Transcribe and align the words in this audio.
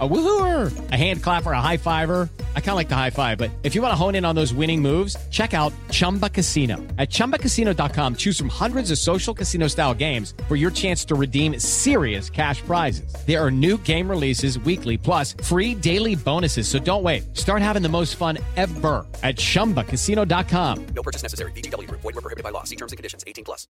A 0.00 0.08
woohooer, 0.08 0.90
a 0.90 0.96
hand 0.96 1.22
clapper, 1.22 1.52
a 1.52 1.60
high 1.60 1.76
fiver. 1.76 2.28
I 2.56 2.60
kind 2.60 2.70
of 2.70 2.76
like 2.76 2.88
the 2.88 2.96
high 2.96 3.10
five, 3.10 3.38
but 3.38 3.52
if 3.62 3.76
you 3.76 3.82
want 3.82 3.92
to 3.92 3.96
hone 3.96 4.16
in 4.16 4.24
on 4.24 4.34
those 4.34 4.52
winning 4.52 4.82
moves, 4.82 5.16
check 5.30 5.54
out 5.54 5.72
Chumba 5.92 6.28
Casino. 6.28 6.78
At 6.98 7.10
ChumbaCasino.com, 7.10 8.16
choose 8.16 8.36
from 8.36 8.48
hundreds 8.48 8.90
of 8.90 8.98
social 8.98 9.32
casino 9.32 9.68
style 9.68 9.94
games 9.94 10.34
for 10.48 10.56
your 10.56 10.72
chance 10.72 11.04
to 11.04 11.14
redeem 11.14 11.60
serious 11.60 12.28
cash 12.28 12.60
prizes. 12.62 13.14
There 13.24 13.40
are 13.40 13.52
new 13.52 13.78
game 13.78 14.10
releases 14.10 14.58
weekly, 14.58 14.98
plus 14.98 15.36
free 15.44 15.76
daily 15.76 16.16
bonuses. 16.16 16.66
So 16.66 16.80
don't 16.80 17.04
wait. 17.04 17.36
Start 17.36 17.62
having 17.62 17.82
the 17.82 17.88
most 17.88 18.16
fun 18.16 18.38
ever 18.56 19.06
at 19.22 19.36
ChumbaCasino.com. 19.36 20.86
No 20.86 21.02
purchase 21.04 21.22
necessary. 21.22 21.52
BGW. 21.52 21.88
Void 21.88 22.02
were 22.02 22.12
prohibited 22.14 22.42
by 22.42 22.50
law. 22.50 22.64
See 22.64 22.76
terms 22.76 22.90
and 22.90 22.96
conditions. 22.96 23.22
18 23.28 23.44
plus. 23.44 23.68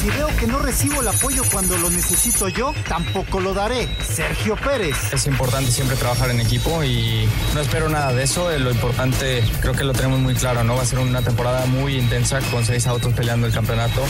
Si 0.00 0.08
veo 0.08 0.28
que 0.38 0.46
no 0.46 0.58
recibo 0.60 1.02
el 1.02 1.08
apoyo 1.08 1.44
cuando 1.52 1.76
lo 1.76 1.90
necesito 1.90 2.48
yo, 2.48 2.72
tampoco 2.88 3.38
lo 3.38 3.52
daré. 3.52 3.86
Sergio 4.02 4.56
Pérez. 4.56 4.79
Es 4.88 5.26
importante 5.26 5.70
siempre 5.70 5.94
trabajar 5.96 6.30
en 6.30 6.40
equipo 6.40 6.82
y 6.82 7.28
no 7.54 7.60
espero 7.60 7.90
nada 7.90 8.14
de 8.14 8.22
eso. 8.22 8.50
Lo 8.58 8.70
importante 8.70 9.44
creo 9.60 9.74
que 9.74 9.84
lo 9.84 9.92
tenemos 9.92 10.20
muy 10.20 10.34
claro, 10.34 10.64
¿no? 10.64 10.76
Va 10.76 10.82
a 10.82 10.86
ser 10.86 11.00
una 11.00 11.20
temporada 11.20 11.66
muy 11.66 11.96
intensa 11.96 12.40
con 12.50 12.64
seis 12.64 12.86
autos 12.86 13.12
peleando 13.12 13.46
el 13.46 13.52
campeonato. 13.52 14.02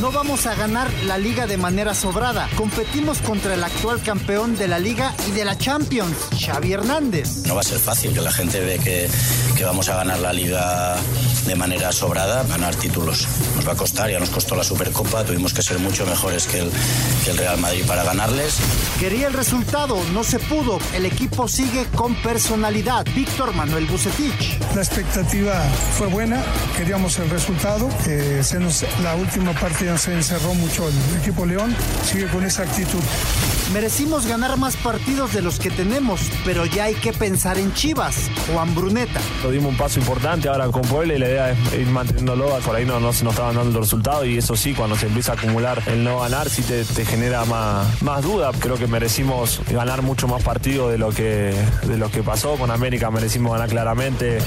No 0.00 0.10
vamos 0.10 0.46
a 0.46 0.56
ganar 0.56 0.92
la 1.04 1.18
liga 1.18 1.46
de 1.46 1.56
manera 1.56 1.94
sobrada. 1.94 2.48
Competimos 2.56 3.18
contra 3.18 3.54
el 3.54 3.62
actual 3.62 4.02
campeón 4.02 4.56
de 4.56 4.66
la 4.66 4.80
liga 4.80 5.14
y 5.28 5.32
de 5.32 5.44
la 5.44 5.56
Champions, 5.56 6.16
Xavi 6.40 6.72
Hernández. 6.72 7.46
No 7.46 7.54
va 7.54 7.60
a 7.60 7.64
ser 7.64 7.78
fácil 7.78 8.12
que 8.12 8.20
la 8.20 8.32
gente 8.32 8.60
ve 8.60 8.78
que, 8.78 9.08
que 9.56 9.64
vamos 9.64 9.88
a 9.88 9.96
ganar 9.96 10.18
la 10.18 10.32
liga 10.32 10.96
de 11.46 11.54
manera 11.54 11.92
sobrada, 11.92 12.42
ganar 12.44 12.74
títulos. 12.74 13.26
Nos 13.56 13.66
va 13.66 13.72
a 13.72 13.76
costar, 13.76 14.10
ya 14.10 14.18
nos 14.18 14.30
costó 14.30 14.54
la 14.54 14.64
Supercopa, 14.64 15.24
tuvimos 15.24 15.54
que 15.54 15.62
ser 15.62 15.78
mucho 15.78 16.04
mejores 16.06 16.46
que 16.46 16.60
el, 16.60 16.70
que 17.24 17.30
el 17.30 17.38
Real 17.38 17.58
Madrid 17.58 17.84
para 17.86 18.04
ganarles. 18.04 18.56
Quería 19.00 19.28
el 19.28 19.32
resultado, 19.32 19.98
no 20.12 20.24
se 20.24 20.38
pudo. 20.38 20.78
El 20.94 21.06
equipo 21.06 21.48
sigue 21.48 21.84
con 21.94 22.14
personalidad. 22.16 23.06
Víctor 23.14 23.54
Manuel 23.54 23.86
Bucetich. 23.86 24.58
La 24.74 24.82
expectativa 24.82 25.54
fue 25.96 26.06
buena, 26.08 26.42
queríamos 26.76 27.18
el 27.18 27.30
resultado. 27.30 27.88
Eh, 28.06 28.40
se 28.42 28.58
nos, 28.58 28.84
la 29.02 29.16
última 29.16 29.52
parte 29.52 29.86
ya 29.86 29.98
se 29.98 30.12
encerró 30.12 30.54
mucho 30.54 30.88
el 30.88 31.20
equipo 31.20 31.46
León. 31.46 31.74
Sigue 32.04 32.26
con 32.28 32.44
esa 32.44 32.62
actitud. 32.62 33.00
Merecimos 33.72 34.26
ganar 34.26 34.56
más 34.56 34.76
partidos 34.76 35.34
de 35.34 35.42
los 35.42 35.58
que 35.58 35.70
tenemos, 35.70 36.22
pero 36.44 36.64
ya 36.64 36.84
hay 36.84 36.94
que 36.94 37.12
pensar 37.12 37.58
en 37.58 37.72
Chivas. 37.74 38.30
Juan 38.52 38.74
Bruneta. 38.74 39.20
Lo 39.42 39.50
dimos 39.50 39.72
un 39.72 39.76
paso 39.76 40.00
importante 40.00 40.48
ahora 40.48 40.68
con 40.68 40.82
Puebla 40.82 41.14
y 41.14 41.18
la 41.18 41.28
idea 41.28 41.50
es 41.50 41.74
ir 41.74 41.86
manteniéndolo. 41.86 42.58
Por 42.60 42.74
ahí 42.74 42.86
no, 42.86 42.98
no 42.98 43.12
se 43.12 43.24
nos 43.24 43.34
estaban 43.34 43.56
dando 43.56 43.78
los 43.78 43.88
resultados 43.88 44.26
y 44.26 44.38
eso 44.38 44.56
sí, 44.56 44.72
cuando 44.72 44.96
se 44.96 45.06
empieza 45.06 45.32
a 45.32 45.34
acumular 45.34 45.82
el 45.86 46.02
no 46.02 46.20
ganar, 46.20 46.48
sí 46.48 46.62
te, 46.62 46.84
te 46.84 47.04
genera 47.04 47.44
más, 47.44 48.02
más 48.02 48.22
duda. 48.22 48.52
Creo 48.58 48.76
que 48.76 48.86
merecimos 48.86 49.60
ganar 49.70 49.97
mucho 50.02 50.28
más 50.28 50.42
partidos 50.42 50.90
de 50.90 50.98
lo 50.98 51.10
que 51.10 51.54
de 51.84 51.96
lo 51.96 52.10
que 52.10 52.22
pasó 52.22 52.56
con 52.56 52.70
América, 52.70 53.10
merecimos 53.10 53.52
ganar 53.52 53.68
claramente. 53.68 54.38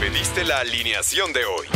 Pediste 0.00 0.44
la 0.44 0.58
alineación 0.58 1.32
de 1.32 1.44
hoy. 1.44 1.66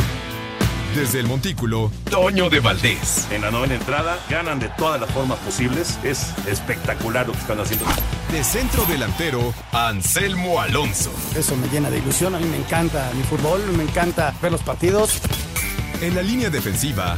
Desde 0.95 1.19
el 1.19 1.27
Montículo, 1.27 1.91
Toño 2.09 2.49
de 2.49 2.59
Valdés. 2.59 3.27
En 3.31 3.41
la 3.41 3.51
novena 3.51 3.75
entrada 3.75 4.17
ganan 4.27 4.59
de 4.59 4.69
todas 4.69 4.99
las 4.99 5.09
formas 5.11 5.37
posibles. 5.39 5.99
Es 6.03 6.33
espectacular 6.47 7.27
lo 7.27 7.33
que 7.33 7.39
están 7.39 7.59
haciendo. 7.59 7.85
De 8.31 8.43
centro 8.43 8.85
delantero, 8.85 9.53
Anselmo 9.71 10.59
Alonso. 10.59 11.11
Eso 11.35 11.55
me 11.55 11.67
llena 11.67 11.91
de 11.91 11.99
ilusión. 11.99 12.33
A 12.33 12.39
mí 12.39 12.45
me 12.47 12.57
encanta 12.57 13.11
mi 13.15 13.23
fútbol, 13.23 13.61
me 13.77 13.83
encanta 13.83 14.33
ver 14.41 14.51
los 14.51 14.61
partidos. 14.61 15.21
En 16.01 16.15
la 16.15 16.21
línea 16.21 16.49
defensiva, 16.49 17.17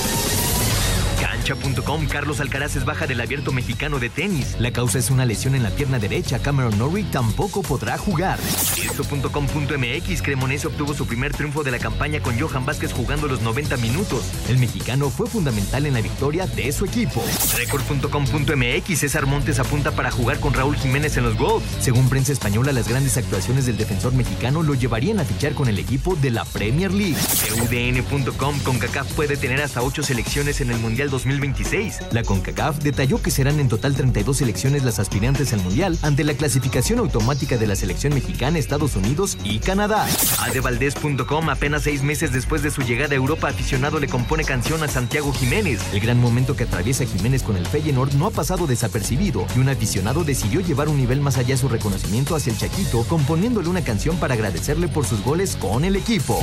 Cancha.com, 1.41 2.05
Carlos 2.05 2.39
Alcaraz 2.39 2.75
es 2.75 2.85
baja 2.85 3.07
del 3.07 3.19
abierto 3.19 3.51
mexicano 3.51 3.97
de 3.97 4.11
tenis. 4.11 4.55
La 4.59 4.71
causa 4.71 4.99
es 4.99 5.09
una 5.09 5.25
lesión 5.25 5.55
en 5.55 5.63
la 5.63 5.71
pierna 5.71 5.97
derecha. 5.97 6.37
Cameron 6.37 6.77
Norrie 6.77 7.03
tampoco 7.11 7.63
podrá 7.63 7.97
jugar. 7.97 8.37
Esto.com.mx, 8.77 10.21
Cremonese 10.21 10.67
obtuvo 10.67 10.93
su 10.93 11.07
primer 11.07 11.33
triunfo 11.33 11.63
de 11.63 11.71
la 11.71 11.79
campaña 11.79 12.19
con 12.19 12.39
Johan 12.39 12.63
Vázquez 12.63 12.93
jugando 12.93 13.27
los 13.27 13.41
90 13.41 13.77
minutos. 13.77 14.23
El 14.49 14.59
mexicano 14.59 15.09
fue 15.09 15.25
fundamental 15.25 15.87
en 15.87 15.95
la 15.95 16.01
victoria 16.01 16.45
de 16.45 16.71
su 16.71 16.85
equipo. 16.85 17.23
Record.com.mx, 17.57 18.99
César 18.99 19.25
Montes 19.25 19.57
apunta 19.57 19.89
para 19.89 20.11
jugar 20.11 20.39
con 20.39 20.53
Raúl 20.53 20.75
Jiménez 20.75 21.17
en 21.17 21.23
los 21.23 21.39
Wolves. 21.39 21.67
Según 21.79 22.07
prensa 22.07 22.33
española, 22.33 22.71
las 22.71 22.87
grandes 22.87 23.17
actuaciones 23.17 23.65
del 23.65 23.77
defensor 23.77 24.13
mexicano 24.13 24.61
lo 24.61 24.75
llevarían 24.75 25.19
a 25.19 25.25
fichar 25.25 25.53
con 25.53 25.69
el 25.69 25.79
equipo 25.79 26.15
de 26.15 26.29
la 26.29 26.45
Premier 26.45 26.93
League. 26.93 27.17
UDN.com, 27.63 28.59
CONCACAF 28.59 29.11
puede 29.13 29.37
tener 29.37 29.59
hasta 29.63 29.81
8 29.81 30.03
selecciones 30.03 30.61
en 30.61 30.69
el 30.69 30.77
Mundial 30.77 31.09
2026. 31.41 31.99
La 32.11 32.23
CONCACAF 32.23 32.79
detalló 32.79 33.21
que 33.21 33.31
serán 33.31 33.59
en 33.59 33.67
total 33.67 33.95
32 33.95 34.37
selecciones 34.37 34.83
las 34.83 34.99
aspirantes 34.99 35.53
al 35.53 35.61
Mundial 35.61 35.97
ante 36.01 36.23
la 36.23 36.33
clasificación 36.33 36.99
automática 36.99 37.57
de 37.57 37.67
la 37.67 37.75
selección 37.75 38.13
mexicana, 38.13 38.59
Estados 38.59 38.95
Unidos 38.95 39.37
y 39.43 39.59
Canadá. 39.59 40.07
Adevaldez.com, 40.39 41.49
apenas 41.49 41.83
seis 41.83 42.03
meses 42.03 42.31
después 42.31 42.61
de 42.61 42.71
su 42.71 42.81
llegada 42.81 43.13
a 43.13 43.17
Europa, 43.17 43.49
aficionado 43.49 43.99
le 43.99 44.07
compone 44.07 44.43
canción 44.43 44.83
a 44.83 44.87
Santiago 44.87 45.33
Jiménez. 45.33 45.81
El 45.93 45.99
gran 45.99 46.19
momento 46.19 46.55
que 46.55 46.63
atraviesa 46.63 47.05
Jiménez 47.05 47.43
con 47.43 47.57
el 47.57 47.65
Feyenoord 47.65 48.13
no 48.13 48.27
ha 48.27 48.31
pasado 48.31 48.67
desapercibido 48.67 49.45
y 49.55 49.59
un 49.59 49.69
aficionado 49.69 50.23
decidió 50.23 50.61
llevar 50.61 50.89
un 50.89 50.97
nivel 50.97 51.21
más 51.21 51.37
allá 51.37 51.57
su 51.57 51.67
reconocimiento 51.67 52.35
hacia 52.35 52.51
el 52.51 52.57
Chaquito, 52.57 53.03
componiéndole 53.07 53.69
una 53.69 53.83
canción 53.83 54.17
para 54.17 54.35
agradecerle 54.35 54.87
por 54.87 55.05
sus 55.05 55.23
goles 55.23 55.55
con 55.55 55.85
el 55.85 55.95
equipo. 55.95 56.39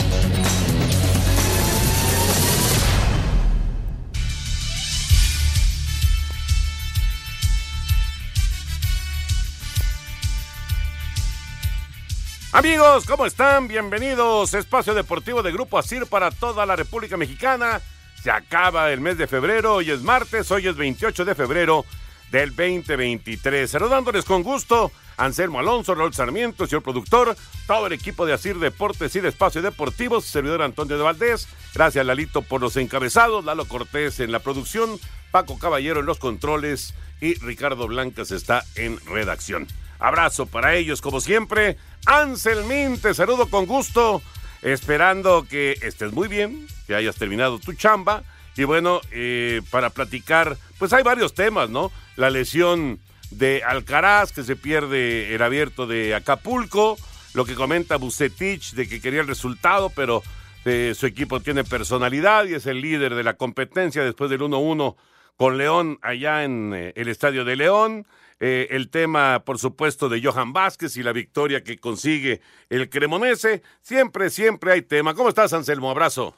Amigos, 12.59 13.07
¿cómo 13.07 13.25
están? 13.25 13.69
Bienvenidos. 13.69 14.53
Espacio 14.53 14.93
Deportivo 14.93 15.45
de 15.45 15.53
Grupo 15.53 15.79
Asir 15.79 16.07
para 16.07 16.33
toda 16.33 16.67
la 16.67 16.75
República 16.75 17.17
Mexicana. 17.17 17.81
Se 18.21 18.33
acaba 18.33 18.91
el 18.91 19.01
mes 19.01 19.17
de 19.17 19.29
febrero, 19.29 19.77
hoy 19.77 19.93
es 19.93 20.03
martes, 20.03 20.51
hoy 20.51 20.67
es 20.67 20.75
28 20.75 21.25
de 21.25 21.37
febrero 21.37 21.85
del 22.33 22.49
2023. 22.49 23.71
Saludándoles 23.71 24.25
con 24.25 24.43
gusto, 24.43 24.91
Anselmo 25.17 25.61
Alonso, 25.61 25.95
Raúl 25.95 26.13
Sarmiento, 26.13 26.67
señor 26.67 26.83
productor, 26.83 27.37
todo 27.69 27.87
el 27.87 27.93
equipo 27.93 28.27
de 28.27 28.33
Asir 28.33 28.59
Deportes 28.59 29.15
y 29.15 29.21
de 29.21 29.29
Espacio 29.29 29.63
Deportivo, 29.63 30.21
su 30.21 30.27
servidor 30.27 30.63
Antonio 30.63 30.97
de 30.97 31.05
Valdés. 31.05 31.47
Gracias, 31.77 32.05
Lalito, 32.05 32.43
por 32.43 32.61
los 32.61 32.77
encabezados, 32.77 33.45
Lalo 33.45 33.67
Cortés 33.67 34.19
en 34.19 34.33
la 34.33 34.41
producción, 34.41 34.99
Paco 35.31 35.61
Caballero 35.61 36.01
en 36.01 36.07
los 36.07 36.19
controles 36.19 36.93
y 37.21 37.35
Ricardo 37.35 37.87
Blancas 37.87 38.33
está 38.33 38.65
en 38.75 38.99
redacción. 39.07 39.69
Abrazo 39.99 40.47
para 40.47 40.75
ellos, 40.75 41.01
como 41.01 41.21
siempre. 41.21 41.77
Anselmín, 42.07 43.01
te 43.01 43.15
saludo 43.15 43.49
con 43.49 43.67
gusto, 43.67 44.23
esperando 44.63 45.47
que 45.49 45.77
estés 45.83 46.13
muy 46.13 46.29
bien, 46.29 46.67
que 46.87 46.95
hayas 46.95 47.17
terminado 47.17 47.59
tu 47.59 47.73
chamba. 47.73 48.23
Y 48.57 48.65
bueno, 48.65 49.01
eh, 49.13 49.63
para 49.71 49.91
platicar, 49.91 50.57
pues 50.79 50.93
hay 50.93 51.03
varios 51.03 51.35
temas, 51.35 51.71
¿no? 51.71 51.93
La 52.17 52.31
lesión 52.31 52.99
de 53.31 53.63
Alcaraz, 53.65 54.33
que 54.33 54.43
se 54.43 54.57
pierde 54.57 55.35
el 55.35 55.43
abierto 55.43 55.87
de 55.87 56.15
Acapulco, 56.15 56.97
lo 57.35 57.45
que 57.45 57.55
comenta 57.55 57.97
Bucetich 57.97 58.73
de 58.73 58.89
que 58.89 59.01
quería 59.01 59.21
el 59.21 59.29
resultado, 59.29 59.91
pero 59.91 60.23
eh, 60.65 60.95
su 60.97 61.07
equipo 61.07 61.41
tiene 61.41 61.65
personalidad 61.65 62.47
y 62.47 62.55
es 62.55 62.67
el 62.67 62.81
líder 62.81 63.15
de 63.15 63.23
la 63.23 63.35
competencia 63.35 64.03
después 64.03 64.31
del 64.31 64.41
1-1 64.41 64.97
con 65.37 65.57
León 65.57 65.99
allá 66.03 66.45
en 66.45 66.75
eh, 66.75 66.93
el 66.97 67.09
Estadio 67.09 67.45
de 67.45 67.57
León. 67.57 68.07
Eh, 68.41 68.69
el 68.71 68.91
tema, 68.91 69.43
por 69.45 69.59
supuesto, 69.59 70.09
de 70.09 70.23
Johan 70.23 70.53
Vázquez 70.53 70.97
y 70.97 71.03
la 71.03 71.13
victoria 71.13 71.65
que 71.65 71.79
consigue 71.79 72.41
el 72.69 72.89
Cremonese. 72.89 73.63
Siempre, 73.81 74.31
siempre 74.31 74.73
hay 74.73 74.83
tema. 74.83 75.15
¿Cómo 75.15 75.29
estás, 75.29 75.53
Anselmo? 75.53 75.91
Abrazo. 75.91 76.35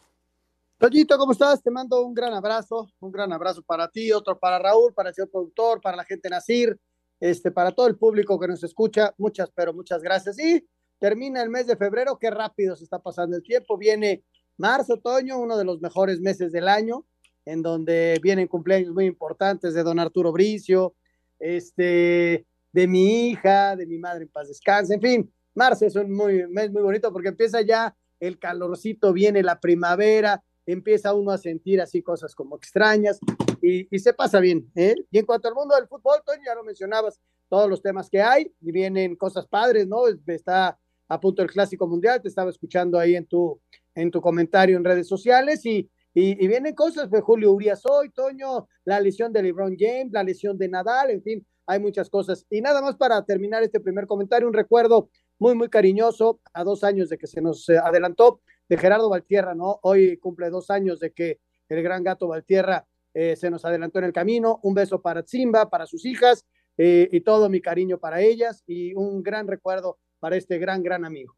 Toñito, 0.79 1.19
¿cómo 1.19 1.33
estás? 1.33 1.63
Te 1.63 1.71
mando 1.71 2.01
un 2.01 2.15
gran 2.15 2.33
abrazo, 2.33 2.89
un 3.01 3.13
gran 3.13 3.31
abrazo 3.35 3.61
para 3.61 3.89
ti, 3.89 4.13
otro 4.13 4.39
para 4.39 4.59
Raúl, 4.59 4.95
para 4.95 5.11
el 5.11 5.15
señor 5.15 5.31
productor, 5.31 5.79
para 5.83 5.95
la 5.95 6.05
gente 6.05 6.31
Nacir, 6.31 6.75
este, 7.21 7.51
para 7.51 7.73
todo 7.73 7.87
el 7.87 7.99
público 7.99 8.41
que 8.41 8.49
nos 8.49 8.65
escucha. 8.65 9.13
Muchas, 9.19 9.51
pero 9.55 9.75
muchas 9.75 10.01
gracias. 10.01 10.39
Y 10.39 10.67
termina 10.99 11.43
el 11.43 11.51
mes 11.51 11.67
de 11.67 11.77
febrero, 11.77 12.19
qué 12.19 12.31
rápido 12.31 12.77
se 12.77 12.85
está 12.85 12.99
pasando 12.99 13.37
el 13.37 13.43
tiempo. 13.43 13.77
Viene 13.77 14.25
marzo, 14.57 14.95
otoño, 14.95 15.39
uno 15.39 15.59
de 15.59 15.67
los 15.67 15.83
mejores 15.83 16.19
meses 16.19 16.51
del 16.51 16.67
año, 16.67 17.05
en 17.45 17.61
donde 17.61 18.19
vienen 18.23 18.49
cumpleaños 18.49 18.95
muy 18.95 19.05
importantes 19.05 19.75
de 19.75 19.83
don 19.83 19.99
Arturo 19.99 20.33
Bricio, 20.33 20.95
este, 21.41 22.47
de 22.73 22.87
mi 22.87 23.31
hija, 23.31 23.75
de 23.75 23.87
mi 23.87 23.99
madre 23.99 24.23
en 24.23 24.29
paz 24.29 24.49
descanse, 24.49 24.95
en 24.95 25.01
fin, 25.01 25.35
marzo 25.55 25.87
es 25.87 25.97
un 25.97 26.13
muy, 26.13 26.47
mes 26.49 26.71
muy 26.71 26.83
bonito 26.83 27.13
porque 27.13 27.29
empieza 27.29 27.63
ya 27.63 27.97
el 28.21 28.39
calorcito, 28.39 29.13
viene 29.13 29.43
la 29.43 29.59
primavera, 29.59 30.43
empieza 30.67 31.15
uno 31.15 31.33
a 31.33 31.39
sentir 31.39 31.81
así 31.81 32.03
cosas 32.03 32.35
como 32.35 32.57
extrañas 32.57 33.19
y, 33.63 33.99
se 33.99 34.13
pasa 34.13 34.41
bien. 34.41 34.71
¿eh? 34.75 34.95
Y 35.11 35.19
en 35.19 35.27
cuanto 35.27 35.49
al 35.49 35.55
mundo 35.55 35.75
del 35.75 35.89
fútbol, 35.89 36.21
Toño, 36.25 36.43
ya 36.47 36.55
lo 36.55 36.65
mencionabas, 36.65 37.21
todos 37.49 37.69
los 37.69 37.83
temas 37.83 38.09
que 38.09 38.23
hay 38.23 38.53
y 38.61 38.71
vienen 38.73 39.17
cosas 39.17 39.47
padres, 39.47 39.89
¿no? 39.89 40.03
Está 40.27 40.79
a 41.09 41.21
punto 41.21 41.43
el 41.43 41.51
Clásico 41.51 41.89
Mundial, 41.89 42.23
te 42.23 42.29
estaba 42.29 42.51
escuchando 42.51 42.99
ahí 42.99 43.17
en 43.17 43.27
tu, 43.27 43.61
en 43.95 44.11
tu 44.11 44.21
comentario 44.21 44.77
en 44.77 44.85
redes 44.85 45.09
sociales 45.09 45.67
y, 45.67 45.91
y, 46.13 46.47
vienen 46.49 46.75
cosas, 46.75 47.09
pues 47.09 47.23
Julio 47.23 47.53
Urias 47.53 47.83
hoy, 47.87 48.11
Toño, 48.11 48.69
la 48.85 48.99
lesión 49.01 49.33
de 49.33 49.43
LeBron 49.43 49.77
James, 49.79 50.13
la 50.13 50.25
lesión 50.25 50.59
de 50.59 50.69
Nadal, 50.69 51.11
en 51.11 51.23
fin, 51.23 51.47
hay 51.67 51.79
muchas 51.79 52.11
cosas. 52.11 52.45
Y 52.51 52.61
nada 52.61 52.83
más 52.83 52.97
para 52.97 53.25
terminar 53.25 53.63
este 53.63 53.79
primer 53.79 54.07
comentario, 54.07 54.49
un 54.49 54.55
recuerdo 54.55 55.09
muy, 55.39 55.55
muy 55.55 55.69
cariñoso 55.69 56.41
a 56.53 56.65
dos 56.65 56.83
años 56.83 57.09
de 57.09 57.19
que 57.19 57.29
se 57.29 57.41
nos 57.41 57.69
eh, 57.69 57.79
adelantó 57.79 58.41
de 58.69 58.77
Gerardo 58.77 59.09
Valtierra, 59.09 59.55
¿no? 59.55 59.79
Hoy 59.83 60.17
cumple 60.17 60.51
dos 60.51 60.71
años 60.71 60.99
de 60.99 61.13
que 61.13 61.41
el 61.69 61.83
gran 61.83 62.03
gato 62.03 62.27
Valtierra 62.27 62.87
eh, 63.15 63.37
se 63.37 63.51
nos 63.51 63.65
adelantó 63.65 64.01
en 64.01 64.07
el 64.07 64.13
camino. 64.13 64.59
Un 64.63 64.75
beso 64.75 65.01
para 65.01 65.23
Zimba, 65.23 65.71
para 65.71 65.87
sus 65.87 66.05
hijas 66.05 66.45
eh, 66.77 67.09
y 67.11 67.21
todo 67.21 67.49
mi 67.49 67.61
cariño 67.61 67.99
para 67.99 68.21
ellas 68.21 68.63
y 68.67 68.95
un 68.95 69.23
gran 69.23 69.47
recuerdo 69.47 69.99
para 70.19 70.37
este 70.37 70.59
gran, 70.59 70.83
gran 70.83 71.05
amigo. 71.05 71.37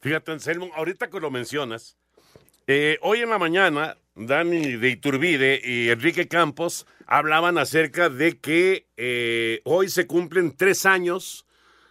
Fíjate, 0.00 0.32
Anselmo, 0.32 0.68
ahorita 0.74 1.08
que 1.08 1.18
lo 1.18 1.30
mencionas, 1.30 1.96
eh, 2.66 2.98
hoy 3.02 3.20
en 3.20 3.30
la 3.30 3.38
mañana, 3.38 3.98
Dani 4.14 4.76
de 4.76 4.88
Iturbide 4.88 5.60
y 5.62 5.90
Enrique 5.90 6.28
Campos 6.28 6.86
hablaban 7.06 7.58
acerca 7.58 8.08
de 8.08 8.38
que 8.38 8.86
eh, 8.96 9.60
hoy 9.64 9.88
se 9.88 10.06
cumplen 10.06 10.56
tres 10.56 10.86
años 10.86 11.46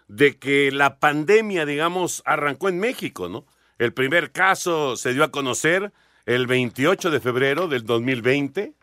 de 0.07 0.37
que 0.37 0.71
la 0.71 0.99
pandemia, 0.99 1.65
digamos, 1.65 2.23
arrancó 2.25 2.69
en 2.69 2.79
México, 2.79 3.29
¿no? 3.29 3.45
El 3.77 3.93
primer 3.93 4.31
caso 4.31 4.95
se 4.95 5.13
dio 5.13 5.23
a 5.23 5.31
conocer 5.31 5.91
el 6.25 6.47
28 6.47 7.11
de 7.11 7.19
febrero 7.19 7.67
del 7.67 7.85
2020 7.85 8.73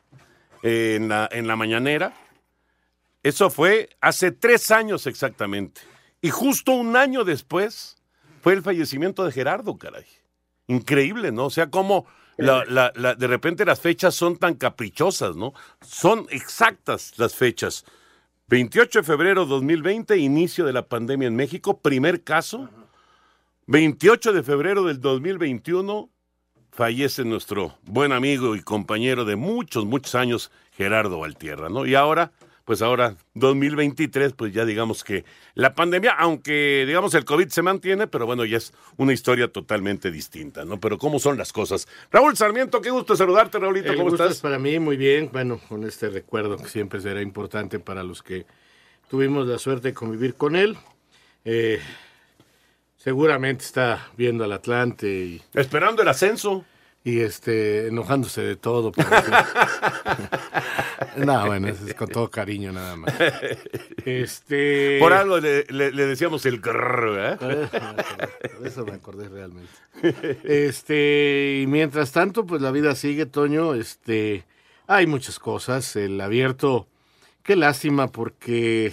eh, 0.62 0.94
en, 0.96 1.08
la, 1.08 1.28
en 1.32 1.46
la 1.46 1.56
mañanera. 1.56 2.12
Eso 3.22 3.50
fue 3.50 3.90
hace 4.00 4.30
tres 4.30 4.70
años 4.70 5.06
exactamente. 5.06 5.80
Y 6.22 6.30
justo 6.30 6.72
un 6.72 6.96
año 6.96 7.24
después 7.24 7.96
fue 8.42 8.52
el 8.52 8.62
fallecimiento 8.62 9.24
de 9.24 9.32
Gerardo, 9.32 9.76
caray. 9.76 10.04
Increíble, 10.70 11.32
¿no? 11.32 11.46
O 11.46 11.50
sea, 11.50 11.68
como 11.68 12.06
la, 12.36 12.64
la, 12.64 12.92
la, 12.94 13.14
de 13.16 13.26
repente 13.26 13.64
las 13.64 13.80
fechas 13.80 14.14
son 14.14 14.36
tan 14.36 14.54
caprichosas, 14.54 15.34
¿no? 15.34 15.52
Son 15.82 16.26
exactas 16.30 17.14
las 17.18 17.34
fechas. 17.34 17.84
28 18.46 19.00
de 19.00 19.02
febrero 19.04 19.46
2020, 19.46 20.16
inicio 20.16 20.64
de 20.64 20.72
la 20.72 20.86
pandemia 20.86 21.26
en 21.26 21.34
México, 21.34 21.78
primer 21.78 22.22
caso. 22.22 22.68
28 23.66 24.32
de 24.32 24.42
febrero 24.44 24.84
del 24.84 25.00
2021, 25.00 26.08
fallece 26.70 27.24
nuestro 27.24 27.76
buen 27.82 28.12
amigo 28.12 28.54
y 28.54 28.62
compañero 28.62 29.24
de 29.24 29.34
muchos, 29.34 29.84
muchos 29.86 30.14
años, 30.14 30.52
Gerardo 30.72 31.18
Valtierra, 31.18 31.68
¿no? 31.68 31.84
Y 31.84 31.96
ahora, 31.96 32.30
pues 32.64 32.82
ahora, 32.82 33.16
2023, 33.34 34.32
pues 34.34 34.52
ya 34.52 34.64
digamos 34.64 35.02
que 35.02 35.24
la 35.54 35.74
pandemia, 35.74 36.12
aunque 36.12 36.84
digamos 36.86 37.14
el 37.14 37.24
COVID 37.24 37.48
se 37.48 37.62
mantiene, 37.62 38.06
pero 38.06 38.26
bueno, 38.26 38.44
ya 38.44 38.58
es 38.58 38.72
una 38.96 39.12
historia 39.12 39.48
totalmente 39.48 40.10
distinta, 40.10 40.64
¿no? 40.64 40.78
Pero 40.78 40.98
cómo 40.98 41.18
son 41.18 41.36
las 41.36 41.52
cosas. 41.52 41.88
Raúl 42.10 42.36
Sarmiento, 42.36 42.80
qué 42.80 42.90
gusto 42.90 43.16
saludarte, 43.16 43.58
Raulito, 43.58 43.90
El 43.90 43.96
¿cómo 43.96 44.10
gusto 44.10 44.22
estás? 44.24 44.36
es 44.36 44.42
para 44.42 44.58
mí 44.58 44.78
muy 44.78 44.96
bien, 44.96 45.30
bueno, 45.32 45.60
con 45.68 45.84
este 45.84 46.08
recuerdo 46.10 46.56
que 46.56 46.68
siempre 46.68 47.00
será 47.00 47.22
importante 47.22 47.78
para 47.78 48.02
los 48.02 48.22
que 48.22 48.46
tuvimos 49.08 49.46
la 49.46 49.58
suerte 49.58 49.88
de 49.88 49.94
convivir 49.94 50.34
con 50.34 50.54
él. 50.54 50.76
Eh, 51.44 51.80
seguramente 52.96 53.64
está 53.64 54.10
viendo 54.16 54.44
al 54.44 54.52
Atlante 54.52 55.08
y... 55.08 55.42
Esperando 55.54 56.02
el 56.02 56.08
ascenso. 56.08 56.64
Y 57.02 57.20
este, 57.20 57.88
enojándose 57.88 58.42
de 58.42 58.56
todo. 58.56 58.92
no, 61.16 61.46
bueno, 61.46 61.68
eso 61.68 61.86
es 61.86 61.94
con 61.94 62.08
todo 62.08 62.30
cariño 62.30 62.72
nada 62.72 62.96
más. 62.96 63.14
Este... 64.04 64.98
Por 65.00 65.12
algo 65.12 65.38
le, 65.38 65.64
le- 65.70 65.92
le 65.92 66.06
decíamos 66.06 66.44
el 66.46 66.60
grrr, 66.60 67.38
¿eh? 67.40 67.68
De 68.60 68.68
eso 68.68 68.84
me 68.84 68.92
acordé 68.92 69.28
realmente. 69.28 69.70
Este, 70.44 71.60
y 71.62 71.66
mientras 71.66 72.12
tanto, 72.12 72.46
pues 72.46 72.62
la 72.62 72.70
vida 72.70 72.94
sigue, 72.94 73.26
Toño. 73.26 73.74
Este, 73.74 74.44
hay 74.86 75.06
muchas 75.06 75.38
cosas. 75.38 75.96
El 75.96 76.20
abierto, 76.20 76.86
qué 77.42 77.56
lástima, 77.56 78.08
porque, 78.08 78.92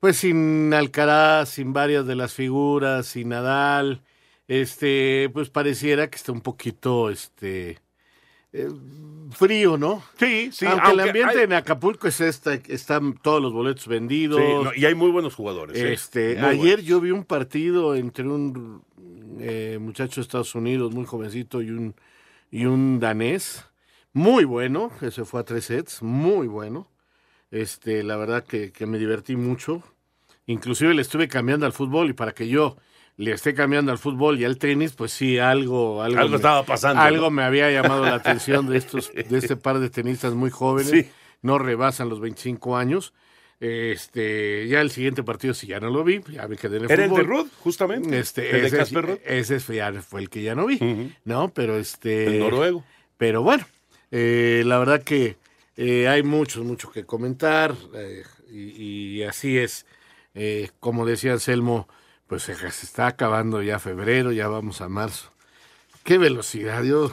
pues 0.00 0.16
sin 0.16 0.72
Alcaraz, 0.72 1.50
sin 1.50 1.72
varias 1.72 2.06
de 2.06 2.16
las 2.16 2.32
figuras, 2.32 3.06
sin 3.06 3.30
Nadal, 3.30 4.00
este, 4.48 5.30
pues 5.32 5.50
pareciera 5.50 6.08
que 6.08 6.16
está 6.16 6.32
un 6.32 6.40
poquito, 6.40 7.10
este, 7.10 7.78
eh, 8.52 8.68
frío, 9.30 9.76
¿no? 9.76 10.02
Sí, 10.18 10.50
sí. 10.52 10.66
aunque, 10.66 10.84
el 10.90 11.00
aunque 11.00 11.08
ambiente 11.10 11.38
hay- 11.38 11.44
en 11.44 11.52
Acapulco 11.54 12.06
es 12.08 12.20
esta, 12.20 12.54
están 12.54 13.14
todos 13.14 13.42
los 13.42 13.52
boletos 13.52 13.86
vendidos. 13.88 14.40
Sí, 14.40 14.64
no, 14.64 14.74
y 14.74 14.84
hay 14.84 14.94
muy 14.94 15.10
buenos 15.10 15.34
jugadores. 15.34 15.76
¿eh? 15.76 15.92
Este, 15.92 16.38
ayer 16.38 16.56
buenos. 16.58 16.84
yo 16.84 17.00
vi 17.00 17.10
un 17.10 17.24
partido 17.24 17.94
entre 17.94 18.28
un 18.28 18.82
eh, 19.40 19.78
muchacho 19.80 20.16
de 20.16 20.22
Estados 20.22 20.54
Unidos 20.54 20.92
muy 20.94 21.04
jovencito 21.04 21.60
y 21.62 21.70
un 21.70 21.94
y 22.50 22.66
un 22.66 23.00
danés 23.00 23.64
muy 24.12 24.44
bueno, 24.44 24.92
que 25.00 25.10
se 25.10 25.24
fue 25.24 25.40
a 25.40 25.44
tres 25.44 25.64
sets, 25.64 26.02
muy 26.02 26.46
bueno. 26.46 26.88
Este, 27.50 28.04
la 28.04 28.16
verdad 28.16 28.44
que, 28.44 28.70
que 28.70 28.86
me 28.86 28.98
divertí 28.98 29.34
mucho. 29.34 29.82
Inclusive 30.46 30.94
le 30.94 31.02
estuve 31.02 31.26
cambiando 31.26 31.66
al 31.66 31.72
fútbol 31.72 32.10
y 32.10 32.12
para 32.12 32.32
que 32.32 32.46
yo 32.46 32.76
le 33.16 33.32
esté 33.32 33.54
cambiando 33.54 33.92
al 33.92 33.98
fútbol 33.98 34.40
y 34.40 34.44
al 34.44 34.58
tenis, 34.58 34.92
pues 34.92 35.12
sí, 35.12 35.38
algo 35.38 36.02
algo, 36.02 36.18
Algo 36.18 36.30
me- 36.30 36.36
estaba 36.36 36.64
pasando, 36.64 37.00
Algo 37.02 37.24
¿no? 37.26 37.30
me 37.30 37.44
había 37.44 37.70
llamado 37.70 38.04
la 38.04 38.14
atención 38.14 38.68
de 38.68 38.78
estos 38.78 39.12
de 39.14 39.38
este 39.38 39.56
par 39.56 39.78
de 39.78 39.90
tenistas 39.90 40.34
muy 40.34 40.50
jóvenes, 40.50 40.90
Sí. 40.90 41.06
no 41.42 41.58
rebasan 41.58 42.08
los 42.08 42.20
25 42.20 42.76
años. 42.76 43.12
Este, 43.60 44.66
ya 44.68 44.80
el 44.80 44.90
siguiente 44.90 45.22
partido 45.22 45.54
sí 45.54 45.66
ya 45.68 45.80
no 45.80 45.88
lo 45.90 46.04
vi, 46.04 46.20
ya 46.30 46.46
me 46.48 46.56
quedé 46.56 46.76
en 46.78 46.84
el 46.84 46.90
Era 46.90 47.04
el 47.06 47.14
de 47.14 47.22
Ruth, 47.22 47.48
justamente. 47.60 48.18
Este, 48.18 48.50
el 48.50 48.60
de 48.62 48.66
ese, 48.66 48.76
Casper 48.76 49.06
Ruth. 49.06 49.18
ese 49.24 49.60
fue, 49.60 49.76
ya 49.76 49.92
fue 50.02 50.20
el 50.20 50.28
que 50.28 50.42
ya 50.42 50.54
no 50.54 50.66
vi, 50.66 51.12
¿no? 51.24 51.48
Pero 51.48 51.78
este... 51.78 52.26
El 52.26 52.38
noruego. 52.40 52.84
Pero 53.16 53.42
bueno, 53.42 53.64
eh, 54.10 54.62
la 54.66 54.78
verdad 54.78 55.02
que 55.02 55.36
eh, 55.76 56.08
hay 56.08 56.22
mucho, 56.22 56.62
mucho 56.64 56.90
que 56.90 57.04
comentar 57.04 57.74
eh, 57.94 58.22
y, 58.50 59.18
y 59.18 59.22
así 59.22 59.56
es. 59.56 59.86
Como 60.80 61.06
decía 61.06 61.32
Anselmo, 61.32 61.88
pues 62.26 62.42
se, 62.42 62.54
se 62.56 62.66
está 62.66 63.06
acabando 63.08 63.62
ya 63.62 63.78
febrero, 63.78 64.32
ya 64.32 64.48
vamos 64.48 64.80
a 64.80 64.88
marzo. 64.88 65.30
Qué 66.02 66.18
velocidad, 66.18 66.82
yo, 66.82 67.10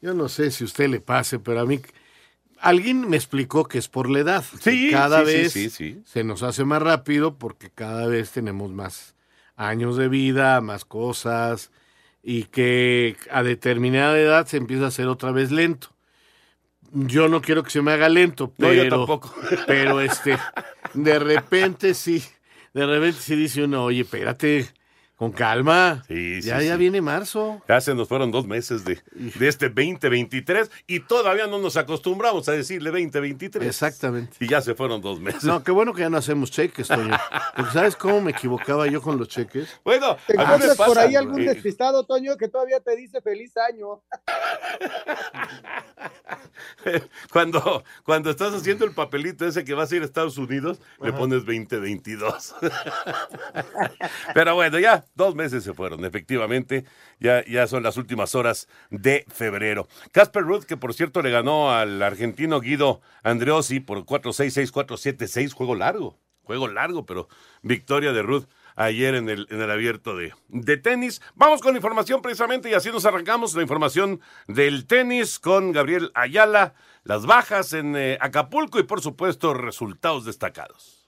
yo 0.00 0.14
no 0.14 0.28
sé 0.28 0.50
si 0.50 0.64
a 0.64 0.66
usted 0.66 0.88
le 0.88 1.00
pase, 1.00 1.38
pero 1.38 1.60
a 1.60 1.66
mí... 1.66 1.80
Alguien 2.60 3.10
me 3.10 3.16
explicó 3.16 3.64
que 3.66 3.76
es 3.76 3.88
por 3.88 4.08
la 4.08 4.20
edad. 4.20 4.44
Sí, 4.60 4.88
cada 4.90 5.18
sí, 5.20 5.24
vez 5.26 5.52
sí, 5.52 5.68
sí. 5.68 6.02
se 6.06 6.24
nos 6.24 6.42
hace 6.42 6.64
más 6.64 6.80
rápido 6.80 7.36
porque 7.36 7.68
cada 7.68 8.06
vez 8.06 8.30
tenemos 8.30 8.70
más 8.72 9.14
años 9.56 9.98
de 9.98 10.08
vida, 10.08 10.62
más 10.62 10.86
cosas, 10.86 11.70
y 12.22 12.44
que 12.44 13.16
a 13.30 13.42
determinada 13.42 14.18
edad 14.18 14.46
se 14.46 14.56
empieza 14.56 14.86
a 14.86 14.88
hacer 14.88 15.08
otra 15.08 15.30
vez 15.30 15.50
lento. 15.50 15.88
Yo 16.92 17.28
no 17.28 17.42
quiero 17.42 17.62
que 17.64 17.70
se 17.70 17.82
me 17.82 17.92
haga 17.92 18.08
lento, 18.08 18.50
No, 18.56 18.72
yo 18.72 18.82
pero, 18.84 18.96
tampoco. 18.98 19.34
pero 19.66 20.00
este, 20.00 20.38
de 20.94 21.18
repente 21.18 21.92
sí, 21.92 22.24
de 22.74 22.86
repente 22.86 23.20
sí 23.20 23.36
dice 23.36 23.64
uno, 23.64 23.84
oye, 23.84 24.02
espérate, 24.02 24.66
con 25.16 25.30
calma, 25.30 26.02
Sí, 26.08 26.42
sí, 26.42 26.48
ya, 26.48 26.60
ya 26.60 26.72
sí. 26.72 26.78
viene 26.78 27.00
marzo. 27.00 27.62
Ya 27.68 27.80
se 27.80 27.94
nos 27.94 28.08
fueron 28.08 28.32
dos 28.32 28.48
meses 28.48 28.84
de, 28.84 29.00
de 29.14 29.48
este 29.48 29.68
2023 29.68 30.68
y 30.88 30.98
todavía 31.00 31.46
no 31.46 31.60
nos 31.60 31.76
acostumbramos 31.76 32.48
a 32.48 32.52
decirle 32.52 32.90
2023. 32.90 33.64
Exactamente. 33.68 34.36
Y 34.40 34.48
ya 34.48 34.60
se 34.60 34.74
fueron 34.74 35.00
dos 35.00 35.20
meses. 35.20 35.44
No, 35.44 35.62
qué 35.62 35.70
bueno 35.70 35.94
que 35.94 36.00
ya 36.00 36.10
no 36.10 36.16
hacemos 36.16 36.50
cheques, 36.50 36.88
Toño. 36.88 37.16
Porque 37.54 37.70
¿sabes 37.72 37.94
cómo 37.94 38.20
me 38.22 38.32
equivocaba 38.32 38.88
yo 38.88 39.00
con 39.00 39.16
los 39.16 39.28
cheques? 39.28 39.68
Bueno, 39.84 40.16
¿Te 40.26 40.32
a 40.32 40.36
mí 40.36 40.44
me 40.48 40.54
encuentras 40.54 40.76
por 40.76 40.98
ahí 40.98 41.14
algún 41.14 41.44
despistado, 41.46 42.04
Toño, 42.04 42.36
que 42.36 42.48
todavía 42.48 42.80
te 42.80 42.96
dice 42.96 43.20
feliz 43.22 43.56
año? 43.56 44.02
Cuando, 47.32 47.84
cuando 48.04 48.30
estás 48.30 48.54
haciendo 48.54 48.84
el 48.84 48.92
papelito 48.92 49.46
ese 49.46 49.64
que 49.64 49.74
vas 49.74 49.90
a 49.90 49.96
ir 49.96 50.02
a 50.02 50.04
Estados 50.04 50.38
Unidos, 50.38 50.80
le 51.02 51.12
pones 51.12 51.44
2022. 51.44 52.54
Pero 54.34 54.54
bueno, 54.54 54.78
ya 54.78 55.04
dos 55.14 55.34
meses 55.34 55.64
se 55.64 55.74
fueron, 55.74 56.04
efectivamente. 56.04 56.84
Ya, 57.20 57.44
ya 57.46 57.66
son 57.66 57.82
las 57.82 57.96
últimas 57.96 58.34
horas 58.34 58.68
de 58.90 59.24
febrero. 59.28 59.88
Casper 60.12 60.42
Ruth, 60.42 60.64
que 60.64 60.76
por 60.76 60.94
cierto 60.94 61.22
le 61.22 61.30
ganó 61.30 61.72
al 61.72 62.02
argentino 62.02 62.60
Guido 62.60 63.00
Andreossi 63.22 63.80
por 63.80 64.04
4-6, 64.04 64.70
6-4-7-6, 64.72 65.52
juego 65.52 65.74
largo. 65.74 66.18
Juego 66.42 66.68
largo, 66.68 67.06
pero 67.06 67.28
victoria 67.62 68.12
de 68.12 68.20
Ruth 68.20 68.44
ayer 68.76 69.14
en 69.14 69.28
el, 69.28 69.46
en 69.50 69.60
el 69.60 69.70
abierto 69.70 70.16
de, 70.16 70.32
de 70.48 70.76
tenis. 70.76 71.20
Vamos 71.34 71.60
con 71.60 71.72
la 71.72 71.78
información 71.78 72.22
precisamente 72.22 72.70
y 72.70 72.74
así 72.74 72.90
nos 72.90 73.04
arrancamos 73.04 73.54
la 73.54 73.62
información 73.62 74.20
del 74.46 74.86
tenis 74.86 75.38
con 75.38 75.72
Gabriel 75.72 76.10
Ayala, 76.14 76.74
las 77.04 77.26
bajas 77.26 77.72
en 77.72 77.96
eh, 77.96 78.18
Acapulco 78.20 78.78
y 78.78 78.84
por 78.84 79.00
supuesto 79.00 79.54
resultados 79.54 80.24
destacados. 80.24 81.03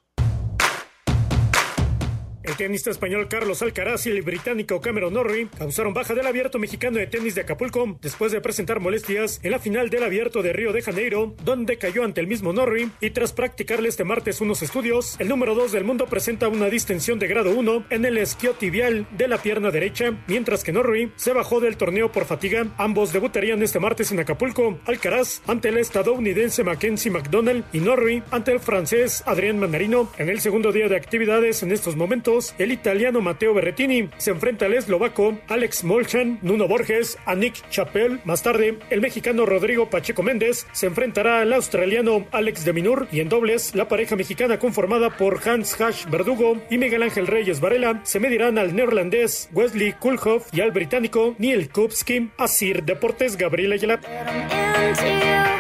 El 2.46 2.56
tenista 2.56 2.92
español 2.92 3.26
Carlos 3.26 3.60
Alcaraz 3.60 4.06
y 4.06 4.10
el 4.10 4.22
británico 4.22 4.80
Cameron 4.80 5.14
Norrie 5.14 5.48
causaron 5.58 5.92
baja 5.92 6.14
del 6.14 6.28
abierto 6.28 6.60
mexicano 6.60 6.96
de 6.98 7.08
tenis 7.08 7.34
de 7.34 7.40
Acapulco 7.40 7.98
después 8.00 8.30
de 8.30 8.40
presentar 8.40 8.78
molestias 8.78 9.40
en 9.42 9.50
la 9.50 9.58
final 9.58 9.90
del 9.90 10.04
abierto 10.04 10.42
de 10.42 10.52
Río 10.52 10.72
de 10.72 10.80
Janeiro, 10.80 11.34
donde 11.44 11.76
cayó 11.76 12.04
ante 12.04 12.20
el 12.20 12.28
mismo 12.28 12.52
Norrie 12.52 12.88
y 13.00 13.10
tras 13.10 13.32
practicarle 13.32 13.88
este 13.88 14.04
martes 14.04 14.40
unos 14.40 14.62
estudios, 14.62 15.16
el 15.18 15.26
número 15.26 15.56
2 15.56 15.72
del 15.72 15.82
mundo 15.82 16.06
presenta 16.06 16.46
una 16.46 16.70
distensión 16.70 17.18
de 17.18 17.26
grado 17.26 17.50
1 17.50 17.86
en 17.90 18.04
el 18.04 18.16
esquiotibial 18.16 19.08
de 19.10 19.26
la 19.26 19.38
pierna 19.38 19.72
derecha, 19.72 20.16
mientras 20.28 20.62
que 20.62 20.72
Norrie 20.72 21.10
se 21.16 21.32
bajó 21.32 21.58
del 21.58 21.76
torneo 21.76 22.12
por 22.12 22.26
fatiga. 22.26 22.68
Ambos 22.78 23.12
debutarían 23.12 23.60
este 23.64 23.80
martes 23.80 24.12
en 24.12 24.20
Acapulco, 24.20 24.78
Alcaraz 24.86 25.42
ante 25.48 25.70
el 25.70 25.78
estadounidense 25.78 26.62
Mackenzie 26.62 27.10
McDonald 27.10 27.64
y 27.72 27.80
Norrie 27.80 28.22
ante 28.30 28.52
el 28.52 28.60
francés 28.60 29.24
Adrián 29.26 29.58
Mandarino. 29.58 30.12
En 30.16 30.28
el 30.28 30.40
segundo 30.40 30.70
día 30.70 30.88
de 30.88 30.96
actividades 30.96 31.64
en 31.64 31.72
estos 31.72 31.96
momentos, 31.96 32.35
el 32.58 32.72
italiano 32.72 33.20
Matteo 33.20 33.54
Berrettini 33.54 34.10
se 34.18 34.30
enfrenta 34.30 34.66
al 34.66 34.74
eslovaco 34.74 35.38
Alex 35.48 35.84
Molchan, 35.84 36.38
Nuno 36.42 36.68
Borges, 36.68 37.18
a 37.24 37.34
Nick 37.34 37.68
Chappell. 37.70 38.20
Más 38.24 38.42
tarde, 38.42 38.78
el 38.90 39.00
mexicano 39.00 39.46
Rodrigo 39.46 39.88
Pacheco 39.88 40.22
Méndez 40.22 40.66
se 40.72 40.86
enfrentará 40.86 41.40
al 41.40 41.52
australiano 41.52 42.26
Alex 42.32 42.64
de 42.64 42.72
Minur 42.72 43.08
y 43.10 43.20
en 43.20 43.28
dobles, 43.28 43.74
la 43.74 43.88
pareja 43.88 44.16
mexicana 44.16 44.58
conformada 44.58 45.16
por 45.16 45.40
Hans 45.48 45.80
Hash 45.80 46.04
Verdugo 46.10 46.60
y 46.70 46.78
Miguel 46.78 47.02
Ángel 47.02 47.26
Reyes 47.26 47.60
Varela 47.60 48.00
se 48.04 48.20
medirán 48.20 48.58
al 48.58 48.74
neerlandés 48.74 49.48
Wesley 49.52 49.92
Kulhoff 49.92 50.48
y 50.52 50.60
al 50.60 50.72
británico 50.72 51.34
Neil 51.38 51.70
Kupski. 51.70 52.30
Asir 52.36 52.82
Deportes 52.84 53.36
Gabriel 53.36 53.72
Ayala. 53.72 55.55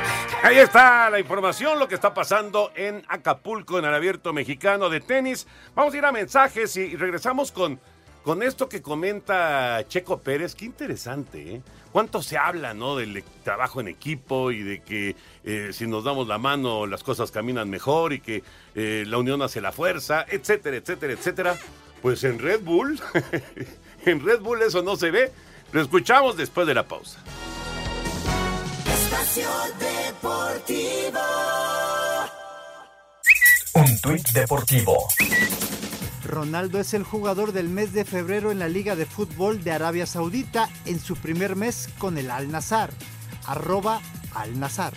Ahí 0.46 0.58
está 0.58 1.10
la 1.10 1.18
información, 1.18 1.76
lo 1.76 1.88
que 1.88 1.96
está 1.96 2.14
pasando 2.14 2.70
en 2.76 3.02
Acapulco, 3.08 3.80
en 3.80 3.84
el 3.84 3.92
abierto 3.92 4.32
mexicano 4.32 4.88
de 4.88 5.00
tenis. 5.00 5.44
Vamos 5.74 5.92
a 5.92 5.96
ir 5.96 6.04
a 6.04 6.12
mensajes 6.12 6.76
y 6.76 6.94
regresamos 6.94 7.50
con, 7.50 7.80
con 8.22 8.44
esto 8.44 8.68
que 8.68 8.80
comenta 8.80 9.84
Checo 9.88 10.20
Pérez. 10.20 10.54
Qué 10.54 10.66
interesante, 10.66 11.56
¿eh? 11.56 11.62
¿Cuánto 11.90 12.22
se 12.22 12.38
habla, 12.38 12.74
no? 12.74 12.94
Del 12.94 13.24
trabajo 13.42 13.80
en 13.80 13.88
equipo 13.88 14.52
y 14.52 14.62
de 14.62 14.82
que 14.82 15.16
eh, 15.42 15.70
si 15.72 15.88
nos 15.88 16.04
damos 16.04 16.28
la 16.28 16.38
mano 16.38 16.86
las 16.86 17.02
cosas 17.02 17.32
caminan 17.32 17.68
mejor 17.68 18.12
y 18.12 18.20
que 18.20 18.44
eh, 18.76 19.02
la 19.04 19.18
unión 19.18 19.42
hace 19.42 19.60
la 19.60 19.72
fuerza, 19.72 20.24
etcétera, 20.28 20.76
etcétera, 20.76 21.12
etcétera. 21.12 21.56
Pues 22.02 22.22
en 22.22 22.38
Red 22.38 22.60
Bull, 22.60 23.00
en 24.06 24.24
Red 24.24 24.42
Bull 24.42 24.62
eso 24.62 24.80
no 24.80 24.94
se 24.94 25.10
ve. 25.10 25.32
Lo 25.72 25.80
escuchamos 25.80 26.36
después 26.36 26.68
de 26.68 26.74
la 26.74 26.86
pausa. 26.86 27.18
Espacio 28.86 29.48
Deportivo. 30.26 31.20
Un 33.74 34.00
tuit 34.00 34.28
deportivo. 34.32 35.08
Ronaldo 36.24 36.80
es 36.80 36.94
el 36.94 37.04
jugador 37.04 37.52
del 37.52 37.68
mes 37.68 37.92
de 37.92 38.04
febrero 38.04 38.50
en 38.50 38.58
la 38.58 38.68
Liga 38.68 38.96
de 38.96 39.06
Fútbol 39.06 39.62
de 39.62 39.70
Arabia 39.70 40.04
Saudita 40.04 40.68
en 40.84 40.98
su 40.98 41.14
primer 41.14 41.54
mes 41.54 41.88
con 41.98 42.18
el 42.18 42.32
Al 42.32 42.50
Nazar. 42.50 42.90
Arroba 43.46 44.00
Al 44.34 44.58
Nazar. 44.58 44.94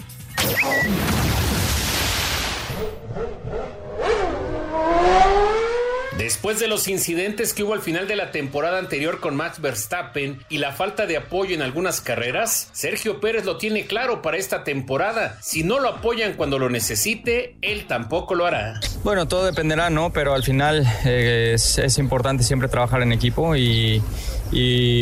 Después 6.19 6.59
de 6.59 6.67
los 6.67 6.89
incidentes 6.89 7.53
que 7.53 7.63
hubo 7.63 7.73
al 7.73 7.79
final 7.79 8.05
de 8.05 8.17
la 8.17 8.31
temporada 8.31 8.77
anterior 8.77 9.21
con 9.21 9.37
Max 9.37 9.61
Verstappen 9.61 10.43
y 10.49 10.57
la 10.57 10.73
falta 10.73 11.05
de 11.05 11.15
apoyo 11.15 11.55
en 11.55 11.61
algunas 11.61 12.01
carreras, 12.01 12.67
Sergio 12.73 13.21
Pérez 13.21 13.45
lo 13.45 13.55
tiene 13.55 13.85
claro 13.85 14.21
para 14.21 14.35
esta 14.35 14.65
temporada. 14.65 15.37
Si 15.41 15.63
no 15.63 15.79
lo 15.79 15.87
apoyan 15.87 16.33
cuando 16.33 16.59
lo 16.59 16.69
necesite, 16.69 17.55
él 17.61 17.87
tampoco 17.87 18.35
lo 18.35 18.45
hará. 18.45 18.81
Bueno, 19.01 19.29
todo 19.29 19.45
dependerá, 19.45 19.89
¿no? 19.89 20.11
Pero 20.11 20.33
al 20.33 20.43
final 20.43 20.85
eh, 21.05 21.53
es, 21.55 21.97
importante 21.97 22.43
siempre 22.43 22.67
trabajar 22.67 23.01
en 23.01 23.13
equipo 23.13 23.55
y, 23.55 24.01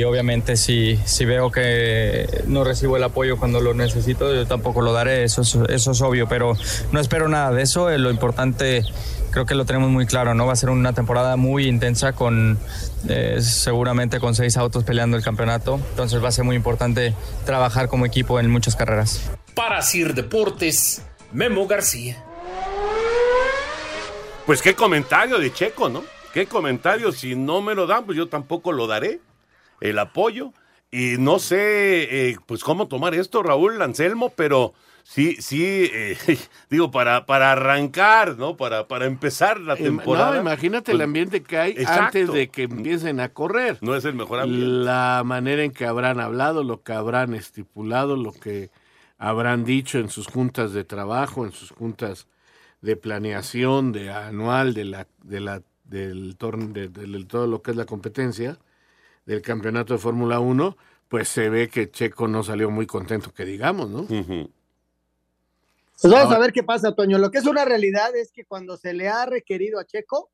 obviamente 0.04 0.56
si, 0.56 1.00
veo 1.26 1.50
que 1.52 2.44
no 2.46 2.64
recibo 2.64 2.96
el 2.96 3.04
apoyo 3.04 3.38
cuando 3.38 3.60
lo 3.60 3.74
necesito, 3.74 4.36
yo 4.36 4.46
tampoco 4.46 4.82
lo 4.82 4.94
daré, 4.94 5.24
eso 5.24 5.42
es, 5.42 5.58
eso 5.70 5.92
es 5.94 6.02
obvio, 6.02 6.28
pero 6.30 6.56
no 6.92 7.00
espero 7.00 7.28
nada 7.28 7.52
de 7.52 7.64
eso, 7.64 7.90
eh, 7.90 7.98
lo 7.98 8.12
importante 8.12 8.84
creo 9.38 9.46
que 9.46 9.54
lo 9.54 9.66
tenemos 9.66 9.92
muy 9.92 10.08
claro, 10.08 10.34
¿no? 10.34 10.48
Va 10.48 10.54
a 10.54 10.56
ser 10.56 10.72
una 10.72 10.94
temporada 10.94 11.36
muy 11.36 11.68
intensa 11.68 12.14
con 12.14 12.58
eh, 13.08 13.38
seguramente 13.40 14.20
con 14.20 14.34
seis 14.34 14.58
autos 14.58 14.84
peleando 14.84 15.16
el 15.16 15.22
campeonato, 15.22 15.80
entonces 15.92 16.24
va 16.24 16.30
a 16.30 16.32
ser 16.32 16.44
muy 16.44 16.56
importante 16.56 17.14
trabajar 17.46 17.88
como 17.88 18.08
equipo 18.08 18.40
en 18.40 18.50
muchas 18.50 18.76
carreras. 18.76 19.30
Para 19.54 19.84
Sir 19.84 20.16
Deportes, 20.16 21.04
Memo 21.34 21.68
García. 21.68 22.18
Pues 24.48 24.64
qué 24.64 24.74
comentario 24.74 25.38
de 25.38 25.54
Checo, 25.54 25.88
¿no? 25.88 26.04
Qué 26.34 26.48
comentario, 26.48 27.12
si 27.12 27.36
no 27.36 27.62
me 27.62 27.76
lo 27.76 27.86
dan, 27.86 28.08
pues 28.08 28.18
yo 28.18 28.30
tampoco 28.30 28.72
lo 28.72 28.88
daré, 28.88 29.20
el 29.82 30.00
apoyo. 30.00 30.52
Y 30.90 31.18
no 31.20 31.38
sé, 31.38 32.30
eh, 32.30 32.38
pues 32.48 32.64
cómo 32.64 32.88
tomar 32.88 33.14
esto, 33.14 33.44
Raúl 33.44 33.80
Anselmo, 33.84 34.34
pero 34.36 34.74
sí, 35.08 35.38
sí, 35.40 35.90
eh, 35.94 36.18
digo, 36.70 36.92
para, 36.92 37.26
para 37.26 37.52
arrancar, 37.52 38.38
¿no? 38.38 38.58
Para, 38.58 38.88
para 38.88 39.06
empezar 39.06 39.60
la 39.60 39.76
temporada. 39.76 40.36
No, 40.36 40.42
imagínate 40.42 40.92
el 40.92 40.98
pues, 40.98 41.06
ambiente 41.06 41.44
que 41.44 41.58
hay 41.58 41.72
exacto. 41.72 42.04
antes 42.04 42.34
de 42.34 42.50
que 42.50 42.64
empiecen 42.64 43.20
a 43.20 43.30
correr. 43.30 43.78
No 43.82 43.96
es 43.96 44.06
el 44.06 44.16
mejor 44.16 44.42
ambiente. 44.42 44.68
La 44.68 45.24
manera 45.26 45.64
en 45.64 45.72
que 45.72 45.86
habrán 45.86 46.20
hablado, 46.20 46.64
lo 46.64 46.84
que 46.84 46.94
habrán 46.94 47.34
estipulado, 47.34 48.16
lo 48.16 48.34
que 48.34 48.70
habrán 49.18 49.64
dicho 49.64 49.98
en 50.00 50.10
sus 50.10 50.28
juntas 50.28 50.74
de 50.74 50.84
trabajo, 50.84 51.46
en 51.46 51.52
sus 51.52 51.72
juntas 51.72 52.28
de 52.82 52.96
planeación, 52.96 53.92
de 53.92 54.12
anual, 54.12 54.74
de 54.74 54.86
la, 54.86 55.08
de 55.24 55.40
la, 55.40 55.64
del 55.86 56.36
torneo, 56.38 56.68
de, 56.68 56.90
de, 56.90 57.08
de 57.08 57.26
todo 57.26 57.48
lo 57.48 57.62
que 57.62 57.72
es 57.72 57.78
la 57.78 57.86
competencia 57.86 58.60
del 59.26 59.42
campeonato 59.42 59.94
de 59.94 60.00
Fórmula 60.00 60.40
1, 60.40 60.78
pues 61.10 61.28
se 61.28 61.50
ve 61.50 61.70
que 61.70 61.92
Checo 61.92 62.28
no 62.28 62.44
salió 62.44 62.70
muy 62.70 62.86
contento, 62.86 63.34
que 63.34 63.46
digamos, 63.46 63.90
¿no? 63.90 64.08
Pues 66.00 66.14
vamos 66.14 66.34
a 66.34 66.40
ver 66.40 66.54
qué 66.54 66.64
pasa, 66.64 66.94
Toño. 66.94 67.18
Lo 67.18 67.32
que 67.32 67.40
es 67.40 67.46
una 67.46 67.66
realidad 67.66 68.16
es 68.16 68.32
que 68.32 68.46
cuando 68.46 68.78
se 68.78 68.94
le 68.94 69.10
ha 69.10 69.26
requerido 69.26 69.80
a 69.80 69.86
Checo, 69.86 70.32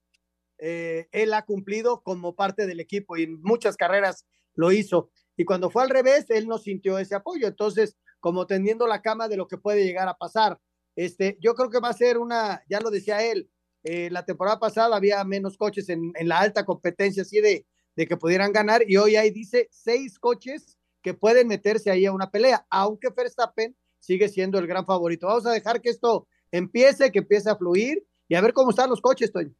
eh, 0.57 1.07
él 1.11 1.33
ha 1.33 1.43
cumplido 1.43 2.01
como 2.03 2.35
parte 2.35 2.67
del 2.67 2.81
equipo 2.81 3.15
y 3.15 3.23
en 3.23 3.41
muchas 3.41 3.77
carreras 3.77 4.25
lo 4.55 4.71
hizo. 4.73 5.09
Y 5.37 5.45
cuando 5.45 5.69
fue 5.69 5.83
al 5.83 5.89
revés, 5.89 6.25
él 6.29 6.47
no 6.47 6.57
sintió 6.57 6.99
ese 6.99 7.15
apoyo. 7.15 7.47
Entonces, 7.47 7.95
como 8.19 8.45
tendiendo 8.45 8.87
la 8.87 9.01
cama 9.01 9.29
de 9.29 9.37
lo 9.37 9.47
que 9.47 9.57
puede 9.57 9.85
llegar 9.85 10.07
a 10.07 10.17
pasar. 10.17 10.59
Este, 10.95 11.37
yo 11.41 11.55
creo 11.55 11.69
que 11.69 11.79
va 11.79 11.89
a 11.89 11.93
ser 11.93 12.17
una, 12.17 12.61
ya 12.69 12.79
lo 12.79 12.91
decía 12.91 13.23
él, 13.23 13.49
eh, 13.83 14.09
la 14.11 14.25
temporada 14.25 14.59
pasada 14.59 14.95
había 14.95 15.23
menos 15.23 15.57
coches 15.57 15.89
en, 15.89 16.11
en 16.15 16.27
la 16.27 16.39
alta 16.39 16.65
competencia, 16.65 17.23
así 17.23 17.41
de, 17.41 17.65
de 17.95 18.07
que 18.07 18.15
pudieran 18.15 18.51
ganar, 18.51 18.83
y 18.87 18.97
hoy 18.97 19.15
hay, 19.15 19.31
dice, 19.31 19.67
seis 19.71 20.19
coches 20.19 20.77
que 21.01 21.13
pueden 21.13 21.47
meterse 21.47 21.89
ahí 21.89 22.05
a 22.05 22.13
una 22.13 22.29
pelea, 22.29 22.65
aunque 22.69 23.09
Verstappen 23.09 23.75
sigue 24.03 24.27
siendo 24.27 24.59
el 24.59 24.67
gran 24.67 24.85
favorito. 24.85 25.27
Vamos 25.27 25.45
a 25.45 25.51
dejar 25.51 25.79
que 25.81 25.89
esto 25.89 26.27
empiece, 26.51 27.11
que 27.11 27.19
empiece 27.19 27.49
a 27.49 27.55
fluir 27.55 28.03
y 28.27 28.35
a 28.35 28.41
ver 28.41 28.51
cómo 28.53 28.71
están 28.71 28.89
los 28.89 28.99
coches, 28.99 29.31
Toño. 29.31 29.51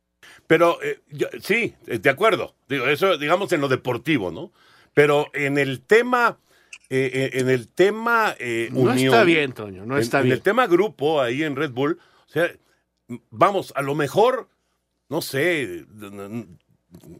Pero 0.48 0.82
eh, 0.84 1.00
yo- 1.10 1.28
sí, 1.42 1.74
eh, 1.88 2.00
de 2.00 2.10
acuerdo. 2.10 2.56
Digo, 2.68 2.86
eso, 2.88 3.18
digamos, 3.18 3.52
en 3.54 3.62
lo 3.62 3.70
deportivo, 3.70 4.32
¿no? 4.32 4.52
Pero 4.94 5.28
en 5.34 5.58
el 5.58 5.82
tema, 5.82 6.40
eh, 6.90 7.10
eh, 7.14 7.40
en 7.40 7.50
el 7.50 7.70
tema 7.70 8.36
eh, 8.38 8.68
No 8.72 8.82
unión, 8.82 8.98
está 8.98 9.24
bien, 9.24 9.54
Toño, 9.54 9.86
no 9.86 9.96
en- 9.96 10.02
está 10.02 10.20
en, 10.20 10.26
bien. 10.26 10.34
el 10.36 10.42
tema 10.42 10.68
grupo 10.68 11.22
ahí 11.22 11.44
en 11.44 11.56
Red 11.56 11.72
Bull, 11.72 12.00
o 12.28 12.30
sea, 12.30 12.52
vamos, 13.30 13.72
a 13.76 13.82
lo 13.82 13.96
mejor, 13.96 14.50
no 15.10 15.22
sé, 15.22 15.86
no, 15.94 16.46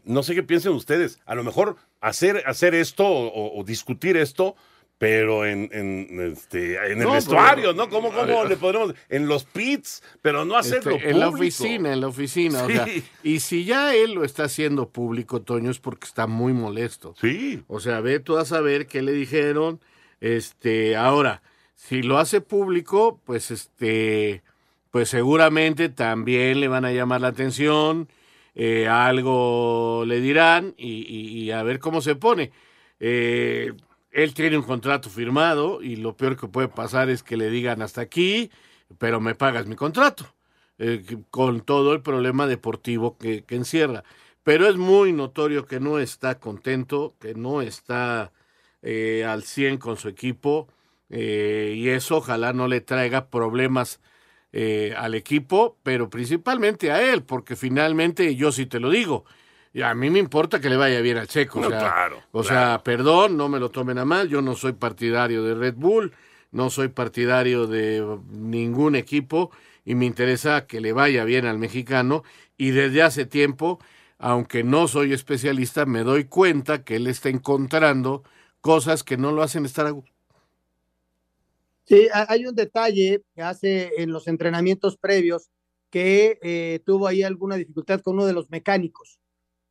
no 0.04 0.22
sé 0.22 0.34
qué 0.34 0.42
piensen 0.42 0.72
ustedes, 0.72 1.18
a 1.24 1.34
lo 1.34 1.42
mejor 1.42 1.76
hacer, 2.00 2.42
hacer 2.46 2.74
esto 2.74 3.06
o, 3.06 3.58
o 3.60 3.64
discutir 3.64 4.16
esto, 4.16 4.56
pero 4.98 5.44
en, 5.44 5.68
en, 5.72 6.32
este, 6.32 6.76
en 6.76 6.98
el 7.00 7.06
No, 7.06 7.12
vestuario, 7.14 7.70
pero- 7.70 7.74
¿no? 7.74 7.88
¿Cómo, 7.90 8.12
cómo 8.12 8.44
le 8.44 8.56
podremos? 8.56 8.94
En 9.08 9.26
los 9.28 9.44
pits, 9.44 10.02
pero 10.22 10.44
no 10.44 10.56
hacerlo 10.56 10.92
Este, 10.96 11.10
en 11.10 11.18
la 11.20 11.26
público. 11.30 11.44
oficina, 11.64 11.92
en 11.92 12.00
la 12.00 12.06
oficina. 12.08 12.64
o 12.64 12.68
sea, 12.70 12.86
y 13.22 13.40
si 13.40 13.64
ya 13.64 13.94
él 13.94 14.12
lo 14.14 14.24
está 14.24 14.44
haciendo 14.44 14.88
público, 14.88 15.42
Toño, 15.42 15.70
es 15.70 15.80
porque 15.80 16.06
está 16.06 16.26
muy 16.26 16.52
molesto. 16.52 17.14
Sí. 17.20 17.62
O 17.66 17.80
sea, 17.80 18.00
ve 18.00 18.20
tú 18.20 18.36
a 18.38 18.44
saber 18.44 18.86
qué 18.86 19.02
le 19.02 19.12
dijeron. 19.12 19.80
Este, 20.20 20.96
ahora, 20.96 21.42
si 21.74 22.02
lo 22.02 22.18
hace 22.18 22.40
público, 22.40 23.20
pues 23.24 23.50
este, 23.50 24.42
pues 24.90 25.08
seguramente 25.10 25.88
también 25.90 26.60
le 26.60 26.68
van 26.68 26.84
a 26.86 26.92
llamar 26.92 27.20
la 27.20 27.28
atención, 27.28 28.08
eh, 28.54 28.86
algo 28.88 30.04
le 30.06 30.20
dirán 30.20 30.72
y, 30.78 30.92
y- 31.02 31.40
y 31.42 31.50
a 31.50 31.62
ver 31.64 31.80
cómo 31.80 32.00
se 32.00 32.14
pone. 32.14 32.52
Eh, 33.00 33.72
él 34.14 34.34
tiene 34.34 34.56
un 34.56 34.62
contrato 34.62 35.10
firmado 35.10 35.82
y 35.82 35.96
lo 35.96 36.16
peor 36.16 36.38
que 36.38 36.48
puede 36.48 36.68
pasar 36.68 37.10
es 37.10 37.22
que 37.22 37.36
le 37.36 37.50
digan 37.50 37.82
hasta 37.82 38.00
aquí, 38.00 38.50
pero 38.98 39.20
me 39.20 39.34
pagas 39.34 39.66
mi 39.66 39.76
contrato, 39.76 40.26
eh, 40.78 41.04
con 41.30 41.60
todo 41.60 41.92
el 41.92 42.00
problema 42.00 42.46
deportivo 42.46 43.18
que, 43.18 43.44
que 43.44 43.56
encierra. 43.56 44.04
Pero 44.42 44.68
es 44.68 44.76
muy 44.76 45.12
notorio 45.12 45.66
que 45.66 45.80
no 45.80 45.98
está 45.98 46.38
contento, 46.38 47.14
que 47.20 47.34
no 47.34 47.62
está 47.62 48.32
eh, 48.82 49.24
al 49.24 49.42
100 49.42 49.78
con 49.78 49.96
su 49.96 50.08
equipo 50.08 50.68
eh, 51.08 51.74
y 51.76 51.88
eso 51.88 52.18
ojalá 52.18 52.52
no 52.52 52.68
le 52.68 52.80
traiga 52.80 53.28
problemas 53.30 54.00
eh, 54.52 54.94
al 54.96 55.14
equipo, 55.14 55.78
pero 55.82 56.10
principalmente 56.10 56.92
a 56.92 57.02
él, 57.12 57.22
porque 57.22 57.56
finalmente 57.56 58.36
yo 58.36 58.52
sí 58.52 58.66
te 58.66 58.80
lo 58.80 58.90
digo, 58.90 59.24
Y 59.74 59.82
a 59.82 59.94
mí 59.94 60.08
me 60.08 60.20
importa 60.20 60.60
que 60.60 60.70
le 60.70 60.76
vaya 60.76 61.00
bien 61.02 61.18
al 61.18 61.26
Checo. 61.28 61.60
No, 61.60 61.66
o 61.66 61.70
sea, 61.70 61.80
claro, 61.80 62.22
O 62.32 62.42
claro. 62.42 62.44
sea, 62.44 62.82
perdón, 62.84 63.36
no 63.36 63.48
me 63.48 63.58
lo 63.60 63.70
tomen 63.70 63.98
a 63.98 64.04
mal. 64.04 64.28
Yo 64.28 64.40
no 64.40 64.54
soy 64.54 64.72
partidario 64.74 65.42
de 65.42 65.54
Red 65.54 65.74
Bull, 65.74 66.12
no 66.52 66.70
soy 66.70 66.88
partidario 66.88 67.66
de 67.66 68.18
ningún 68.30 68.94
equipo 68.94 69.50
y 69.84 69.96
me 69.96 70.06
interesa 70.06 70.66
que 70.66 70.80
le 70.80 70.92
vaya 70.92 71.24
bien 71.24 71.44
al 71.46 71.58
mexicano. 71.58 72.22
Y 72.56 72.70
desde 72.70 73.02
hace 73.02 73.26
tiempo, 73.26 73.80
aunque 74.18 74.62
no 74.62 74.86
soy 74.88 75.12
especialista, 75.12 75.86
me 75.86 76.04
doy 76.04 76.24
cuenta 76.26 76.84
que 76.84 76.96
él 76.96 77.08
está 77.08 77.28
encontrando 77.28 78.22
cosas 78.60 79.02
que 79.02 79.16
no 79.16 79.32
lo 79.32 79.42
hacen 79.42 79.64
estar 79.66 79.86
a 79.86 79.90
gusto. 79.90 80.12
Sí, 81.84 82.08
ha- 82.12 82.26
hay 82.32 82.46
un 82.46 82.54
detalle 82.54 83.22
que 83.34 83.42
hace 83.42 84.02
en 84.02 84.10
los 84.12 84.26
entrenamientos 84.28 84.96
previos 84.96 85.50
que 85.90 86.38
eh, 86.42 86.80
tuvo 86.84 87.06
ahí 87.06 87.22
alguna 87.22 87.56
dificultad 87.56 88.00
con 88.00 88.14
uno 88.14 88.26
de 88.26 88.32
los 88.32 88.50
mecánicos. 88.50 89.20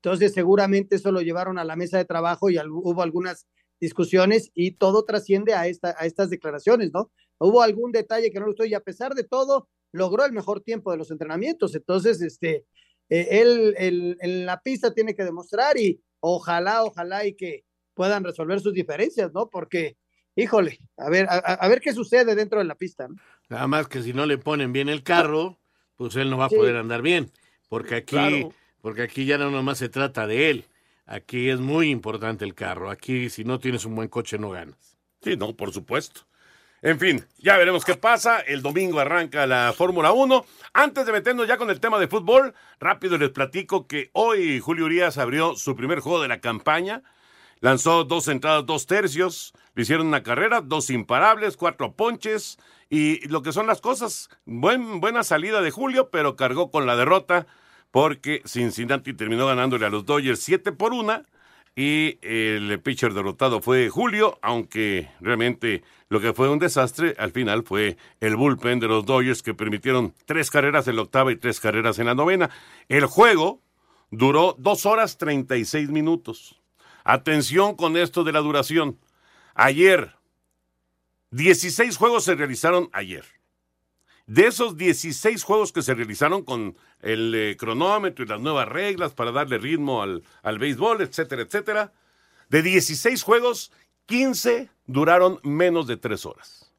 Entonces, 0.04 0.34
seguramente 0.34 0.98
eso 0.98 1.14
lo 1.14 1.22
llevaron 1.22 1.58
a 1.58 1.64
la 1.64 1.78
mesa 1.78 1.98
de 1.98 2.04
trabajo 2.04 2.50
y 2.50 2.58
al- 2.58 2.70
hubo 2.70 3.02
algunas 3.02 3.48
discusiones 3.80 4.52
y 4.54 4.72
todo 4.72 5.06
trasciende 5.06 5.54
a, 5.54 5.68
esta, 5.68 5.96
a 5.98 6.06
estas 6.06 6.30
declaraciones, 6.30 6.92
¿no? 6.94 7.10
Hubo 7.40 7.62
algún 7.62 7.94
detalle 7.94 8.30
que 8.30 8.38
no 8.40 8.46
lo 8.48 8.52
estoy 8.52 8.72
y 8.72 8.74
a 8.74 8.82
pesar 8.82 9.14
de 9.16 9.24
todo, 9.24 9.70
logró 9.94 10.26
el 10.26 10.34
mejor 10.34 10.60
tiempo 10.60 10.92
de 10.92 10.98
los 10.98 11.10
entrenamientos. 11.10 11.74
Entonces, 11.74 12.22
este, 12.22 12.66
eh, 13.08 13.28
él, 13.32 13.76
él 13.78 14.18
en 14.20 14.46
la 14.46 14.60
pista 14.60 14.94
tiene 14.94 15.16
que 15.16 15.24
demostrar 15.24 15.78
y 15.78 16.02
ojalá, 16.20 16.84
ojalá 16.84 17.26
y 17.26 17.34
que 17.36 17.64
puedan 17.94 18.26
resolver 18.26 18.60
sus 18.60 18.74
diferencias, 18.74 19.32
¿no? 19.34 19.50
Porque, 19.50 19.96
híjole, 20.36 20.80
a 20.98 21.10
ver, 21.10 21.28
a, 21.30 21.36
a- 21.36 21.54
a 21.54 21.68
ver 21.70 21.80
qué 21.80 21.94
sucede 21.94 22.36
dentro 22.36 22.60
de 22.60 22.66
la 22.66 22.76
pista, 22.76 23.08
¿no? 23.08 23.16
Nada 23.48 23.68
más 23.68 23.88
que 23.88 24.02
si 24.04 24.12
no 24.12 24.26
le 24.26 24.38
ponen 24.38 24.74
bien 24.74 24.90
el 24.90 25.02
carro, 25.04 25.60
pues 25.96 26.18
él 26.18 26.30
no 26.30 26.38
va 26.38 26.46
a 26.46 26.50
Sí. 26.50 26.56
poder 26.58 26.76
andar 26.76 27.02
bien. 27.02 27.32
Porque 27.70 27.96
aquí, 27.96 28.16
Claro. 28.16 28.50
Porque 28.84 29.02
aquí 29.02 29.24
ya 29.24 29.38
no 29.38 29.50
nomás 29.50 29.78
se 29.78 29.88
trata 29.88 30.28
de 30.28 30.50
él. 30.50 30.66
Aquí 31.06 31.50
es 31.50 31.62
muy 31.62 31.90
importante 31.90 32.44
el 32.44 32.54
carro. 32.54 32.90
Aquí, 32.90 33.30
si 33.30 33.46
no 33.46 33.58
tienes 33.58 33.86
un 33.86 33.96
buen 33.96 34.10
coche, 34.10 34.38
no 34.38 34.50
ganas. 34.50 34.98
Sí, 35.22 35.38
no, 35.38 35.56
por 35.56 35.72
supuesto. 35.72 36.28
En 36.82 37.00
fin, 37.00 37.26
ya 37.38 37.56
veremos 37.56 37.86
qué 37.86 37.96
pasa. 37.96 38.42
El 38.42 38.62
domingo 38.62 39.00
arranca 39.00 39.48
la 39.48 39.72
Fórmula 39.72 40.12
1. 40.12 40.46
Antes 40.74 41.06
de 41.06 41.14
meternos 41.14 41.48
ya 41.48 41.56
con 41.56 41.70
el 41.70 41.80
tema 41.80 41.98
de 41.98 42.10
fútbol, 42.10 42.54
rápido 42.78 43.18
les 43.18 43.30
platico 43.30 43.88
que 43.88 44.10
hoy 44.12 44.60
Julio 44.60 44.84
Urias 44.84 45.18
abrió 45.18 45.56
su 45.56 45.78
primer 45.78 46.02
juego 46.02 46.22
de 46.22 46.28
la 46.28 46.42
campaña. 46.42 47.04
Lanzó 47.62 48.04
dos 48.04 48.28
entradas, 48.28 48.66
dos 48.66 48.86
tercios. 48.86 49.54
Le 49.76 49.84
hicieron 49.84 50.08
una 50.08 50.24
carrera, 50.24 50.60
dos 50.60 50.90
imparables, 50.90 51.56
cuatro 51.56 51.94
ponches. 51.94 52.58
Y 52.90 53.26
lo 53.30 53.44
que 53.44 53.54
son 53.54 53.66
las 53.66 53.80
cosas, 53.80 54.30
buen, 54.44 55.00
buena 55.00 55.24
salida 55.24 55.62
de 55.62 55.72
Julio, 55.72 56.10
pero 56.10 56.36
cargó 56.36 56.70
con 56.70 56.86
la 56.86 56.98
derrota 56.98 57.48
porque 57.94 58.42
Cincinnati 58.44 59.14
terminó 59.14 59.46
ganándole 59.46 59.86
a 59.86 59.90
los 59.90 60.04
Dodgers 60.04 60.40
7 60.40 60.72
por 60.72 60.94
1 60.94 61.26
y 61.76 62.18
el 62.24 62.80
pitcher 62.80 63.14
derrotado 63.14 63.62
fue 63.62 63.88
Julio, 63.90 64.40
aunque 64.42 65.12
realmente 65.22 65.84
lo 66.10 66.20
que 66.20 66.34
fue 66.34 66.50
un 66.50 66.58
desastre 66.58 67.14
al 67.20 67.32
final 67.32 67.62
fue 67.64 67.98
el 68.20 68.36
bullpen 68.36 68.80
de 68.80 68.88
los 68.88 69.06
Dodgers 69.06 69.44
que 69.44 69.54
permitieron 69.54 70.16
tres 70.26 70.50
carreras 70.50 70.88
en 70.88 70.96
la 70.96 71.04
octava 71.04 71.32
y 71.32 71.36
tres 71.36 71.60
carreras 71.60 72.00
en 72.00 72.08
la 72.08 72.16
novena. 72.16 72.50
El 72.90 73.06
juego 73.06 73.62
duró 74.10 74.56
dos 74.58 74.88
horas 74.88 75.20
36 75.20 75.90
minutos. 75.90 76.60
Atención 77.04 77.76
con 77.76 77.96
esto 77.96 78.24
de 78.24 78.32
la 78.32 78.40
duración. 78.40 78.98
Ayer, 79.54 80.16
16 81.30 81.96
juegos 81.98 82.24
se 82.24 82.34
realizaron 82.34 82.90
ayer. 82.92 83.43
De 84.26 84.48
esos 84.48 84.78
16 84.78 85.44
juegos 85.44 85.74
que 85.74 85.82
se 85.82 85.94
realizaron 85.94 86.44
con 86.44 86.78
el 87.02 87.36
eh, 87.36 87.58
cronómetro 87.58 88.24
y 88.24 88.28
las 88.28 88.40
nuevas 88.40 88.68
reglas 88.68 89.14
para 89.14 89.32
darle 89.32 89.58
ritmo 89.58 90.02
al, 90.02 90.24
al 90.42 90.60
béisbol, 90.60 91.02
etcétera, 91.02 91.42
etcétera, 91.42 91.92
de 92.50 92.62
16 92.62 93.22
juegos, 93.24 93.72
15 94.06 94.70
duraron 94.86 95.40
menos 95.44 95.88
de 95.88 95.98
3 95.98 96.26
horas. 96.26 96.74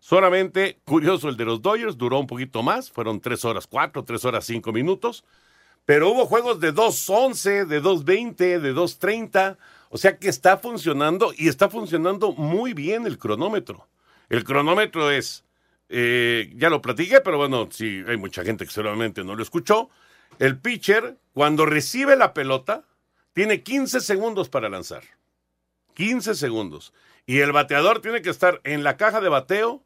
Solamente, 0.00 0.78
curioso, 0.84 1.28
el 1.28 1.36
de 1.36 1.44
los 1.44 1.62
Dodgers 1.62 1.98
duró 1.98 2.20
un 2.20 2.28
poquito 2.28 2.62
más, 2.62 2.92
fueron 2.92 3.20
3 3.20 3.44
horas 3.44 3.66
4, 3.66 4.04
3 4.04 4.24
horas 4.24 4.44
5 4.44 4.72
minutos, 4.72 5.24
pero 5.84 6.10
hubo 6.10 6.26
juegos 6.26 6.60
de 6.60 6.72
2.11, 6.72 7.66
de 7.66 7.82
2.20, 7.82 8.60
de 8.60 8.74
2.30, 8.74 9.56
o 9.88 9.98
sea 9.98 10.18
que 10.18 10.28
está 10.28 10.58
funcionando 10.58 11.32
y 11.36 11.48
está 11.48 11.68
funcionando 11.68 12.32
muy 12.32 12.72
bien 12.72 13.06
el 13.06 13.18
cronómetro. 13.18 13.88
El 14.28 14.44
cronómetro 14.44 15.10
es 15.10 15.45
eh, 15.88 16.52
ya 16.56 16.70
lo 16.70 16.82
platiqué, 16.82 17.20
pero 17.20 17.38
bueno, 17.38 17.68
si 17.70 18.02
hay 18.06 18.16
mucha 18.16 18.44
gente 18.44 18.64
que 18.64 18.72
seguramente 18.72 19.24
no 19.24 19.34
lo 19.34 19.42
escuchó. 19.42 19.88
El 20.38 20.58
pitcher, 20.58 21.16
cuando 21.32 21.66
recibe 21.66 22.16
la 22.16 22.34
pelota, 22.34 22.84
tiene 23.32 23.62
15 23.62 24.00
segundos 24.00 24.48
para 24.48 24.68
lanzar. 24.68 25.02
15 25.94 26.34
segundos. 26.34 26.92
Y 27.26 27.38
el 27.38 27.52
bateador 27.52 28.00
tiene 28.00 28.22
que 28.22 28.30
estar 28.30 28.60
en 28.64 28.84
la 28.84 28.96
caja 28.96 29.20
de 29.20 29.28
bateo 29.28 29.82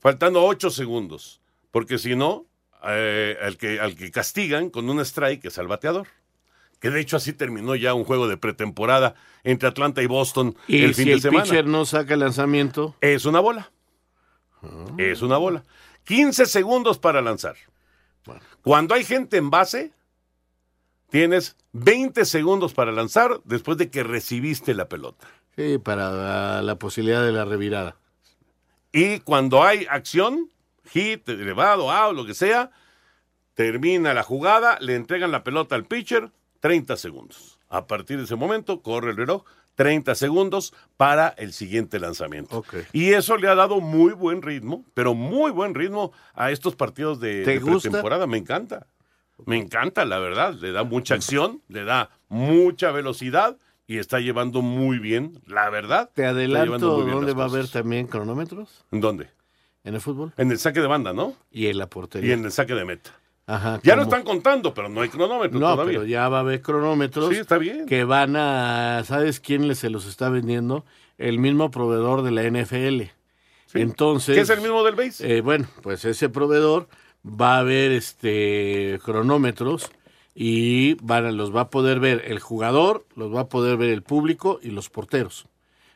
faltando 0.00 0.44
8 0.44 0.70
segundos. 0.70 1.40
Porque 1.70 1.98
si 1.98 2.16
no, 2.16 2.46
eh, 2.86 3.36
al, 3.42 3.56
que, 3.56 3.80
al 3.80 3.96
que 3.96 4.10
castigan 4.10 4.70
con 4.70 4.88
un 4.88 5.00
strike 5.00 5.44
es 5.46 5.58
al 5.58 5.68
bateador. 5.68 6.08
Que 6.80 6.90
de 6.90 7.00
hecho 7.00 7.16
así 7.16 7.32
terminó 7.32 7.74
ya 7.76 7.94
un 7.94 8.04
juego 8.04 8.28
de 8.28 8.36
pretemporada 8.36 9.14
entre 9.42 9.68
Atlanta 9.68 10.02
y 10.02 10.06
Boston 10.06 10.54
Y 10.68 10.82
el 10.82 10.94
si 10.94 11.02
fin 11.02 11.06
de 11.06 11.12
el 11.14 11.20
semana. 11.20 11.44
pitcher 11.44 11.66
no 11.66 11.84
saca 11.86 12.14
el 12.14 12.20
lanzamiento, 12.20 12.94
Es 13.00 13.24
una 13.24 13.40
bola. 13.40 13.70
Es 14.98 15.22
una 15.22 15.36
bola. 15.36 15.64
15 16.04 16.46
segundos 16.46 16.98
para 16.98 17.22
lanzar. 17.22 17.56
Cuando 18.62 18.94
hay 18.94 19.04
gente 19.04 19.36
en 19.36 19.50
base, 19.50 19.92
tienes 21.10 21.56
20 21.72 22.24
segundos 22.24 22.74
para 22.74 22.92
lanzar 22.92 23.40
después 23.44 23.78
de 23.78 23.90
que 23.90 24.02
recibiste 24.02 24.74
la 24.74 24.88
pelota. 24.88 25.26
sí, 25.56 25.78
para 25.78 26.10
la, 26.10 26.62
la 26.62 26.76
posibilidad 26.76 27.24
de 27.24 27.32
la 27.32 27.44
revirada. 27.44 27.96
Y 28.92 29.20
cuando 29.20 29.62
hay 29.62 29.86
acción, 29.90 30.50
hit, 30.86 31.28
elevado, 31.28 31.90
out, 31.90 32.16
lo 32.16 32.24
que 32.24 32.34
sea, 32.34 32.70
termina 33.54 34.14
la 34.14 34.22
jugada, 34.22 34.78
le 34.80 34.94
entregan 34.94 35.32
la 35.32 35.44
pelota 35.44 35.74
al 35.74 35.84
pitcher, 35.84 36.30
30 36.60 36.96
segundos. 36.96 37.58
A 37.68 37.86
partir 37.86 38.18
de 38.18 38.24
ese 38.24 38.36
momento, 38.36 38.82
corre 38.82 39.10
el 39.10 39.16
reloj, 39.16 39.44
30 39.74 40.14
segundos 40.14 40.74
para 40.96 41.28
el 41.28 41.52
siguiente 41.52 41.98
lanzamiento. 41.98 42.64
Y 42.92 43.12
eso 43.12 43.36
le 43.36 43.48
ha 43.48 43.54
dado 43.54 43.80
muy 43.80 44.12
buen 44.12 44.42
ritmo, 44.42 44.84
pero 44.94 45.14
muy 45.14 45.50
buen 45.50 45.74
ritmo 45.74 46.12
a 46.34 46.50
estos 46.50 46.76
partidos 46.76 47.20
de, 47.20 47.44
¿Te 47.44 47.58
de 47.58 47.60
pretemporada. 47.60 48.26
Me 48.26 48.38
encanta. 48.38 48.86
Me 49.46 49.58
encanta, 49.58 50.04
la 50.04 50.18
verdad. 50.18 50.54
Le 50.54 50.72
da 50.72 50.84
mucha 50.84 51.14
acción, 51.14 51.60
le 51.68 51.84
da 51.84 52.10
mucha 52.28 52.92
velocidad 52.92 53.58
y 53.86 53.98
está 53.98 54.20
llevando 54.20 54.62
muy 54.62 54.98
bien, 54.98 55.40
la 55.46 55.68
verdad. 55.70 56.10
Te 56.14 56.24
adelanto 56.24 57.04
dónde 57.04 57.34
va 57.34 57.44
a 57.44 57.48
haber 57.48 57.68
también 57.68 58.06
cronómetros. 58.06 58.84
¿En 58.90 59.00
dónde? 59.00 59.28
En 59.82 59.94
el 59.94 60.00
fútbol. 60.00 60.32
En 60.38 60.50
el 60.50 60.58
saque 60.58 60.80
de 60.80 60.86
banda, 60.86 61.12
¿no? 61.12 61.34
Y 61.50 61.66
en 61.66 61.78
la 61.78 61.88
portería. 61.88 62.30
Y 62.30 62.32
en 62.32 62.44
el 62.44 62.52
saque 62.52 62.74
de 62.74 62.84
meta. 62.84 63.10
Ajá, 63.46 63.78
Ya 63.82 63.94
lo 63.94 64.02
están 64.02 64.22
contando, 64.22 64.72
pero 64.72 64.88
no 64.88 65.02
hay 65.02 65.10
cronómetro 65.10 65.58
No, 65.58 65.72
todavía. 65.72 65.98
pero 65.98 66.04
ya 66.06 66.28
va 66.28 66.38
a 66.38 66.40
haber 66.40 66.62
cronómetros. 66.62 67.28
Sí, 67.28 67.36
está 67.36 67.58
bien. 67.58 67.84
Que 67.86 68.04
van 68.04 68.36
a. 68.36 69.02
¿Sabes 69.04 69.38
quién 69.40 69.68
les 69.68 69.78
se 69.78 69.90
los 69.90 70.06
está 70.06 70.30
vendiendo? 70.30 70.84
El 71.18 71.38
mismo 71.38 71.70
proveedor 71.70 72.22
de 72.22 72.30
la 72.30 72.42
NFL. 72.44 73.10
Entonces. 73.74 74.34
¿Qué 74.34 74.40
es 74.42 74.50
el 74.50 74.60
mismo 74.60 74.82
del 74.84 74.94
base? 74.94 75.36
eh, 75.36 75.40
bueno, 75.40 75.66
pues 75.82 76.04
ese 76.04 76.28
proveedor 76.28 76.88
va 77.26 77.58
a 77.58 77.62
ver 77.62 77.90
este 77.92 78.98
cronómetros 79.04 79.90
y 80.34 80.94
van 81.02 81.36
los 81.36 81.54
va 81.54 81.62
a 81.62 81.70
poder 81.70 82.00
ver 82.00 82.22
el 82.26 82.38
jugador, 82.40 83.04
los 83.14 83.34
va 83.34 83.42
a 83.42 83.48
poder 83.48 83.76
ver 83.76 83.90
el 83.90 84.02
público 84.02 84.58
y 84.62 84.70
los 84.70 84.90
porteros. 84.90 85.46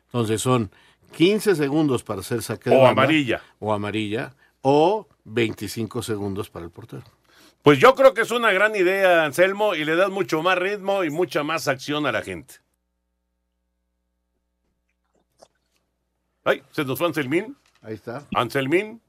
Entonces 0.07 0.41
son 0.43 0.71
15 1.17 1.55
segundos 1.55 2.03
para 2.03 2.21
hacer 2.21 2.43
saque 2.43 2.71
de 2.71 2.77
O 2.77 2.83
banda, 2.83 3.03
amarilla. 3.03 3.43
O 3.59 3.73
amarilla. 3.73 4.35
O 4.63 5.07
25 5.25 6.03
segundos 6.03 6.51
para 6.51 6.65
el 6.65 6.71
portero. 6.71 7.05
Pues 7.63 7.79
yo 7.79 7.95
creo 7.95 8.15
que 8.15 8.23
es 8.23 8.31
una 8.31 8.53
gran 8.53 8.75
idea, 8.77 9.25
Anselmo, 9.25 9.75
y 9.75 9.85
le 9.85 9.97
das 9.97 10.11
mucho 10.11 10.43
más 10.43 10.59
ritmo 10.59 11.05
y 11.05 11.11
mucha 11.11 11.43
más 11.43 11.69
acción 11.69 12.07
a 12.07 12.13
la 12.13 12.23
gente. 12.23 12.55
Ay, 16.45 16.63
se 16.71 16.85
nos 16.85 16.99
fue 16.99 17.09
Anselmín. 17.09 17.57
Ahí 17.83 17.95
está. 17.95 18.27
Anselmín. 18.35 19.03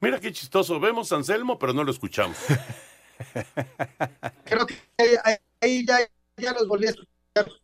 Mira 0.00 0.20
qué 0.20 0.32
chistoso. 0.32 0.78
Vemos 0.78 1.10
a 1.12 1.16
Anselmo, 1.16 1.58
pero 1.58 1.72
no 1.72 1.84
lo 1.84 1.90
escuchamos. 1.90 2.36
Creo 4.44 4.66
que 4.66 4.74
ahí, 4.98 5.36
ahí 5.60 5.86
ya, 5.86 5.98
ya 6.36 6.52
los 6.52 6.66
volví 6.66 6.86
a 6.86 6.90
escuchar. 6.90 7.60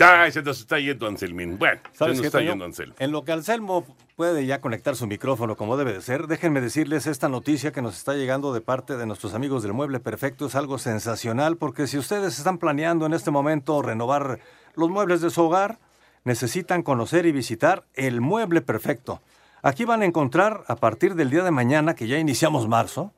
Ya, 0.00 0.30
se 0.30 0.40
nos 0.40 0.58
está 0.60 0.78
yendo 0.78 1.06
Anselmín. 1.06 1.58
Bueno, 1.58 1.78
se 1.92 1.98
¿Sabes 1.98 2.16
nos 2.16 2.24
está 2.24 2.40
yendo 2.40 2.64
Anselmo. 2.64 2.94
En 2.98 3.12
lo 3.12 3.22
que 3.22 3.32
Anselmo 3.32 3.84
puede 4.16 4.46
ya 4.46 4.62
conectar 4.62 4.96
su 4.96 5.06
micrófono 5.06 5.56
como 5.56 5.76
debe 5.76 5.92
de 5.92 6.00
ser, 6.00 6.26
déjenme 6.26 6.62
decirles 6.62 7.06
esta 7.06 7.28
noticia 7.28 7.70
que 7.70 7.82
nos 7.82 7.98
está 7.98 8.14
llegando 8.14 8.54
de 8.54 8.62
parte 8.62 8.96
de 8.96 9.04
nuestros 9.04 9.34
amigos 9.34 9.62
del 9.62 9.74
Mueble 9.74 10.00
Perfecto. 10.00 10.46
Es 10.46 10.54
algo 10.54 10.78
sensacional 10.78 11.58
porque 11.58 11.86
si 11.86 11.98
ustedes 11.98 12.38
están 12.38 12.56
planeando 12.56 13.04
en 13.04 13.12
este 13.12 13.30
momento 13.30 13.82
renovar 13.82 14.40
los 14.74 14.88
muebles 14.88 15.20
de 15.20 15.28
su 15.28 15.42
hogar, 15.42 15.78
necesitan 16.24 16.82
conocer 16.82 17.26
y 17.26 17.32
visitar 17.32 17.84
el 17.92 18.22
Mueble 18.22 18.62
Perfecto. 18.62 19.20
Aquí 19.60 19.84
van 19.84 20.00
a 20.00 20.06
encontrar 20.06 20.64
a 20.66 20.76
partir 20.76 21.14
del 21.14 21.28
día 21.28 21.44
de 21.44 21.50
mañana, 21.50 21.94
que 21.94 22.06
ya 22.06 22.18
iniciamos 22.18 22.68
marzo, 22.68 23.12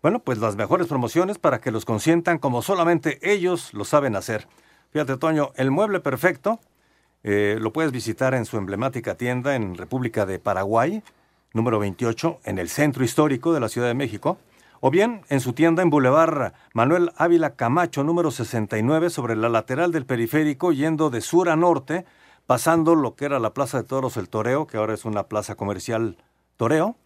bueno, 0.00 0.20
pues 0.20 0.38
las 0.38 0.56
mejores 0.56 0.86
promociones 0.86 1.36
para 1.36 1.60
que 1.60 1.70
los 1.70 1.84
consientan 1.84 2.38
como 2.38 2.62
solamente 2.62 3.18
ellos 3.20 3.74
lo 3.74 3.84
saben 3.84 4.16
hacer. 4.16 4.48
Fíjate, 4.92 5.16
Toño, 5.16 5.52
el 5.56 5.70
mueble 5.70 6.00
perfecto 6.00 6.60
eh, 7.22 7.56
lo 7.58 7.72
puedes 7.72 7.92
visitar 7.92 8.34
en 8.34 8.44
su 8.44 8.58
emblemática 8.58 9.14
tienda 9.14 9.56
en 9.56 9.74
República 9.74 10.26
de 10.26 10.38
Paraguay, 10.38 11.02
número 11.54 11.78
28, 11.78 12.40
en 12.44 12.58
el 12.58 12.68
centro 12.68 13.02
histórico 13.02 13.54
de 13.54 13.60
la 13.60 13.70
Ciudad 13.70 13.88
de 13.88 13.94
México, 13.94 14.36
o 14.80 14.90
bien 14.90 15.22
en 15.30 15.40
su 15.40 15.54
tienda 15.54 15.82
en 15.82 15.88
Boulevard 15.88 16.52
Manuel 16.74 17.10
Ávila 17.16 17.54
Camacho, 17.54 18.04
número 18.04 18.30
69, 18.30 19.08
sobre 19.08 19.34
la 19.34 19.48
lateral 19.48 19.92
del 19.92 20.04
periférico, 20.04 20.72
yendo 20.72 21.08
de 21.08 21.22
sur 21.22 21.48
a 21.48 21.56
norte, 21.56 22.04
pasando 22.46 22.94
lo 22.94 23.14
que 23.14 23.24
era 23.24 23.38
la 23.38 23.54
Plaza 23.54 23.78
de 23.78 23.84
Toros 23.84 24.18
El 24.18 24.28
Toreo, 24.28 24.66
que 24.66 24.76
ahora 24.76 24.92
es 24.92 25.06
una 25.06 25.22
plaza 25.22 25.54
comercial 25.54 26.18
Toreo. 26.58 26.96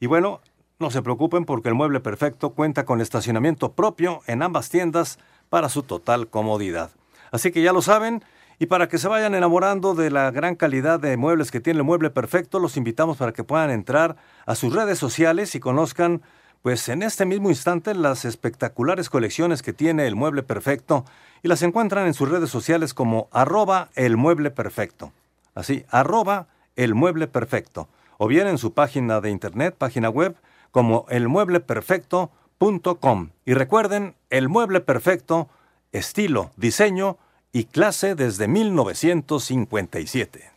Y 0.00 0.06
bueno, 0.06 0.40
no 0.78 0.90
se 0.90 1.00
preocupen 1.00 1.46
porque 1.46 1.70
el 1.70 1.76
mueble 1.76 2.00
perfecto 2.00 2.50
cuenta 2.50 2.84
con 2.84 3.00
estacionamiento 3.00 3.72
propio 3.72 4.20
en 4.26 4.42
ambas 4.42 4.68
tiendas 4.68 5.18
para 5.48 5.70
su 5.70 5.82
total 5.82 6.28
comodidad. 6.28 6.90
Así 7.32 7.50
que 7.50 7.62
ya 7.62 7.72
lo 7.72 7.82
saben, 7.82 8.22
y 8.58 8.66
para 8.66 8.88
que 8.88 8.98
se 8.98 9.08
vayan 9.08 9.34
enamorando 9.34 9.96
de 9.96 10.10
la 10.10 10.30
gran 10.30 10.54
calidad 10.54 11.00
de 11.00 11.16
muebles 11.16 11.50
que 11.50 11.60
tiene 11.60 11.78
el 11.78 11.84
mueble 11.84 12.10
perfecto, 12.10 12.60
los 12.60 12.76
invitamos 12.76 13.16
para 13.16 13.32
que 13.32 13.42
puedan 13.42 13.70
entrar 13.70 14.14
a 14.46 14.54
sus 14.54 14.72
redes 14.72 15.00
sociales 15.00 15.56
y 15.56 15.60
conozcan, 15.60 16.22
pues 16.62 16.88
en 16.88 17.02
este 17.02 17.24
mismo 17.24 17.48
instante, 17.48 17.94
las 17.94 18.24
espectaculares 18.24 19.10
colecciones 19.10 19.62
que 19.62 19.72
tiene 19.72 20.06
el 20.06 20.14
mueble 20.14 20.44
perfecto 20.44 21.04
y 21.42 21.48
las 21.48 21.62
encuentran 21.62 22.06
en 22.06 22.14
sus 22.14 22.28
redes 22.28 22.50
sociales 22.50 22.94
como 22.94 23.26
arroba 23.32 23.88
el 23.96 24.16
mueble 24.16 24.52
perfecto. 24.52 25.12
Así, 25.56 25.84
arroba 25.90 26.46
el 26.76 26.94
mueble 26.94 27.26
perfecto. 27.26 27.88
O 28.18 28.28
bien 28.28 28.46
en 28.46 28.58
su 28.58 28.74
página 28.74 29.20
de 29.20 29.30
internet, 29.30 29.74
página 29.76 30.08
web, 30.08 30.36
como 30.70 31.06
elmuebleperfecto.com. 31.08 33.30
Y 33.44 33.54
recuerden, 33.54 34.14
el 34.30 34.48
mueble 34.48 34.78
perfecto, 34.80 35.48
estilo, 35.92 36.50
diseño, 36.56 37.18
y 37.52 37.64
clase 37.64 38.14
desde 38.14 38.48
1957. 38.48 40.50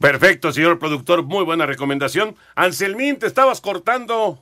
Perfecto, 0.00 0.52
señor 0.52 0.78
productor, 0.78 1.24
muy 1.24 1.44
buena 1.44 1.66
recomendación. 1.66 2.36
Anselmín, 2.54 3.18
te 3.18 3.26
estabas 3.26 3.60
cortando. 3.60 4.38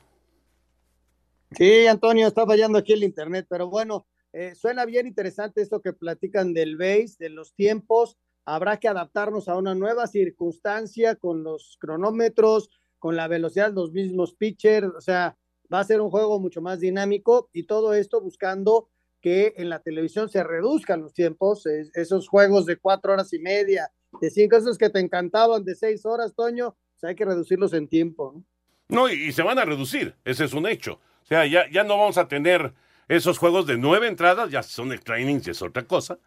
Sí, 1.53 1.87
Antonio, 1.87 2.27
está 2.27 2.47
fallando 2.47 2.79
aquí 2.79 2.93
el 2.93 3.05
internet, 3.05 3.47
pero 3.49 3.69
bueno, 3.69 4.07
eh, 4.33 4.55
suena 4.55 4.85
bien 4.85 5.07
interesante 5.07 5.63
esto 5.63 5.81
que 5.81 5.93
platican 5.93 6.53
del 6.53 6.77
base, 6.77 7.17
de 7.19 7.31
los 7.31 7.55
tiempos. 7.55 8.17
Habrá 8.45 8.77
que 8.77 8.89
adaptarnos 8.89 9.49
a 9.49 9.57
una 9.57 9.75
nueva 9.75 10.07
circunstancia 10.07 11.17
con 11.17 11.43
los 11.43 11.79
cronómetros, 11.81 12.69
con 12.99 13.17
la 13.17 13.29
velocidad 13.29 13.71
de 13.71 13.77
los 13.77 13.93
mismos 13.93 14.35
pitchers, 14.35 14.89
o 14.95 15.01
sea, 15.01 15.37
va 15.73 15.81
a 15.81 15.85
ser 15.85 16.01
un 16.01 16.11
juego 16.11 16.39
mucho 16.39 16.61
más 16.61 16.81
dinámico 16.81 17.49
y 17.53 17.65
todo 17.65 17.95
esto 17.95 18.21
buscando 18.21 18.89
que 19.27 19.55
en 19.57 19.69
la 19.69 19.81
televisión 19.81 20.29
se 20.29 20.45
reduzcan 20.45 21.03
los 21.03 21.13
tiempos, 21.13 21.67
esos 21.67 22.29
juegos 22.29 22.65
de 22.65 22.77
cuatro 22.77 23.13
horas 23.13 23.33
y 23.33 23.41
media, 23.41 23.91
de 24.21 24.31
cinco, 24.31 24.55
esos 24.55 24.79
que 24.79 24.89
te 24.89 25.01
encantaban 25.01 25.65
de 25.65 25.75
seis 25.75 26.07
horas, 26.07 26.33
Toño, 26.33 26.77
pues 26.93 27.11
hay 27.11 27.17
que 27.17 27.25
reducirlos 27.25 27.73
en 27.73 27.89
tiempo. 27.89 28.35
¿no? 28.37 28.45
No, 28.87 29.09
y, 29.09 29.33
se 29.33 29.43
van 29.43 29.59
a 29.59 29.65
reducir, 29.65 30.15
ese 30.25 30.45
es 30.45 30.53
un 30.53 30.69
hecho. 30.69 31.01
O 31.25 31.27
sea, 31.27 31.45
ya, 31.45 31.69
ya 31.69 31.83
no 31.83 31.99
vamos 31.99 32.19
a 32.19 32.29
tener 32.29 32.73
esos 33.09 33.39
juegos 33.39 33.67
de 33.67 33.77
nueve 33.77 34.07
entradas, 34.07 34.49
ya 34.49 34.63
son 34.63 34.93
extra 34.93 35.19
innings, 35.19 35.49
es 35.49 35.61
otra 35.61 35.83
cosa. 35.83 36.21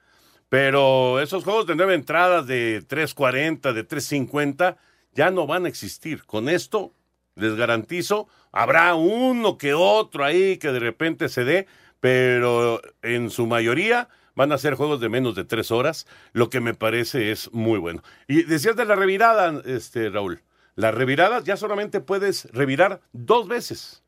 Pero 0.49 1.21
esos 1.21 1.45
juegos 1.45 1.67
de 1.67 1.77
nueve 1.77 1.95
entradas, 1.95 2.47
de 2.47 2.85
3.40, 2.85 3.71
de 3.71 3.87
3.50, 3.87 4.75
ya 5.13 5.31
no 5.31 5.47
van 5.47 5.67
a 5.67 5.69
existir. 5.69 6.25
Con 6.25 6.49
esto, 6.49 6.91
les 7.35 7.55
garantizo, 7.55 8.27
habrá 8.51 8.93
uno 8.95 9.57
que 9.57 9.73
otro 9.73 10.25
ahí 10.25 10.57
que 10.57 10.73
de 10.73 10.79
repente 10.79 11.29
se 11.29 11.45
dé, 11.45 11.67
pero 11.99 12.81
en 13.01 13.29
su 13.29 13.47
mayoría 13.47 14.09
van 14.35 14.51
a 14.51 14.57
ser 14.57 14.75
juegos 14.75 15.01
de 15.01 15.09
menos 15.09 15.35
de 15.35 15.43
tres 15.43 15.69
horas, 15.71 16.07
lo 16.31 16.49
que 16.49 16.61
me 16.61 16.73
parece 16.73 17.31
es 17.31 17.51
muy 17.51 17.77
bueno. 17.77 18.01
Y 18.27 18.43
decías 18.43 18.75
de 18.75 18.85
la 18.85 18.95
revirada, 18.95 19.61
este, 19.65 20.09
Raúl, 20.09 20.41
las 20.75 20.93
reviradas 20.93 21.43
ya 21.43 21.57
solamente 21.57 21.99
puedes 21.99 22.45
revirar 22.51 23.01
dos 23.11 23.47
veces. 23.47 24.01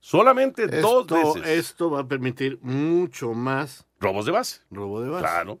Solamente 0.00 0.68
dos 0.68 1.06
veces. 1.08 1.44
Esto 1.44 1.90
va 1.90 2.00
a 2.00 2.08
permitir 2.08 2.58
mucho 2.62 3.32
más. 3.32 3.84
Robos 3.98 4.26
de 4.26 4.32
base. 4.32 4.60
Robo 4.70 5.00
de 5.00 5.08
base. 5.08 5.24
Claro. 5.24 5.58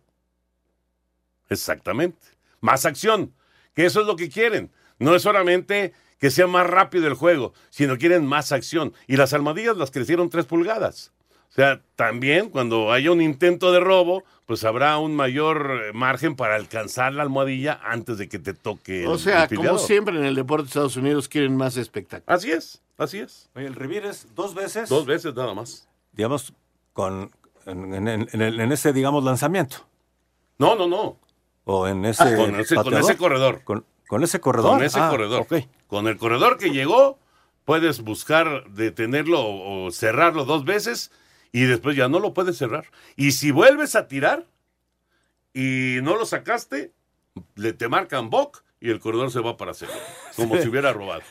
Exactamente. 1.48 2.24
Más 2.60 2.84
acción. 2.84 3.34
Que 3.74 3.86
eso 3.86 4.00
es 4.00 4.06
lo 4.06 4.14
que 4.14 4.28
quieren. 4.28 4.70
No 5.00 5.14
es 5.16 5.22
solamente 5.22 5.92
que 6.18 6.30
sea 6.30 6.46
más 6.46 6.66
rápido 6.68 7.06
el 7.08 7.14
juego, 7.14 7.52
sino 7.70 7.98
quieren 7.98 8.26
más 8.26 8.52
acción. 8.52 8.92
Y 9.06 9.16
las 9.16 9.32
almohadillas 9.32 9.76
las 9.76 9.90
crecieron 9.90 10.30
tres 10.30 10.46
pulgadas. 10.46 11.12
O 11.48 11.52
sea, 11.52 11.80
también 11.96 12.50
cuando 12.50 12.92
haya 12.92 13.10
un 13.10 13.20
intento 13.20 13.72
de 13.72 13.80
robo, 13.80 14.22
pues 14.46 14.64
habrá 14.64 14.98
un 14.98 15.16
mayor 15.16 15.70
eh, 15.88 15.92
margen 15.92 16.36
para 16.36 16.54
alcanzar 16.56 17.12
la 17.12 17.22
almohadilla 17.22 17.80
antes 17.82 18.18
de 18.18 18.28
que 18.28 18.38
te 18.38 18.54
toque. 18.54 19.06
O 19.06 19.18
sea, 19.18 19.48
como 19.48 19.78
siempre 19.78 20.16
en 20.16 20.24
el 20.24 20.34
deporte 20.34 20.64
de 20.64 20.68
Estados 20.68 20.96
Unidos 20.96 21.28
quieren 21.28 21.56
más 21.56 21.76
espectáculo. 21.76 22.34
Así 22.34 22.50
es, 22.50 22.82
así 22.96 23.18
es. 23.18 23.50
Oye, 23.54 23.66
el 23.66 23.74
revires 23.74 24.28
dos 24.34 24.54
veces. 24.54 24.88
Dos 24.88 25.06
veces 25.06 25.34
nada 25.34 25.54
más. 25.54 25.88
Digamos, 26.12 26.52
con 26.92 27.30
en, 27.66 28.08
en, 28.08 28.72
ese, 28.72 28.92
digamos, 28.92 29.24
lanzamiento. 29.24 29.86
No, 30.58 30.74
no, 30.74 30.86
no. 30.86 31.18
O 31.64 31.86
en 31.86 32.04
ese. 32.04 32.22
Ah, 32.22 32.36
con, 32.36 32.58
ese 32.58 32.74
con, 32.74 32.94
ese 32.94 33.16
corredor. 33.16 33.62
Con, 33.64 34.24
ese 34.24 34.40
corredor. 34.40 34.70
Con 34.72 34.82
ese 34.82 34.98
corredor. 34.98 35.46
Con 35.86 36.06
el 36.06 36.16
corredor 36.16 36.56
que 36.56 36.70
llegó, 36.70 37.18
puedes 37.64 38.00
buscar 38.00 38.64
detenerlo 38.70 39.42
o 39.44 39.90
cerrarlo 39.90 40.44
dos 40.44 40.64
veces 40.64 41.10
y 41.52 41.64
después 41.64 41.96
ya 41.96 42.08
no 42.08 42.20
lo 42.20 42.34
puedes 42.34 42.56
cerrar. 42.56 42.86
Y 43.16 43.32
si 43.32 43.50
vuelves 43.50 43.96
a 43.96 44.08
tirar 44.08 44.46
y 45.54 45.98
no 46.02 46.16
lo 46.16 46.26
sacaste, 46.26 46.92
le 47.54 47.72
te 47.72 47.88
marcan 47.88 48.30
boc 48.30 48.62
y 48.80 48.90
el 48.90 49.00
corredor 49.00 49.30
se 49.30 49.40
va 49.40 49.56
para 49.56 49.72
hacerlo, 49.72 49.96
como 50.36 50.56
si 50.56 50.68
hubiera 50.68 50.92
robado. 50.92 51.22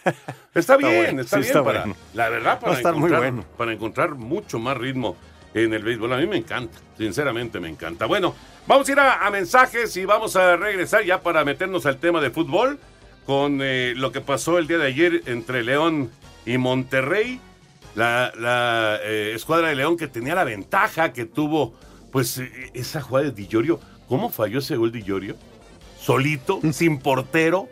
Está 0.53 0.75
bien, 0.75 1.19
está, 1.19 1.37
bien 1.37 1.63
para, 1.63 1.85
la 2.13 2.29
verdad 2.29 2.59
para 2.59 2.79
encontrar, 2.79 3.33
para 3.57 3.73
encontrar 3.73 4.15
mucho 4.15 4.59
más 4.59 4.77
ritmo 4.77 5.15
en 5.53 5.73
el 5.73 5.83
béisbol. 5.83 6.13
A 6.13 6.17
mí 6.17 6.27
me 6.27 6.37
encanta, 6.37 6.77
sinceramente 6.97 7.59
me 7.59 7.69
encanta. 7.69 8.05
Bueno, 8.05 8.35
vamos 8.65 8.89
a 8.89 8.91
ir 8.91 8.99
a, 8.99 9.29
mensajes 9.31 9.95
y 9.97 10.05
vamos 10.05 10.35
a 10.35 10.57
regresar 10.57 11.03
ya 11.05 11.21
para 11.21 11.45
meternos 11.45 11.85
al 11.85 11.97
tema 11.97 12.19
de 12.19 12.31
fútbol 12.31 12.79
con 13.25 13.59
eh, 13.61 13.93
lo 13.95 14.11
que 14.11 14.21
pasó 14.21 14.57
el 14.57 14.67
día 14.67 14.77
de 14.77 14.87
ayer 14.87 15.21
entre 15.25 15.63
León 15.63 16.11
y 16.45 16.57
Monterrey 16.57 17.39
la, 17.97 18.99
eh, 19.03 19.33
escuadra 19.35 19.69
de 19.69 19.75
León 19.75 19.97
que 19.97 20.07
tenía 20.07 20.35
la 20.35 20.43
ventaja 20.43 21.13
que 21.13 21.25
tuvo, 21.25 21.73
pues 22.11 22.37
eh, 22.37 22.51
esa 22.73 23.01
jugada 23.01 23.25
de 23.25 23.31
Dillorio. 23.31 23.79
¿Cómo 24.07 24.29
falló 24.29 24.59
ese 24.59 24.75
gol 24.75 24.91
Dillorio? 24.91 25.35
Solito, 25.99 26.61
sin 26.71 26.99
portero, 26.99 27.67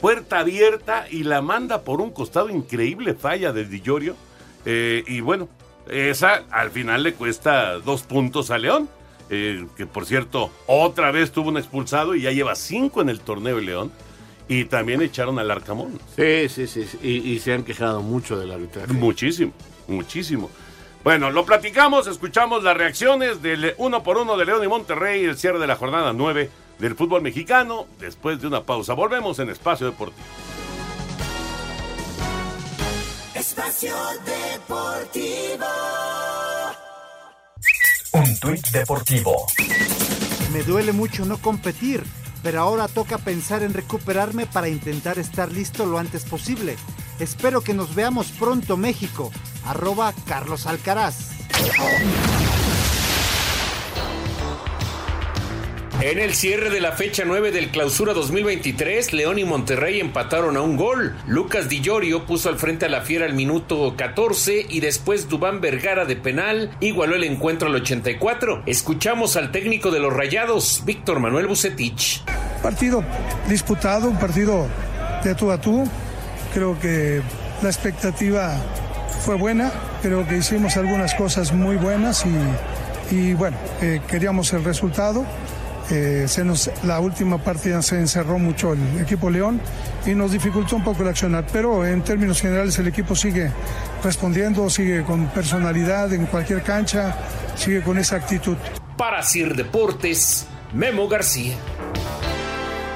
puerta 0.00 0.40
abierta 0.40 1.06
y 1.10 1.24
la 1.24 1.42
manda 1.42 1.82
por 1.82 2.00
un 2.00 2.10
costado 2.10 2.48
increíble 2.48 3.14
falla 3.14 3.52
de 3.52 3.66
Dillorio. 3.66 4.16
Eh, 4.64 5.04
y 5.06 5.20
bueno, 5.20 5.48
esa 5.90 6.44
al 6.50 6.70
final 6.70 7.02
le 7.02 7.14
cuesta 7.14 7.78
dos 7.78 8.02
puntos 8.02 8.50
a 8.50 8.58
León. 8.58 8.88
que 9.28 9.86
por 9.92 10.06
cierto, 10.06 10.50
otra 10.66 11.10
vez 11.10 11.32
tuvo 11.32 11.50
un 11.50 11.58
expulsado 11.58 12.14
y 12.14 12.22
ya 12.22 12.32
lleva 12.32 12.54
cinco 12.54 13.02
en 13.02 13.10
el 13.10 13.20
torneo 13.20 13.56
de 13.56 13.62
León. 13.62 13.92
Y 14.48 14.66
también 14.66 15.02
echaron 15.02 15.38
al 15.38 15.50
Arcamón. 15.50 15.98
Sí, 16.14 16.48
sí, 16.48 16.66
sí. 16.66 16.86
Y, 17.02 17.38
se 17.40 17.52
han 17.52 17.64
quejado 17.64 18.00
mucho 18.02 18.38
del 18.38 18.52
arbitraje. 18.52 18.92
Muchísimo, 18.92 19.52
muchísimo. 19.88 20.50
Bueno, 21.02 21.30
lo 21.30 21.44
platicamos, 21.44 22.06
escuchamos 22.06 22.62
las 22.62 22.76
reacciones 22.76 23.42
del 23.42 23.74
uno 23.78 24.02
por 24.02 24.18
uno 24.18 24.36
de 24.36 24.44
León 24.44 24.64
y 24.64 24.68
Monterrey, 24.68 25.24
el 25.24 25.36
cierre 25.36 25.58
de 25.58 25.66
la 25.66 25.76
jornada 25.76 26.12
9 26.12 26.50
del 26.78 26.94
fútbol 26.94 27.22
mexicano, 27.22 27.86
después 27.98 28.40
de 28.40 28.46
una 28.46 28.62
pausa. 28.62 28.94
Volvemos 28.94 29.38
en 29.38 29.50
Espacio 29.50 29.86
Deportivo. 29.86 30.26
Espacio 33.34 33.94
Deportivo. 34.24 35.66
Un 38.12 38.38
tuit 38.40 38.66
deportivo. 38.68 39.46
Me 40.52 40.62
duele 40.62 40.92
mucho 40.92 41.24
no 41.24 41.38
competir 41.38 42.02
pero 42.46 42.60
ahora 42.60 42.86
toca 42.86 43.18
pensar 43.18 43.64
en 43.64 43.74
recuperarme 43.74 44.46
para 44.46 44.68
intentar 44.68 45.18
estar 45.18 45.50
listo 45.50 45.84
lo 45.84 45.98
antes 45.98 46.24
posible. 46.24 46.76
Espero 47.18 47.60
que 47.60 47.74
nos 47.74 47.96
veamos 47.96 48.28
pronto 48.28 48.76
México. 48.76 49.32
Arroba 49.64 50.14
Carlos 50.28 50.68
Alcaraz. 50.68 51.30
En 56.00 56.18
el 56.18 56.34
cierre 56.34 56.68
de 56.68 56.80
la 56.80 56.92
fecha 56.92 57.24
9 57.24 57.52
del 57.52 57.70
clausura 57.70 58.12
2023, 58.12 59.14
León 59.14 59.38
y 59.38 59.44
Monterrey 59.44 59.98
empataron 59.98 60.58
a 60.58 60.60
un 60.60 60.76
gol. 60.76 61.16
Lucas 61.26 61.70
Di 61.70 61.80
Llorio 61.80 62.26
puso 62.26 62.50
al 62.50 62.58
frente 62.58 62.84
a 62.84 62.90
la 62.90 63.00
fiera 63.00 63.24
al 63.24 63.32
minuto 63.32 63.94
14 63.96 64.66
y 64.68 64.80
después 64.80 65.26
Dubán 65.30 65.62
Vergara 65.62 66.04
de 66.04 66.16
penal 66.16 66.70
igualó 66.80 67.16
el 67.16 67.24
encuentro 67.24 67.68
al 67.68 67.76
84. 67.76 68.64
Escuchamos 68.66 69.36
al 69.36 69.50
técnico 69.50 69.90
de 69.90 70.00
los 70.00 70.12
Rayados, 70.12 70.82
Víctor 70.84 71.18
Manuel 71.18 71.46
Bucetich. 71.46 72.22
Partido 72.62 73.02
disputado, 73.48 74.10
un 74.10 74.18
partido 74.18 74.68
de 75.24 75.34
tú 75.34 75.50
a 75.50 75.58
tú. 75.58 75.88
Creo 76.52 76.78
que 76.78 77.22
la 77.62 77.70
expectativa 77.70 78.54
fue 79.24 79.36
buena, 79.36 79.72
creo 80.02 80.28
que 80.28 80.36
hicimos 80.36 80.76
algunas 80.76 81.14
cosas 81.14 81.52
muy 81.52 81.76
buenas 81.76 82.24
y, 83.10 83.32
bueno, 83.32 83.56
eh, 83.80 84.02
queríamos 84.06 84.52
el 84.52 84.62
resultado. 84.62 85.24
Eh, 85.90 86.26
se 86.26 86.44
nos, 86.44 86.70
la 86.84 86.98
última 86.98 87.38
partida 87.38 87.80
se 87.80 87.96
encerró 87.96 88.38
mucho 88.38 88.72
el 88.72 89.00
equipo 89.00 89.30
León 89.30 89.60
y 90.04 90.14
nos 90.14 90.32
dificultó 90.32 90.76
un 90.76 90.84
poco 90.84 91.02
el 91.02 91.08
accionar, 91.08 91.46
pero 91.52 91.86
en 91.86 92.02
términos 92.02 92.40
generales 92.40 92.76
el 92.78 92.88
equipo 92.88 93.14
sigue 93.14 93.52
respondiendo, 94.02 94.68
sigue 94.68 95.04
con 95.04 95.28
personalidad 95.28 96.12
en 96.12 96.26
cualquier 96.26 96.62
cancha, 96.62 97.16
sigue 97.54 97.82
con 97.82 97.98
esa 97.98 98.16
actitud. 98.16 98.56
Para 98.96 99.22
Sir 99.22 99.54
Deportes, 99.54 100.48
Memo 100.72 101.06
García. 101.06 101.56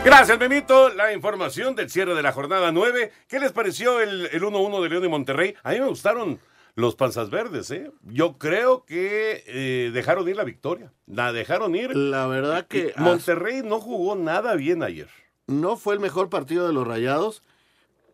Gracias, 0.05 0.39
Memito. 0.39 0.89
La 0.89 1.13
información 1.13 1.77
del 1.77 1.91
cierre 1.91 2.15
de 2.15 2.23
la 2.23 2.33
jornada 2.33 2.73
9. 2.73 3.13
¿Qué 3.29 3.39
les 3.39 3.53
pareció 3.53 4.01
el, 4.01 4.31
el 4.33 4.43
1-1 4.43 4.83
de 4.83 4.89
León 4.89 5.05
y 5.05 5.09
Monterrey? 5.09 5.55
A 5.63 5.73
mí 5.73 5.81
me 5.81 5.87
gustaron 5.87 6.41
los 6.75 6.97
panzas 6.97 7.31
verdes, 7.31 7.71
¿eh? 7.71 7.91
Yo 8.03 8.39
creo 8.39 8.85
que 8.85 9.45
eh, 9.47 9.91
dejaron 9.93 10.29
ir 10.29 10.37
la 10.37 10.45
victoria. 10.45 10.93
La 11.07 11.33
dejaron 11.33 11.75
ir. 11.75 11.97
La 11.97 12.27
verdad 12.27 12.67
que. 12.67 12.93
Monterrey 12.97 13.63
no 13.65 13.81
jugó 13.81 14.17
nada 14.17 14.55
bien 14.55 14.83
ayer. 14.83 15.09
No 15.47 15.77
fue 15.77 15.95
el 15.95 16.01
mejor 16.01 16.29
partido 16.29 16.67
de 16.67 16.73
los 16.73 16.87
Rayados. 16.87 17.43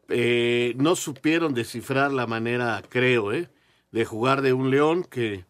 Eh, 0.08 0.74
no 0.76 0.96
supieron 0.96 1.52
descifrar 1.52 2.12
la 2.12 2.26
manera, 2.26 2.82
creo, 2.88 3.32
¿eh? 3.32 3.48
de 3.90 4.04
jugar 4.04 4.42
de 4.42 4.52
un 4.52 4.70
León 4.70 5.04
que, 5.04 5.44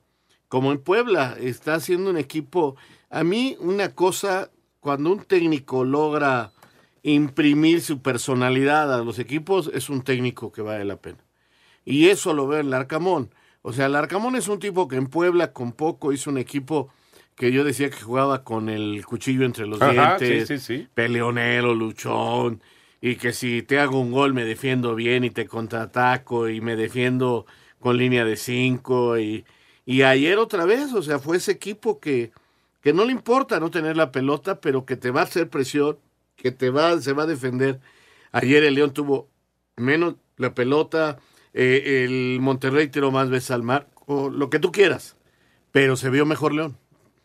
como 0.49 0.73
en 0.73 0.79
Puebla, 0.79 1.37
está 1.41 1.75
haciendo 1.75 2.11
un 2.11 2.17
equipo. 2.17 2.77
A 3.11 3.25
mí, 3.25 3.57
una 3.61 3.95
cosa, 3.95 4.51
cuando 4.81 5.13
un 5.13 5.25
técnico 5.25 5.85
logra 5.85 6.53
imprimir 7.03 7.83
su 7.83 8.01
personalidad 8.03 8.93
a 8.93 9.05
los 9.05 9.19
equipos, 9.19 9.71
es 9.75 9.91
un 9.91 10.03
técnico 10.03 10.53
que 10.53 10.63
vale 10.63 10.85
la 10.85 10.97
pena. 10.97 11.26
Y 11.87 12.09
eso 12.11 12.35
lo 12.35 12.49
veo 12.49 12.61
en 12.61 12.71
Larcamón. 12.71 13.35
O 13.63 13.73
sea, 13.75 13.89
Larcamón 13.91 14.37
es 14.37 14.49
un 14.49 14.61
tipo 14.61 14.89
que 14.89 14.97
en 14.97 15.09
Puebla 15.09 15.55
con 15.55 15.73
poco 15.73 16.13
hizo 16.13 16.31
un 16.31 16.39
equipo 16.39 16.91
que 17.37 17.53
yo 17.53 17.65
decía 17.65 17.91
que 17.91 18.01
jugaba 18.03 18.45
con 18.45 18.69
el 18.71 19.07
cuchillo 19.07 19.47
entre 19.47 19.67
los 19.69 19.83
Ajá, 19.83 20.19
dientes, 20.19 20.49
sí, 20.49 20.59
sí, 20.59 20.59
sí. 20.59 20.91
peleonero, 20.95 21.75
luchón, 21.75 22.63
y 23.01 23.17
que 23.17 23.33
si 23.33 23.63
te 23.63 23.79
hago 23.81 24.01
un 24.01 24.13
gol 24.13 24.35
me 24.35 24.45
defiendo 24.45 24.95
bien 24.95 25.25
y 25.25 25.31
te 25.31 25.47
contraataco 25.47 26.49
y 26.49 26.61
me 26.63 26.77
defiendo 26.77 27.47
con 27.81 27.97
línea 27.99 28.25
de 28.25 28.37
cinco 28.37 29.19
y, 29.19 29.45
y 29.85 30.03
ayer 30.03 30.39
otra 30.39 30.65
vez, 30.67 30.93
o 30.95 31.03
sea, 31.03 31.19
fue 31.19 31.37
ese 31.39 31.53
equipo 31.53 32.01
que, 32.01 32.33
que 32.81 32.93
no 32.93 33.05
le 33.05 33.13
importa 33.13 33.61
no 33.61 33.71
tener 33.71 33.97
la 33.97 34.13
pelota, 34.13 34.61
pero 34.61 34.87
que 34.87 34.97
te 34.97 35.11
va 35.11 35.21
a 35.23 35.25
hacer 35.25 35.51
presión, 35.51 35.99
que 36.37 36.53
te 36.53 36.71
va, 36.71 37.01
se 37.01 37.13
va 37.15 37.25
a 37.25 37.27
defender. 37.27 37.81
Ayer 38.33 38.65
el 38.65 38.75
León 38.75 38.93
tuvo 38.93 39.29
menos 39.77 40.17
la 40.37 40.55
pelota, 40.55 41.19
eh, 41.59 42.05
el 42.05 42.39
Monterrey 42.41 42.89
tiró 42.89 43.11
más 43.11 43.31
veces 43.31 43.51
al 43.51 43.63
mar, 43.63 43.89
o 44.05 44.29
lo 44.29 44.51
que 44.51 44.59
tú 44.59 44.71
quieras, 44.71 45.17
pero 45.73 45.97
se 45.97 46.11
vio 46.11 46.27
mejor 46.27 46.53
León. 46.53 46.77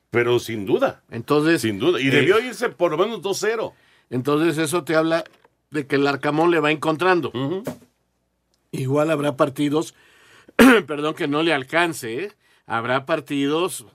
Pero 0.10 0.40
sin 0.40 0.66
duda. 0.66 1.04
Entonces. 1.10 1.62
Sin 1.62 1.80
duda. 1.80 2.00
Y 2.00 2.08
eh, 2.08 2.12
debió 2.12 2.40
irse 2.40 2.70
por 2.70 2.92
lo 2.92 2.98
menos 2.98 3.22
2-0. 3.22 3.74
Entonces 4.10 4.58
eso 4.58 4.86
te 4.86 4.96
habla 4.96 5.26
de 5.70 5.86
que 5.86 5.98
el 5.98 6.08
Arcamón 6.08 6.50
le 6.50 6.62
va 6.62 6.72
encontrando. 6.72 7.34
Igual 8.72 9.12
habrá 9.12 9.36
partidos, 9.36 9.96
perdón, 10.88 11.14
que 11.14 11.28
no 11.28 11.44
le 11.44 11.54
alcance. 11.54 12.26
¿eh? 12.26 12.32
Habrá 12.66 13.06
partidos, 13.06 13.86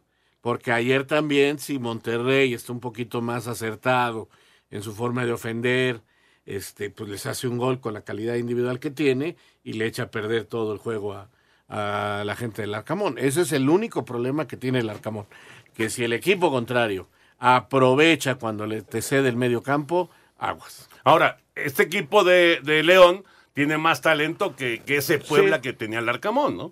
porque 0.43 0.71
ayer 0.71 1.05
también, 1.05 1.59
si 1.59 1.79
Monterrey 1.79 2.53
está 2.53 2.73
un 2.73 2.81
poquito 2.81 3.23
más 3.23 3.47
acertado 3.47 4.29
en 4.71 4.83
su 4.83 4.95
forma 4.95 5.25
de 5.25 5.33
ofender, 5.33 6.03
este, 6.47 6.91
pues 6.91 7.11
les 7.11 7.27
hace 7.27 7.49
un 7.49 7.59
gol 7.59 7.81
con 7.81 7.93
la 7.95 8.03
calidad 8.03 8.37
individual 8.37 8.81
que 8.81 8.91
tiene 8.91 9.37
y 9.65 9.75
le 9.75 9.87
echa 9.87 10.05
a 10.05 10.11
perder 10.11 10.45
todo 10.45 10.73
el 10.73 10.79
juego 10.79 11.13
a, 11.15 11.29
a 11.69 12.23
la 12.25 12.37
gente 12.37 12.63
del 12.63 12.75
Arcamón. 12.75 13.19
Ese 13.19 13.43
es 13.43 13.53
el 13.53 13.69
único 13.69 14.05
problema 14.05 14.47
que 14.47 14.57
tiene 14.57 14.79
el 14.79 14.89
Arcamón. 14.89 15.27
Que 15.75 15.91
si 15.91 16.05
el 16.05 16.13
equipo 16.13 16.51
contrario 16.51 17.09
aprovecha 17.39 18.37
cuando 18.37 18.67
le 18.67 18.83
te 18.83 19.03
cede 19.03 19.29
el 19.29 19.37
medio 19.37 19.63
campo, 19.63 20.09
aguas. 20.39 20.89
Ahora, 21.05 21.39
este 21.55 21.83
equipo 21.85 22.25
de, 22.25 22.61
de 22.63 22.83
León 22.83 23.25
tiene 23.53 23.77
más 23.79 24.01
talento 24.01 24.55
que, 24.57 24.83
que 24.83 24.99
ese 24.99 25.19
Puebla 25.19 25.57
Sí. 25.57 25.63
que 25.63 25.73
tenía 25.73 25.99
el 25.99 26.09
Arcamón, 26.09 26.57
¿no? 26.57 26.71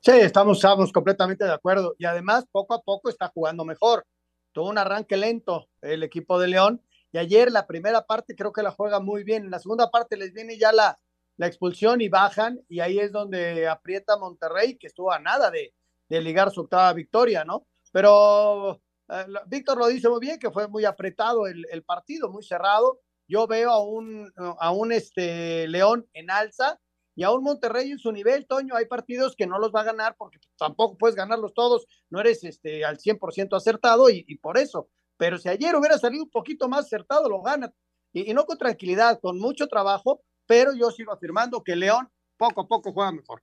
Sí, 0.00 0.12
estamos, 0.12 0.58
estamos 0.58 0.92
completamente 0.92 1.44
de 1.44 1.52
acuerdo. 1.52 1.94
Y 1.98 2.04
además, 2.04 2.46
poco 2.50 2.74
a 2.74 2.82
poco 2.82 3.08
está 3.08 3.28
jugando 3.28 3.64
mejor. 3.64 4.06
Tuvo 4.52 4.68
un 4.70 4.78
arranque 4.78 5.16
lento 5.16 5.68
el 5.82 6.02
equipo 6.02 6.38
de 6.38 6.48
León. 6.48 6.80
Y 7.16 7.18
ayer 7.18 7.50
la 7.50 7.66
primera 7.66 8.04
parte 8.04 8.36
creo 8.36 8.52
que 8.52 8.62
la 8.62 8.72
juega 8.72 9.00
muy 9.00 9.24
bien. 9.24 9.44
En 9.44 9.50
la 9.50 9.58
segunda 9.58 9.90
parte 9.90 10.18
les 10.18 10.34
viene 10.34 10.58
ya 10.58 10.70
la, 10.70 10.98
la 11.38 11.46
expulsión 11.46 12.02
y 12.02 12.10
bajan. 12.10 12.60
Y 12.68 12.80
ahí 12.80 12.98
es 12.98 13.10
donde 13.10 13.66
aprieta 13.66 14.18
Monterrey, 14.18 14.76
que 14.76 14.88
estuvo 14.88 15.10
a 15.10 15.18
nada 15.18 15.50
de, 15.50 15.72
de 16.10 16.20
ligar 16.20 16.50
su 16.50 16.60
octava 16.60 16.92
victoria, 16.92 17.42
¿no? 17.42 17.66
Pero 17.90 18.82
eh, 19.08 19.24
Víctor 19.46 19.78
lo 19.78 19.86
dice 19.86 20.10
muy 20.10 20.20
bien, 20.20 20.38
que 20.38 20.50
fue 20.50 20.68
muy 20.68 20.84
apretado 20.84 21.46
el, 21.46 21.82
partido, 21.86 22.28
muy 22.28 22.42
cerrado. 22.44 23.00
Yo 23.26 23.46
veo 23.46 23.70
a 23.70 23.82
un, 23.82 24.30
a 24.36 24.70
un 24.72 24.92
este, 24.92 25.68
León 25.68 26.06
en 26.12 26.30
alza 26.30 26.78
y 27.14 27.22
a 27.22 27.30
un 27.30 27.42
Monterrey 27.42 27.92
en 27.92 27.98
su 27.98 28.12
nivel, 28.12 28.46
Toño. 28.46 28.76
Hay 28.76 28.84
partidos 28.84 29.34
que 29.36 29.46
no 29.46 29.58
los 29.58 29.72
va 29.72 29.80
a 29.80 29.84
ganar 29.84 30.16
porque 30.18 30.38
tampoco 30.58 30.98
puedes 30.98 31.16
ganarlos 31.16 31.54
todos, 31.54 31.86
no 32.10 32.20
eres 32.20 32.44
este, 32.44 32.84
al 32.84 32.98
100% 32.98 33.56
acertado 33.56 34.10
y 34.10 34.36
por 34.36 34.58
eso. 34.58 34.90
Pero 35.16 35.38
si 35.38 35.48
ayer 35.48 35.74
hubiera 35.74 35.98
salido 35.98 36.24
un 36.24 36.30
poquito 36.30 36.68
más 36.68 36.86
acertado, 36.86 37.28
lo 37.28 37.42
gana. 37.42 37.72
Y, 38.12 38.32
no 38.34 38.44
con 38.44 38.58
tranquilidad, 38.58 39.20
con 39.20 39.38
mucho 39.38 39.66
trabajo, 39.66 40.22
pero 40.46 40.72
yo 40.74 40.90
sigo 40.90 41.12
afirmando 41.12 41.62
que 41.62 41.76
León 41.76 42.08
poco 42.36 42.62
a 42.62 42.68
poco 42.68 42.92
juega 42.92 43.12
mejor. 43.12 43.42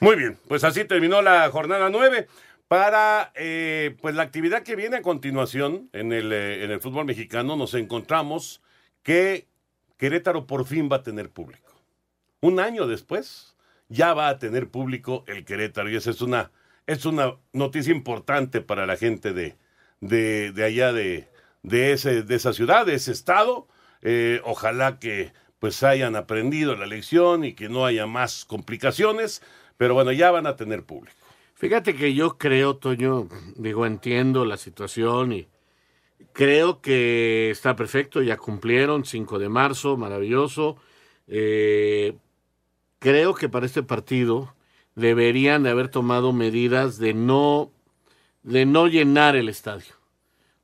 Muy 0.00 0.16
bien, 0.16 0.38
pues 0.48 0.64
así 0.64 0.84
terminó 0.84 1.22
la 1.22 1.50
jornada 1.50 1.88
9. 1.90 2.28
Para 2.68 3.32
eh, 3.34 3.96
pues 4.02 4.14
la 4.14 4.22
actividad 4.22 4.62
que 4.62 4.76
viene 4.76 4.96
a 4.98 5.02
continuación 5.02 5.88
en 5.94 6.12
el, 6.12 6.30
eh, 6.32 6.64
en 6.64 6.70
el 6.70 6.80
fútbol 6.80 7.06
mexicano, 7.06 7.56
nos 7.56 7.72
encontramos 7.72 8.60
que 9.02 9.46
Querétaro 9.96 10.46
por 10.46 10.66
fin 10.66 10.90
va 10.92 10.96
a 10.96 11.02
tener 11.02 11.30
público. 11.30 11.72
Un 12.40 12.60
año 12.60 12.86
después, 12.86 13.56
ya 13.88 14.12
va 14.12 14.28
a 14.28 14.38
tener 14.38 14.68
público 14.68 15.24
el 15.26 15.46
Querétaro. 15.46 15.88
Y 15.88 15.96
esa 15.96 16.10
es 16.10 16.20
una, 16.20 16.50
es 16.86 17.06
una 17.06 17.36
noticia 17.54 17.94
importante 17.94 18.60
para 18.60 18.84
la 18.86 18.96
gente 18.96 19.32
de, 19.32 19.56
de, 20.00 20.52
de 20.52 20.64
allá 20.64 20.92
de, 20.92 21.28
de, 21.62 21.92
ese, 21.92 22.22
de 22.22 22.34
esa 22.34 22.52
ciudad, 22.52 22.86
de 22.86 22.94
ese 22.94 23.12
estado. 23.12 23.68
Eh, 24.02 24.40
ojalá 24.44 24.98
que 24.98 25.32
pues 25.58 25.82
hayan 25.82 26.14
aprendido 26.14 26.76
la 26.76 26.86
lección 26.86 27.44
y 27.44 27.54
que 27.54 27.68
no 27.68 27.84
haya 27.84 28.06
más 28.06 28.44
complicaciones. 28.44 29.42
Pero 29.76 29.94
bueno, 29.94 30.12
ya 30.12 30.30
van 30.30 30.46
a 30.46 30.56
tener 30.56 30.84
público. 30.84 31.16
Fíjate 31.54 31.96
que 31.96 32.14
yo 32.14 32.38
creo, 32.38 32.76
Toño, 32.76 33.28
digo, 33.56 33.84
entiendo 33.84 34.44
la 34.44 34.56
situación 34.56 35.32
y 35.32 35.48
creo 36.32 36.80
que 36.80 37.50
está 37.50 37.74
perfecto, 37.74 38.22
ya 38.22 38.36
cumplieron, 38.36 39.04
5 39.04 39.38
de 39.40 39.48
marzo, 39.48 39.96
maravilloso. 39.96 40.76
Eh, 41.26 42.16
creo 43.00 43.34
que 43.34 43.48
para 43.48 43.66
este 43.66 43.82
partido 43.82 44.54
deberían 44.94 45.64
de 45.64 45.70
haber 45.70 45.88
tomado 45.88 46.32
medidas 46.32 46.98
de 46.98 47.14
no, 47.14 47.72
de 48.48 48.66
no 48.66 48.86
llenar 48.86 49.36
el 49.36 49.48
estadio. 49.48 49.94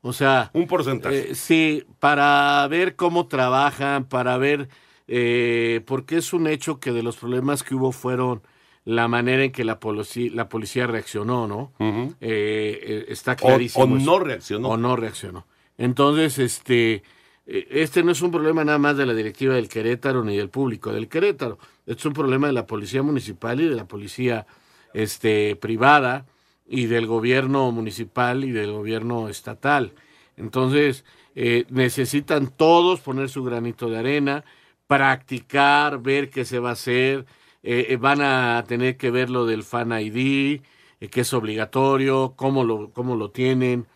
O 0.00 0.12
sea, 0.12 0.50
un 0.52 0.66
porcentaje. 0.66 1.30
Eh, 1.30 1.34
sí, 1.34 1.84
para 1.98 2.66
ver 2.68 2.96
cómo 2.96 3.26
trabajan, 3.26 4.04
para 4.04 4.36
ver, 4.38 4.68
eh, 5.06 5.82
porque 5.86 6.18
es 6.18 6.32
un 6.32 6.46
hecho 6.46 6.80
que 6.80 6.92
de 6.92 7.02
los 7.02 7.16
problemas 7.16 7.62
que 7.62 7.74
hubo 7.74 7.92
fueron 7.92 8.42
la 8.84 9.08
manera 9.08 9.44
en 9.44 9.52
que 9.52 9.64
la 9.64 9.80
policía, 9.80 10.30
la 10.34 10.48
policía 10.48 10.86
reaccionó, 10.86 11.46
¿no? 11.46 11.72
Eh, 11.80 12.06
eh, 12.20 13.04
está 13.08 13.34
clarísimo. 13.36 13.84
o 13.84 13.88
no 13.88 14.18
reaccionó. 14.18 14.68
O 14.68 14.76
no 14.76 14.96
reaccionó. 14.96 15.46
Entonces, 15.78 16.38
este, 16.38 17.02
este 17.46 18.02
no 18.02 18.12
es 18.12 18.20
un 18.20 18.30
problema 18.30 18.62
nada 18.64 18.78
más 18.78 18.96
de 18.98 19.06
la 19.06 19.14
directiva 19.14 19.54
del 19.54 19.68
Querétaro 19.68 20.22
ni 20.22 20.36
del 20.36 20.50
público 20.50 20.92
del 20.92 21.08
Querétaro. 21.08 21.58
Este 21.86 22.00
es 22.00 22.06
un 22.06 22.12
problema 22.12 22.46
de 22.46 22.52
la 22.52 22.66
policía 22.66 23.02
municipal 23.02 23.60
y 23.60 23.68
de 23.68 23.74
la 23.74 23.86
policía 23.86 24.46
este, 24.92 25.56
privada 25.56 26.26
y 26.66 26.86
del 26.86 27.06
gobierno 27.06 27.70
municipal 27.72 28.44
y 28.44 28.52
del 28.52 28.72
gobierno 28.72 29.28
estatal. 29.28 29.92
Entonces, 30.36 31.04
eh, 31.34 31.66
necesitan 31.70 32.48
todos 32.48 33.00
poner 33.00 33.28
su 33.28 33.44
granito 33.44 33.88
de 33.90 33.98
arena, 33.98 34.44
practicar, 34.86 36.00
ver 36.02 36.30
qué 36.30 36.44
se 36.44 36.58
va 36.58 36.70
a 36.70 36.72
hacer. 36.72 37.26
Eh, 37.62 37.86
eh, 37.94 37.96
van 37.96 38.20
a 38.20 38.62
tener 38.68 38.96
que 38.98 39.10
ver 39.10 39.30
lo 39.30 39.46
del 39.46 39.64
Fan 39.64 39.92
ID, 39.92 40.60
eh, 41.00 41.08
que 41.08 41.22
es 41.22 41.32
obligatorio, 41.32 42.34
cómo 42.36 42.62
lo, 42.62 42.90
cómo 42.92 43.16
lo 43.16 43.30
tienen, 43.30 43.86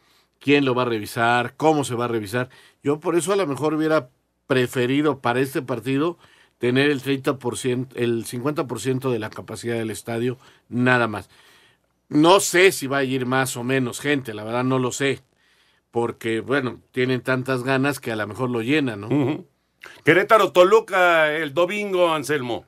quién 0.40 0.64
lo 0.64 0.74
va 0.74 0.82
a 0.82 0.84
revisar, 0.86 1.54
cómo 1.56 1.84
se 1.84 1.94
va 1.94 2.06
a 2.06 2.08
revisar. 2.08 2.48
Yo 2.82 2.98
por 3.00 3.14
eso 3.16 3.32
a 3.32 3.36
lo 3.36 3.46
mejor 3.46 3.74
hubiera 3.74 4.08
preferido 4.46 5.20
para 5.20 5.40
este 5.40 5.60
partido 5.62 6.18
tener 6.58 6.90
el 6.90 7.02
30%, 7.02 7.88
el 7.94 8.24
50% 8.24 9.10
de 9.12 9.18
la 9.18 9.30
capacidad 9.30 9.76
del 9.76 9.90
estadio, 9.90 10.38
nada 10.68 11.06
más. 11.08 11.28
No 12.08 12.40
sé 12.40 12.72
si 12.72 12.86
va 12.86 12.98
a 12.98 13.04
ir 13.04 13.26
más 13.26 13.56
o 13.56 13.64
menos 13.64 14.00
gente, 14.00 14.32
la 14.32 14.42
verdad 14.42 14.64
no 14.64 14.78
lo 14.78 14.92
sé, 14.92 15.20
porque 15.90 16.40
bueno, 16.40 16.82
tienen 16.90 17.22
tantas 17.22 17.62
ganas 17.62 18.00
que 18.00 18.12
a 18.12 18.16
lo 18.16 18.26
mejor 18.26 18.48
lo 18.48 18.62
llenan, 18.62 19.02
¿no? 19.02 19.46
Querétaro 20.04 20.52
Toluca 20.52 21.36
el 21.36 21.52
domingo, 21.52 22.10
Anselmo. 22.12 22.66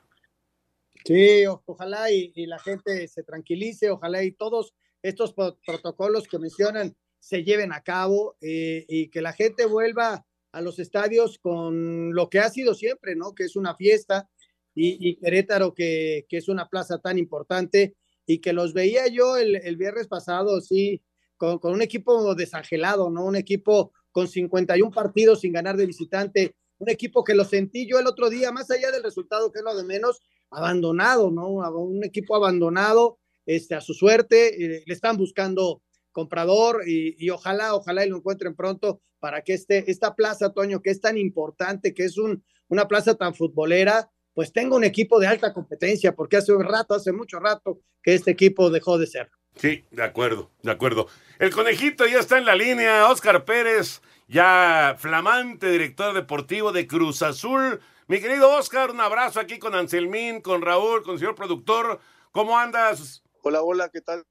Sí, 1.03 1.43
ojalá 1.65 2.11
y, 2.11 2.31
la 2.45 2.59
gente 2.59 3.07
se 3.07 3.23
tranquilice, 3.23 3.89
ojalá 3.89 4.23
y 4.23 4.31
todos 4.31 4.75
estos 5.01 5.33
protocolos 5.33 6.27
que 6.27 6.37
mencionan 6.37 6.95
se 7.19 7.43
lleven 7.43 7.73
a 7.73 7.81
cabo 7.81 8.37
eh, 8.41 8.85
y 8.87 9.09
que 9.09 9.21
la 9.21 9.33
gente 9.33 9.65
vuelva 9.65 10.25
a 10.51 10.61
los 10.61 10.77
estadios 10.77 11.39
con 11.39 12.13
lo 12.13 12.29
que 12.29 12.39
ha 12.39 12.49
sido 12.49 12.75
siempre, 12.75 13.15
¿no? 13.15 13.33
Que 13.33 13.45
es 13.45 13.55
una 13.55 13.75
fiesta 13.75 14.29
y, 14.75 15.15
Querétaro 15.15 15.73
que, 15.73 16.25
que, 16.29 16.37
es 16.37 16.47
una 16.47 16.69
plaza 16.69 16.99
tan 16.99 17.17
importante 17.17 17.95
y 18.31 18.39
que 18.39 18.53
los 18.53 18.73
veía 18.73 19.07
yo 19.07 19.37
el, 19.37 19.55
el 19.57 19.75
viernes 19.75 20.07
pasado, 20.07 20.61
sí, 20.61 21.01
con, 21.37 21.59
con, 21.59 21.73
un 21.73 21.81
equipo 21.81 22.33
desangelado, 22.35 23.09
¿no? 23.09 23.25
Un 23.25 23.35
equipo 23.35 23.91
con 24.11 24.27
51 24.27 24.91
partidos 24.91 25.41
sin 25.41 25.53
ganar 25.53 25.75
de 25.75 25.85
visitante, 25.85 26.55
un 26.77 26.89
equipo 26.89 27.23
que 27.23 27.35
lo 27.35 27.43
sentí 27.43 27.87
yo 27.87 27.99
el 27.99 28.07
otro 28.07 28.29
día, 28.29 28.51
más 28.51 28.71
allá 28.71 28.91
del 28.91 29.03
resultado 29.03 29.51
que 29.51 29.59
es 29.59 29.65
lo 29.65 29.75
de 29.75 29.83
menos, 29.83 30.21
abandonado, 30.49 31.29
¿no? 31.31 31.49
Un 31.49 32.03
equipo 32.03 32.35
abandonado 32.35 33.19
este, 33.45 33.75
a 33.75 33.81
su 33.81 33.93
suerte, 33.93 34.63
eh, 34.77 34.83
le 34.85 34.93
están 34.93 35.17
buscando 35.17 35.81
comprador 36.11 36.83
y, 36.87 37.29
ojalá, 37.29 37.73
ojalá 37.73 38.05
y 38.05 38.09
lo 38.09 38.17
encuentren 38.17 38.55
pronto 38.55 39.01
para 39.19 39.41
que 39.43 39.53
este, 39.53 39.89
esta 39.89 40.15
plaza, 40.15 40.53
Toño, 40.53 40.81
que 40.81 40.89
es 40.89 40.99
tan 40.99 41.17
importante, 41.17 41.93
que 41.93 42.03
es 42.03 42.17
un, 42.17 42.43
una 42.67 42.87
plaza 42.87 43.15
tan 43.15 43.33
futbolera, 43.33 44.09
pues 44.33 44.53
tenga 44.53 44.75
un 44.75 44.83
equipo 44.83 45.19
de 45.19 45.27
alta 45.27 45.53
competencia, 45.53 46.13
porque 46.15 46.37
hace 46.37 46.53
un 46.53 46.63
rato, 46.63 46.93
hace 46.93 47.11
mucho 47.11 47.39
rato 47.39 47.79
que 48.01 48.13
este 48.13 48.31
equipo 48.31 48.69
dejó 48.69 48.97
de 48.97 49.07
ser. 49.07 49.29
Sí, 49.55 49.85
de 49.91 50.03
acuerdo, 50.03 50.49
de 50.63 50.71
acuerdo. 50.71 51.07
El 51.39 51.53
conejito 51.53 52.05
ya 52.05 52.19
está 52.19 52.37
en 52.37 52.45
la 52.45 52.55
línea, 52.55 53.09
Oscar 53.09 53.43
Pérez, 53.43 54.01
ya 54.27 54.95
flamante 54.97 55.69
director 55.69 56.13
deportivo 56.13 56.71
de 56.71 56.87
Cruz 56.87 57.21
Azul. 57.21 57.81
Mi 58.07 58.19
querido 58.21 58.49
Oscar, 58.57 58.91
un 58.91 59.01
abrazo 59.01 59.39
aquí 59.39 59.59
con 59.59 59.75
Anselmín, 59.75 60.41
con 60.41 60.61
Raúl, 60.61 61.03
con 61.03 61.13
el 61.13 61.19
señor 61.19 61.35
productor. 61.35 61.99
¿Cómo 62.31 62.57
andas? 62.57 63.23
Hola, 63.43 63.61
hola, 63.61 63.89
¿qué 63.89 64.01
tal? 64.01 64.23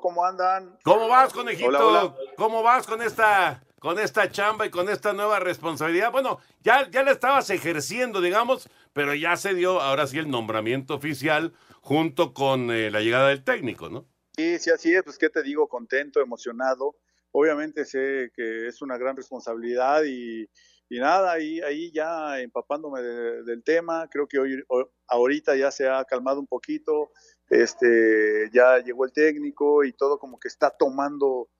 ¿Cómo 0.00 0.24
andan? 0.24 0.78
¿Cómo 0.84 1.08
vas, 1.08 1.32
conejito? 1.32 2.16
¿Cómo 2.36 2.62
vas 2.62 2.86
con 2.86 3.02
esta, 3.02 3.64
con 3.84 3.98
esta 3.98 4.30
chamba 4.30 4.64
y 4.64 4.70
con 4.70 4.88
esta 4.88 5.12
nueva 5.12 5.40
responsabilidad? 5.40 6.10
Bueno, 6.10 6.38
ya, 6.62 6.90
ya 6.90 7.02
la 7.02 7.10
estabas 7.10 7.50
ejerciendo, 7.50 8.22
digamos, 8.22 8.70
pero 8.94 9.14
ya 9.14 9.36
se 9.36 9.52
dio 9.52 9.78
ahora 9.78 10.06
sí 10.06 10.16
el 10.18 10.30
nombramiento 10.30 10.94
oficial 10.94 11.52
junto 11.82 12.32
con 12.32 12.70
eh, 12.70 12.90
la 12.90 13.02
llegada 13.02 13.28
del 13.28 13.44
técnico, 13.44 13.90
¿no? 13.90 14.06
Sí, 14.38 14.58
sí, 14.58 14.70
así 14.70 14.94
es, 14.94 15.02
pues 15.02 15.18
qué 15.18 15.28
te 15.28 15.42
digo, 15.42 15.68
contento, 15.68 16.22
emocionado. 16.22 16.96
Obviamente 17.30 17.84
sé 17.84 18.32
que 18.34 18.68
es 18.68 18.80
una 18.80 18.96
gran 18.96 19.18
responsabilidad 19.18 20.04
y, 20.04 20.48
y 20.88 20.98
nada, 20.98 21.32
ahí, 21.32 21.60
ahí 21.60 21.92
ya 21.92 22.40
empapándome 22.40 23.02
del 23.02 23.62
tema, 23.64 24.08
creo 24.10 24.26
que 24.26 24.38
hoy, 24.38 24.64
ahorita 25.08 25.56
ya 25.56 25.70
se 25.70 25.86
ha 25.90 26.02
calmado 26.06 26.40
un 26.40 26.46
poquito, 26.46 27.10
este, 27.50 28.48
ya 28.50 28.78
llegó 28.78 29.04
el 29.04 29.12
técnico 29.12 29.84
y 29.84 29.92
todo 29.92 30.18
como 30.18 30.40
que 30.40 30.48
está 30.48 30.70
tomando 30.70 31.50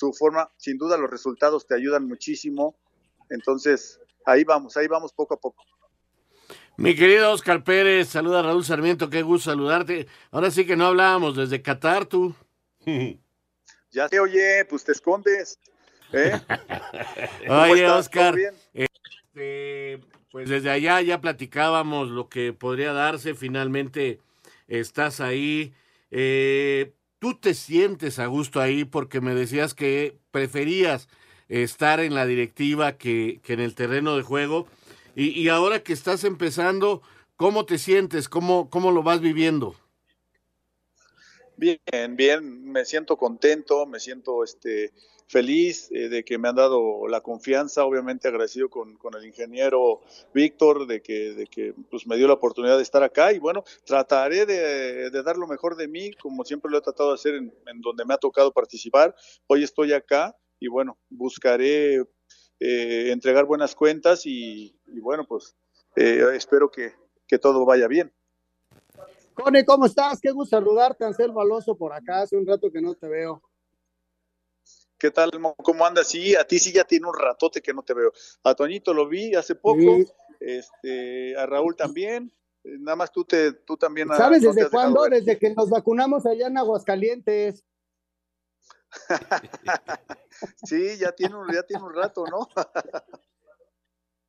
su 0.00 0.12
forma. 0.14 0.50
Sin 0.56 0.78
duda 0.78 0.96
los 0.96 1.10
resultados 1.10 1.66
te 1.66 1.74
ayudan 1.74 2.08
muchísimo, 2.08 2.76
entonces 3.28 4.00
ahí 4.24 4.44
vamos, 4.44 4.76
ahí 4.76 4.88
vamos 4.88 5.12
poco 5.12 5.34
a 5.34 5.36
poco. 5.36 5.62
Mi 6.76 6.96
querido 6.96 7.30
Oscar 7.30 7.62
Pérez, 7.62 8.08
saluda 8.08 8.40
a 8.40 8.42
Raúl 8.42 8.64
Sarmiento, 8.64 9.10
qué 9.10 9.22
gusto 9.22 9.50
saludarte. 9.50 10.06
Ahora 10.30 10.50
sí 10.50 10.64
que 10.64 10.76
no 10.76 10.86
hablábamos 10.86 11.36
desde 11.36 11.60
Qatar, 11.60 12.06
tú. 12.06 12.34
ya 13.90 14.08
te 14.08 14.18
oye, 14.18 14.64
pues 14.64 14.84
te 14.84 14.92
escondes. 14.92 15.58
¿Eh? 16.12 16.40
Oye, 17.48 17.88
Oscar, 17.88 18.34
este, 18.72 20.00
pues 20.32 20.48
desde 20.48 20.70
allá 20.70 21.00
ya 21.02 21.20
platicábamos 21.20 22.08
lo 22.08 22.28
que 22.28 22.52
podría 22.52 22.92
darse. 22.92 23.34
Finalmente 23.34 24.18
estás 24.66 25.20
ahí. 25.20 25.72
Eh, 26.10 26.92
¿Tú 27.20 27.34
te 27.34 27.52
sientes 27.52 28.18
a 28.18 28.26
gusto 28.26 28.62
ahí 28.62 28.86
porque 28.86 29.20
me 29.20 29.34
decías 29.34 29.74
que 29.74 30.16
preferías 30.30 31.06
estar 31.48 32.00
en 32.00 32.14
la 32.14 32.24
directiva 32.24 32.96
que, 32.96 33.40
que 33.42 33.52
en 33.52 33.60
el 33.60 33.74
terreno 33.74 34.16
de 34.16 34.22
juego? 34.22 34.66
Y, 35.14 35.38
y, 35.38 35.50
ahora 35.50 35.82
que 35.82 35.92
estás 35.92 36.24
empezando, 36.24 37.02
¿cómo 37.36 37.66
te 37.66 37.76
sientes? 37.76 38.30
¿Cómo, 38.30 38.70
cómo 38.70 38.90
lo 38.90 39.02
vas 39.02 39.20
viviendo? 39.20 39.76
Bien, 41.58 42.16
bien, 42.16 42.64
me 42.72 42.86
siento 42.86 43.18
contento, 43.18 43.84
me 43.84 44.00
siento 44.00 44.42
este 44.42 44.90
feliz 45.30 45.88
eh, 45.92 46.08
de 46.08 46.24
que 46.24 46.38
me 46.38 46.48
han 46.48 46.56
dado 46.56 47.06
la 47.06 47.20
confianza, 47.20 47.84
obviamente 47.84 48.26
agradecido 48.26 48.68
con, 48.68 48.98
el 49.16 49.24
ingeniero 49.24 50.00
Víctor 50.34 50.88
de 50.88 51.00
que, 51.00 51.34
de 51.34 51.46
que 51.46 51.72
pues, 51.88 52.04
me 52.06 52.16
dio 52.16 52.26
la 52.26 52.34
oportunidad 52.34 52.76
de 52.76 52.82
estar 52.82 53.04
acá 53.04 53.32
y 53.32 53.38
bueno, 53.38 53.62
trataré 53.84 54.44
de, 54.44 55.10
dar 55.22 55.36
lo 55.36 55.46
mejor 55.46 55.76
de 55.76 55.86
mí, 55.86 56.12
como 56.14 56.44
siempre 56.44 56.68
lo 56.68 56.78
he 56.78 56.80
tratado 56.80 57.10
de 57.10 57.14
hacer 57.14 57.34
en, 57.36 57.52
donde 57.80 58.04
me 58.04 58.14
ha 58.14 58.18
tocado 58.18 58.52
participar. 58.52 59.14
Hoy 59.46 59.62
estoy 59.62 59.92
acá 59.92 60.36
y 60.58 60.66
bueno, 60.66 60.98
buscaré 61.08 62.00
eh, 62.58 63.10
entregar 63.12 63.44
buenas 63.44 63.76
cuentas 63.76 64.22
y, 64.26 64.76
bueno, 65.00 65.24
pues 65.28 65.54
eh, 65.94 66.24
espero 66.34 66.72
que, 66.72 66.92
que 67.28 67.38
todo 67.38 67.64
vaya 67.64 67.86
bien. 67.86 68.12
Cone, 69.34 69.64
¿cómo 69.64 69.86
estás? 69.86 70.20
Qué 70.20 70.32
gusto 70.32 70.56
saludarte, 70.56 71.04
Anselmo 71.04 71.40
Alonso, 71.40 71.76
por 71.76 71.92
acá. 71.92 72.22
Hace 72.22 72.36
un 72.36 72.46
rato 72.46 72.70
que 72.72 72.82
no 72.82 72.94
te 72.94 73.06
veo. 73.06 73.40
¿Qué 75.00 75.10
tal? 75.10 75.30
¿Cómo 75.62 75.86
andas? 75.86 76.08
Sí, 76.08 76.36
a 76.36 76.44
ti 76.44 76.58
sí 76.58 76.72
ya 76.72 76.84
tiene 76.84 77.06
un 77.06 77.14
ratote 77.18 77.62
que 77.62 77.72
no 77.72 77.82
te 77.82 77.94
veo. 77.94 78.12
A 78.44 78.54
Toñito 78.54 78.92
lo 78.92 79.08
vi 79.08 79.34
hace 79.34 79.54
poco, 79.54 79.96
este, 80.38 81.34
a 81.38 81.46
Raúl 81.46 81.74
también. 81.74 82.30
Eh, 82.62 82.76
nada 82.78 82.96
más 82.96 83.10
tú 83.10 83.24
te, 83.24 83.52
tú 83.52 83.78
también. 83.78 84.08
¿Sabes 84.08 84.42
desde 84.42 84.68
cuándo? 84.68 85.04
Desde 85.04 85.38
que 85.38 85.54
nos 85.54 85.70
vacunamos 85.70 86.26
allá 86.26 86.48
en 86.48 86.58
Aguascalientes. 86.58 87.64
sí, 90.64 90.98
ya 90.98 91.12
tiene 91.12 91.34
un, 91.34 91.50
ya 91.50 91.62
tiene 91.62 91.82
un 91.82 91.94
rato, 91.94 92.26
¿no? 92.26 92.46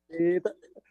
sí, 0.08 0.40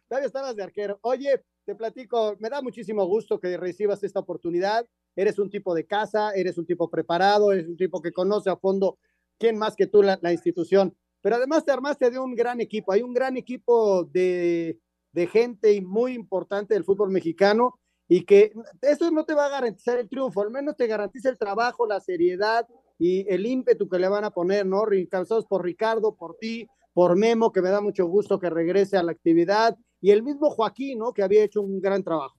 todavía 0.07 0.27
estabas 0.27 0.55
de 0.55 0.61
arquero. 0.61 0.99
Oye, 1.01 1.43
te 1.65 1.73
platico, 1.73 2.35
me 2.37 2.49
da 2.49 2.61
muchísimo 2.61 3.03
gusto 3.07 3.39
que 3.39 3.57
recibas 3.57 4.03
esta 4.03 4.19
oportunidad. 4.19 4.87
Eres 5.15 5.39
un 5.39 5.49
tipo 5.49 5.73
de 5.73 5.87
casa, 5.87 6.33
eres 6.35 6.59
un 6.59 6.67
tipo 6.67 6.87
preparado, 6.91 7.51
eres 7.51 7.67
un 7.67 7.77
tipo 7.77 7.99
que 7.99 8.13
conoce 8.13 8.51
a 8.51 8.57
fondo 8.57 8.99
quién 9.41 9.57
más 9.57 9.75
que 9.75 9.87
tú 9.87 10.03
la, 10.03 10.31
institución. 10.31 10.95
Pero 11.21 11.35
además 11.35 11.65
te 11.65 11.71
armaste 11.71 12.11
de 12.11 12.19
un 12.19 12.35
gran 12.35 12.61
equipo. 12.61 12.91
Hay 12.91 13.01
un 13.01 13.13
gran 13.13 13.35
equipo 13.37 14.05
de, 14.05 14.79
de 15.11 15.27
gente 15.27 15.81
muy 15.81 16.13
importante 16.13 16.75
del 16.75 16.85
fútbol 16.85 17.09
mexicano 17.09 17.79
y 18.07 18.23
que 18.23 18.53
eso 18.81 19.09
no 19.09 19.25
te 19.25 19.33
va 19.33 19.47
a 19.47 19.49
garantizar 19.49 19.97
el 19.97 20.09
triunfo, 20.09 20.41
al 20.41 20.51
menos 20.51 20.75
te 20.75 20.85
garantiza 20.85 21.29
el 21.29 21.37
trabajo, 21.37 21.87
la 21.87 21.99
seriedad 22.01 22.67
y 22.99 23.25
el 23.33 23.45
ímpetu 23.45 23.89
que 23.89 23.99
le 23.99 24.09
van 24.09 24.25
a 24.25 24.31
poner, 24.31 24.65
¿no? 24.65 24.83
Cansados 25.09 25.45
por 25.45 25.63
Ricardo, 25.63 26.15
por 26.15 26.37
ti, 26.37 26.67
por 26.93 27.15
Memo, 27.15 27.51
que 27.51 27.61
me 27.61 27.69
da 27.69 27.81
mucho 27.81 28.05
gusto 28.05 28.39
que 28.39 28.49
regrese 28.49 28.97
a 28.97 29.03
la 29.03 29.13
actividad, 29.13 29.77
y 30.01 30.11
el 30.11 30.23
mismo 30.23 30.49
Joaquín, 30.49 30.99
¿no? 30.99 31.13
Que 31.13 31.23
había 31.23 31.43
hecho 31.43 31.61
un 31.61 31.79
gran 31.79 32.03
trabajo. 32.03 32.35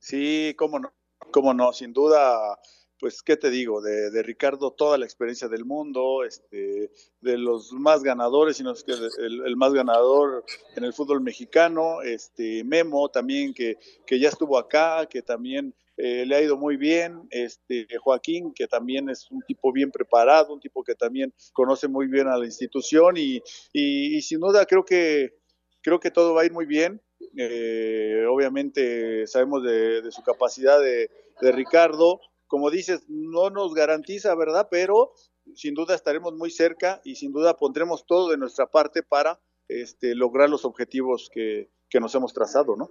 Sí, 0.00 0.54
cómo 0.58 0.80
no, 0.80 0.92
cómo 1.32 1.54
no, 1.54 1.72
sin 1.72 1.92
duda 1.92 2.58
pues, 2.98 3.22
¿qué 3.22 3.36
te 3.36 3.50
digo? 3.50 3.80
De, 3.80 4.10
de, 4.10 4.22
Ricardo, 4.22 4.70
toda 4.70 4.98
la 4.98 5.04
experiencia 5.04 5.48
del 5.48 5.64
mundo, 5.64 6.24
este, 6.24 6.90
de 7.20 7.38
los 7.38 7.72
más 7.72 8.02
ganadores, 8.02 8.56
sino 8.56 8.74
que 8.74 8.92
el, 8.92 9.56
más 9.56 9.72
ganador 9.72 10.44
en 10.76 10.84
el 10.84 10.92
fútbol 10.92 11.20
mexicano, 11.20 12.02
este, 12.02 12.64
Memo 12.64 13.08
también, 13.10 13.52
que, 13.52 13.78
que 14.06 14.18
ya 14.18 14.28
estuvo 14.28 14.58
acá, 14.58 15.06
que 15.10 15.22
también 15.22 15.74
eh, 15.98 16.24
le 16.26 16.36
ha 16.36 16.42
ido 16.42 16.56
muy 16.56 16.76
bien, 16.76 17.26
este, 17.30 17.86
Joaquín, 17.98 18.52
que 18.54 18.66
también 18.66 19.08
es 19.08 19.30
un 19.30 19.42
tipo 19.42 19.72
bien 19.72 19.90
preparado, 19.90 20.52
un 20.52 20.60
tipo 20.60 20.84
que 20.84 20.94
también 20.94 21.32
conoce 21.52 21.88
muy 21.88 22.06
bien 22.06 22.28
a 22.28 22.36
la 22.36 22.44
institución 22.44 23.16
y, 23.16 23.42
y, 23.72 24.20
sin 24.22 24.40
duda 24.40 24.66
creo 24.66 24.84
que, 24.84 25.34
creo 25.82 25.98
que 25.98 26.10
todo 26.10 26.34
va 26.34 26.42
a 26.42 26.46
ir 26.46 26.52
muy 26.52 26.66
bien. 26.66 27.00
Eh, 27.38 28.24
obviamente 28.28 29.26
sabemos 29.26 29.62
de, 29.62 30.02
de 30.02 30.12
su 30.12 30.22
capacidad 30.22 30.78
de, 30.80 31.10
de 31.40 31.52
Ricardo, 31.52 32.20
como 32.46 32.70
dices, 32.70 33.04
no 33.08 33.50
nos 33.50 33.74
garantiza, 33.74 34.34
¿verdad? 34.34 34.68
Pero 34.70 35.12
sin 35.54 35.74
duda 35.74 35.94
estaremos 35.94 36.34
muy 36.34 36.50
cerca 36.50 37.00
y 37.04 37.16
sin 37.16 37.32
duda 37.32 37.56
pondremos 37.56 38.06
todo 38.06 38.30
de 38.30 38.36
nuestra 38.36 38.66
parte 38.66 39.02
para 39.02 39.40
este, 39.68 40.14
lograr 40.14 40.50
los 40.50 40.64
objetivos 40.64 41.30
que, 41.32 41.70
nos 41.98 42.14
hemos 42.14 42.34
trazado, 42.34 42.76
¿no? 42.76 42.90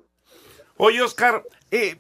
Oye, 0.78 1.00
Oscar, 1.04 1.46
eh, 1.70 1.96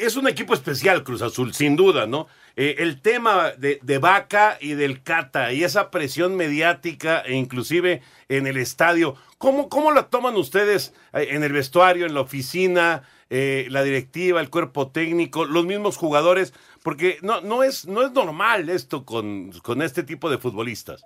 es 0.00 0.16
un 0.16 0.28
equipo 0.28 0.54
especial 0.54 1.04
Cruz 1.04 1.22
Azul, 1.22 1.54
sin 1.54 1.76
duda, 1.76 2.06
¿no? 2.06 2.26
Eh, 2.56 2.76
el 2.78 3.00
tema 3.00 3.52
de, 3.52 3.78
de, 3.82 3.98
Vaca 3.98 4.58
y 4.60 4.74
del 4.74 5.02
Cata 5.02 5.52
y 5.52 5.64
esa 5.64 5.90
presión 5.90 6.36
mediática 6.36 7.20
e 7.20 7.34
inclusive 7.34 8.02
en 8.28 8.46
el 8.46 8.58
estadio, 8.58 9.16
¿cómo, 9.38 9.68
cómo 9.68 9.90
la 9.90 10.08
toman 10.08 10.36
ustedes 10.36 10.92
en 11.12 11.42
el 11.42 11.52
vestuario, 11.52 12.06
en 12.06 12.14
la 12.14 12.20
oficina? 12.20 13.04
Eh, 13.34 13.66
la 13.70 13.82
directiva, 13.82 14.42
el 14.42 14.50
cuerpo 14.50 14.90
técnico, 14.90 15.46
los 15.46 15.64
mismos 15.64 15.96
jugadores, 15.96 16.52
porque 16.82 17.16
no, 17.22 17.40
no, 17.40 17.62
es, 17.62 17.86
no 17.86 18.02
es 18.02 18.12
normal 18.12 18.68
esto 18.68 19.06
con, 19.06 19.52
con 19.62 19.80
este 19.80 20.02
tipo 20.02 20.28
de 20.28 20.36
futbolistas. 20.36 21.02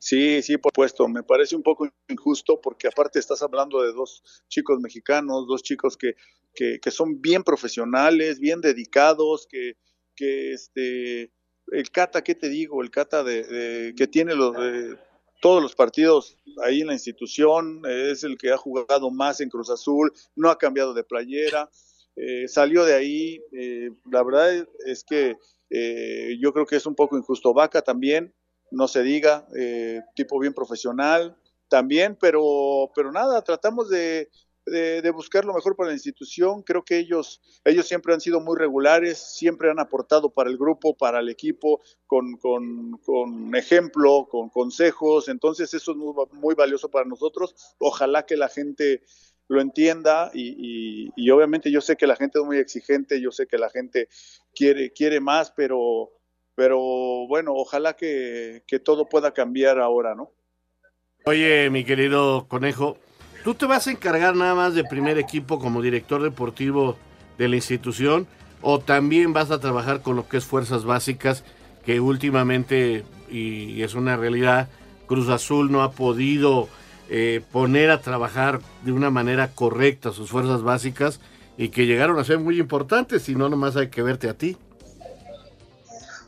Sí, 0.00 0.42
sí, 0.42 0.58
por 0.58 0.70
supuesto. 0.70 1.06
Me 1.06 1.22
parece 1.22 1.54
un 1.54 1.62
poco 1.62 1.88
injusto 2.08 2.60
porque 2.60 2.88
aparte 2.88 3.20
estás 3.20 3.40
hablando 3.42 3.82
de 3.82 3.92
dos 3.92 4.22
chicos 4.48 4.80
mexicanos, 4.80 5.46
dos 5.46 5.62
chicos 5.62 5.96
que 5.96 6.16
que, 6.54 6.80
que 6.80 6.90
son 6.90 7.20
bien 7.20 7.42
profesionales, 7.42 8.40
bien 8.40 8.60
dedicados, 8.60 9.46
que, 9.46 9.74
este, 10.16 11.32
el 11.68 11.90
Cata, 11.92 12.22
¿qué 12.22 12.34
te 12.34 12.48
digo? 12.48 12.82
El 12.82 12.90
Cata 12.90 13.22
de, 13.22 13.94
que 13.96 14.06
tiene 14.06 14.34
los, 14.34 14.54
de 14.56 14.96
todos 15.40 15.62
los 15.62 15.74
partidos 15.74 16.36
ahí 16.64 16.80
en 16.80 16.88
la 16.88 16.94
institución, 16.94 17.82
es 17.86 18.24
el 18.24 18.36
que 18.36 18.50
ha 18.50 18.56
jugado 18.56 19.10
más 19.10 19.40
en 19.40 19.48
Cruz 19.48 19.70
Azul, 19.70 20.12
no 20.34 20.50
ha 20.50 20.58
cambiado 20.58 20.94
de 20.94 21.04
playera, 21.04 21.70
eh, 22.16 22.48
salió 22.48 22.84
de 22.84 22.94
ahí, 22.94 23.40
eh, 23.52 23.90
la 24.10 24.24
verdad 24.24 24.66
es 24.86 25.04
que 25.04 25.36
eh, 25.70 26.36
yo 26.40 26.52
creo 26.52 26.66
que 26.66 26.76
es 26.76 26.86
un 26.86 26.94
poco 26.94 27.16
injusto. 27.16 27.54
Vaca 27.54 27.82
también, 27.82 28.34
no 28.70 28.88
se 28.88 29.02
diga, 29.02 29.46
eh, 29.56 30.00
tipo 30.14 30.38
bien 30.38 30.54
profesional 30.54 31.36
también, 31.68 32.16
pero, 32.20 32.90
pero 32.94 33.12
nada, 33.12 33.42
tratamos 33.42 33.88
de, 33.88 34.30
de, 34.70 35.10
buscar 35.10 35.44
lo 35.44 35.54
mejor 35.54 35.76
para 35.76 35.88
la 35.90 35.94
institución. 35.94 36.62
Creo 36.62 36.84
que 36.84 36.98
ellos, 36.98 37.40
ellos 37.64 37.86
siempre 37.86 38.14
han 38.14 38.20
sido 38.20 38.40
muy 38.40 38.56
regulares, 38.58 39.18
siempre 39.18 39.70
han 39.70 39.78
aportado 39.80 40.30
para 40.30 40.50
el 40.50 40.58
grupo, 40.58 40.96
para 40.96 41.20
el 41.20 41.28
equipo, 41.28 41.80
con, 42.06 42.36
con, 42.36 42.92
con 43.04 43.54
ejemplo, 43.54 44.28
con 44.30 44.48
consejos. 44.50 45.28
Entonces 45.28 45.72
eso 45.74 45.92
es 45.92 45.96
muy, 45.96 46.14
muy 46.32 46.54
valioso 46.54 46.90
para 46.90 47.04
nosotros. 47.06 47.54
Ojalá 47.78 48.24
que 48.26 48.36
la 48.36 48.48
gente 48.48 49.02
lo 49.48 49.60
entienda 49.60 50.30
y, 50.34 51.06
y- 51.06 51.12
y 51.16 51.30
obviamente 51.30 51.70
yo 51.70 51.80
sé 51.80 51.96
que 51.96 52.06
la 52.06 52.16
gente 52.16 52.38
es 52.38 52.44
muy 52.44 52.58
exigente, 52.58 53.20
yo 53.20 53.30
sé 53.32 53.46
que 53.46 53.56
la 53.58 53.70
gente 53.70 54.08
quiere, 54.54 54.92
quiere 54.92 55.20
más, 55.20 55.50
pero, 55.52 56.10
pero 56.54 56.78
bueno, 57.28 57.54
ojalá 57.54 57.94
que, 57.96 58.62
que 58.66 58.78
todo 58.78 59.08
pueda 59.08 59.32
cambiar 59.32 59.78
ahora, 59.80 60.14
¿no? 60.14 60.32
Oye, 61.24 61.68
mi 61.70 61.84
querido 61.84 62.46
conejo, 62.48 62.96
¿tú 63.44 63.54
te 63.54 63.66
vas 63.66 63.86
a 63.86 63.90
encargar 63.90 64.36
nada 64.36 64.54
más 64.54 64.74
de 64.74 64.84
primer 64.84 65.18
equipo 65.18 65.58
como 65.58 65.82
director 65.82 66.22
deportivo 66.22 66.96
de 67.38 67.48
la 67.48 67.56
institución 67.56 68.26
o 68.62 68.80
también 68.80 69.32
vas 69.32 69.50
a 69.50 69.60
trabajar 69.60 70.02
con 70.02 70.16
lo 70.16 70.28
que 70.28 70.38
es 70.38 70.44
fuerzas 70.44 70.84
básicas 70.84 71.44
que 71.84 72.00
últimamente, 72.00 73.04
y 73.30 73.82
es 73.82 73.94
una 73.94 74.16
realidad, 74.16 74.68
Cruz 75.06 75.28
Azul 75.28 75.72
no 75.72 75.82
ha 75.82 75.92
podido 75.92 76.68
eh, 77.10 77.40
poner 77.52 77.90
a 77.90 78.02
trabajar 78.02 78.60
de 78.84 78.92
una 78.92 79.08
manera 79.08 79.48
correcta 79.48 80.12
sus 80.12 80.28
fuerzas 80.28 80.62
básicas 80.62 81.20
y 81.56 81.70
que 81.70 81.86
llegaron 81.86 82.18
a 82.18 82.24
ser 82.24 82.38
muy 82.38 82.60
importantes 82.60 83.30
y 83.30 83.34
no 83.34 83.48
nomás 83.48 83.76
hay 83.76 83.88
que 83.88 84.02
verte 84.02 84.28
a 84.28 84.34
ti? 84.34 84.58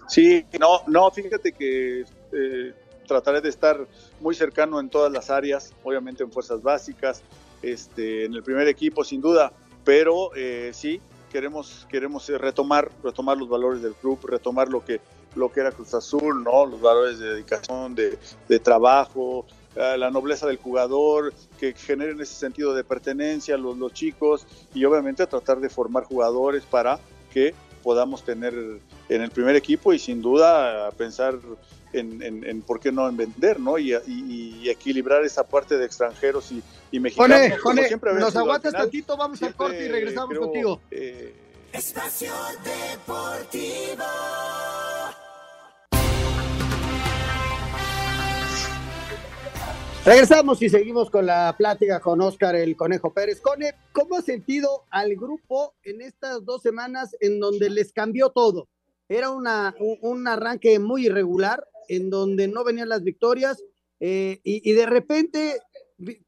Sí, 0.08 0.46
no, 0.58 0.80
no, 0.86 1.10
fíjate 1.10 1.52
que 1.52 2.00
eh, 2.32 2.74
trataré 3.10 3.40
de 3.40 3.48
estar 3.48 3.88
muy 4.20 4.36
cercano 4.36 4.78
en 4.78 4.88
todas 4.88 5.10
las 5.10 5.30
áreas, 5.30 5.74
obviamente 5.82 6.22
en 6.22 6.30
fuerzas 6.30 6.62
básicas, 6.62 7.22
este, 7.60 8.24
en 8.24 8.34
el 8.34 8.44
primer 8.44 8.68
equipo 8.68 9.02
sin 9.02 9.20
duda, 9.20 9.52
pero 9.84 10.30
eh, 10.36 10.70
sí 10.72 11.00
queremos 11.32 11.86
queremos 11.90 12.28
retomar 12.28 12.90
retomar 13.02 13.36
los 13.36 13.48
valores 13.48 13.82
del 13.82 13.94
club, 13.94 14.18
retomar 14.24 14.68
lo 14.68 14.84
que 14.84 15.00
lo 15.34 15.50
que 15.50 15.60
era 15.60 15.72
Cruz 15.72 15.92
Azul, 15.94 16.44
no, 16.44 16.66
los 16.66 16.80
valores 16.80 17.18
de 17.18 17.34
dedicación, 17.34 17.94
de, 17.94 18.16
de 18.48 18.58
trabajo, 18.58 19.44
eh, 19.74 19.96
la 19.98 20.10
nobleza 20.10 20.46
del 20.46 20.56
jugador, 20.56 21.32
que 21.58 21.72
generen 21.72 22.20
ese 22.20 22.34
sentido 22.34 22.74
de 22.74 22.84
pertenencia 22.84 23.56
los, 23.56 23.76
los 23.76 23.92
chicos 23.92 24.46
y 24.72 24.84
obviamente 24.84 25.26
tratar 25.26 25.60
de 25.60 25.68
formar 25.68 26.04
jugadores 26.04 26.64
para 26.64 26.98
que 27.32 27.54
podamos 27.82 28.24
tener 28.24 28.54
en 29.08 29.22
el 29.22 29.30
primer 29.30 29.56
equipo 29.56 29.92
y 29.92 29.98
sin 29.98 30.22
duda 30.22 30.90
pensar 30.92 31.38
en, 31.92 32.22
en- 32.22 32.44
en 32.44 32.62
por 32.62 32.80
qué 32.80 32.92
no 32.92 33.08
en 33.08 33.16
vender, 33.16 33.58
¿no? 33.60 33.78
Y, 33.78 33.94
y- 33.94 34.58
y 34.62 34.68
equilibrar 34.70 35.24
esa 35.24 35.46
parte 35.46 35.76
de 35.78 35.86
extranjeros 35.86 36.50
y, 36.52 36.62
y 36.90 37.00
mexicanos. 37.00 37.36
Jone, 37.38 37.50
como 37.50 37.62
Jone, 37.62 37.88
siempre 37.88 38.12
nos 38.14 38.30
sido 38.30 38.40
aguantas 38.42 38.70
final. 38.72 38.82
tantito, 38.86 39.16
vamos 39.16 39.42
al 39.42 39.54
corte 39.54 39.84
y 39.84 39.88
regresamos 39.88 40.28
creo, 40.30 40.40
contigo. 40.42 40.80
eh, 40.90 41.34
Espacio 41.72 42.32
Deportivo. 42.64 44.04
Regresamos 50.04 50.62
y 50.62 50.70
seguimos 50.70 51.10
con 51.10 51.26
la 51.26 51.54
plática 51.58 52.00
con 52.00 52.20
Oscar 52.22 52.56
el 52.56 52.74
Conejo 52.74 53.12
Pérez. 53.12 53.40
Cone, 53.40 53.74
¿cómo 53.92 54.16
has 54.16 54.24
sentido 54.24 54.84
al 54.90 55.14
grupo 55.14 55.74
en 55.82 56.00
estas 56.00 56.44
dos 56.44 56.62
semanas 56.62 57.14
en 57.20 57.38
donde 57.38 57.68
les 57.68 57.92
cambió 57.92 58.30
todo? 58.30 58.68
Era 59.10 59.28
una, 59.30 59.74
un, 59.78 59.98
un 60.00 60.26
arranque 60.28 60.78
muy 60.78 61.06
irregular, 61.06 61.66
en 61.90 62.08
donde 62.08 62.46
no 62.46 62.62
venían 62.62 62.88
las 62.88 63.02
victorias, 63.02 63.62
eh, 63.98 64.40
y, 64.44 64.72
de 64.72 64.86
repente 64.86 65.60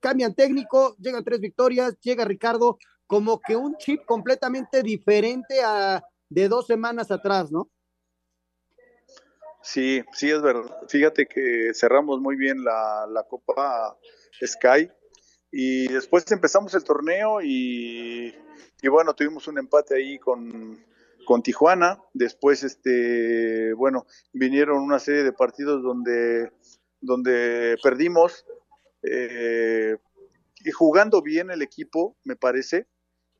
cambian 0.00 0.34
técnico, 0.34 0.94
llegan 0.98 1.24
tres 1.24 1.40
victorias, 1.40 1.98
llega 2.00 2.24
Ricardo, 2.24 2.78
como 3.06 3.40
que 3.40 3.56
un 3.56 3.76
chip 3.78 4.04
completamente 4.04 4.82
diferente 4.82 5.62
a 5.64 6.02
de 6.28 6.48
dos 6.48 6.66
semanas 6.66 7.10
atrás, 7.10 7.50
¿no? 7.50 7.70
Sí, 9.62 10.02
sí 10.12 10.30
es 10.30 10.42
verdad. 10.42 10.76
Fíjate 10.88 11.26
que 11.26 11.72
cerramos 11.74 12.20
muy 12.20 12.36
bien 12.36 12.64
la, 12.64 13.06
la 13.08 13.22
Copa 13.22 13.96
Sky 14.44 14.90
y 15.52 15.86
después 15.88 16.30
empezamos 16.32 16.74
el 16.74 16.82
torneo 16.82 17.40
y, 17.40 18.34
y 18.82 18.88
bueno, 18.88 19.14
tuvimos 19.14 19.46
un 19.46 19.58
empate 19.58 19.94
ahí 19.94 20.18
con, 20.18 20.84
con 21.26 21.42
Tijuana. 21.42 22.00
Después, 22.14 22.62
este, 22.62 23.72
bueno, 23.74 24.06
vinieron 24.32 24.82
una 24.82 24.98
serie 24.98 25.22
de 25.24 25.32
partidos 25.32 25.82
donde, 25.82 26.52
donde 27.00 27.76
perdimos 27.82 28.44
eh, 29.02 29.96
y 30.64 30.70
jugando 30.70 31.22
bien 31.22 31.50
el 31.50 31.62
equipo, 31.62 32.16
me 32.24 32.36
parece. 32.36 32.86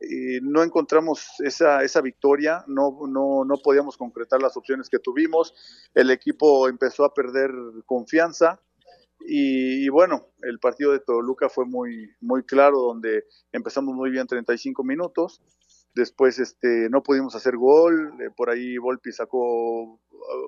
eh, 0.01 0.41
no 0.43 0.63
encontramos 0.65 1.27
esa, 1.41 1.83
esa 1.85 2.01
victoria, 2.01 2.65
no, 2.67 3.01
no, 3.09 3.45
no 3.45 3.57
podíamos 3.59 3.97
concretar 3.97 4.41
las 4.43 4.57
opciones 4.57 4.89
que 4.91 4.99
tuvimos, 4.99 5.55
el 5.95 6.11
equipo 6.11 6.69
empezó 6.69 7.05
a 7.05 7.15
perder 7.15 7.51
confianza 7.87 8.61
y, 9.21 9.85
y 9.85 9.89
bueno, 9.89 10.27
el 10.43 10.59
partido 10.59 10.93
de 10.93 10.99
Toluca 11.01 11.49
fue 11.49 11.65
muy, 11.67 12.11
muy 12.21 12.43
claro, 12.45 12.81
donde 12.81 13.25
empezamos 13.53 13.95
muy 13.95 14.11
bien 14.11 14.27
35 14.27 14.83
minutos, 14.83 15.41
después 15.95 16.39
este, 16.39 16.89
no 16.91 17.03
pudimos 17.03 17.35
hacer 17.35 17.57
gol, 17.57 18.15
eh, 18.21 18.31
por 18.37 18.51
ahí 18.51 18.79
Volpi 18.79 19.13
sacó 19.13 19.83
uh, 19.83 19.99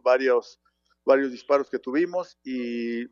varios, 0.03 0.61
varios 1.05 1.31
disparos 1.31 1.71
que 1.71 1.79
tuvimos 1.79 2.39
y, 2.45 3.03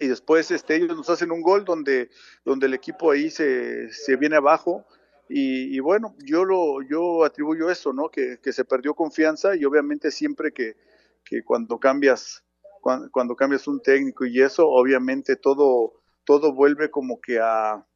y 0.00 0.08
después 0.08 0.50
este, 0.50 0.76
ellos 0.76 0.96
nos 0.96 1.10
hacen 1.10 1.30
un 1.30 1.42
gol 1.42 1.64
donde, 1.64 2.10
donde 2.44 2.66
el 2.66 2.74
equipo 2.74 3.10
ahí 3.10 3.30
se, 3.30 3.90
se 3.90 4.16
viene 4.16 4.36
abajo 4.36 4.84
y, 5.26 5.80
bueno, 5.80 6.14
yo 6.18 6.44
lo 6.44 6.82
yo 6.82 7.24
atribuyo 7.24 7.70
eso, 7.70 7.94
¿no? 7.94 8.10
Que, 8.10 8.38
que 8.42 8.52
se 8.52 8.66
perdió 8.66 8.94
confianza 8.94 9.56
y 9.56 9.64
obviamente 9.64 10.10
siempre 10.10 10.52
que, 10.52 10.76
que 11.24 11.42
cuando 11.42 11.78
cambias 11.80 12.44
cuando, 12.82 13.10
cuando 13.10 13.34
cambias 13.34 13.66
un 13.66 13.80
técnico 13.80 14.26
y 14.26 14.42
eso, 14.42 14.68
obviamente 14.68 15.36
todo 15.36 15.94
todo 16.24 16.52
vuelve 16.52 16.90
como 16.90 17.20
que 17.20 17.38
a, 17.40 17.86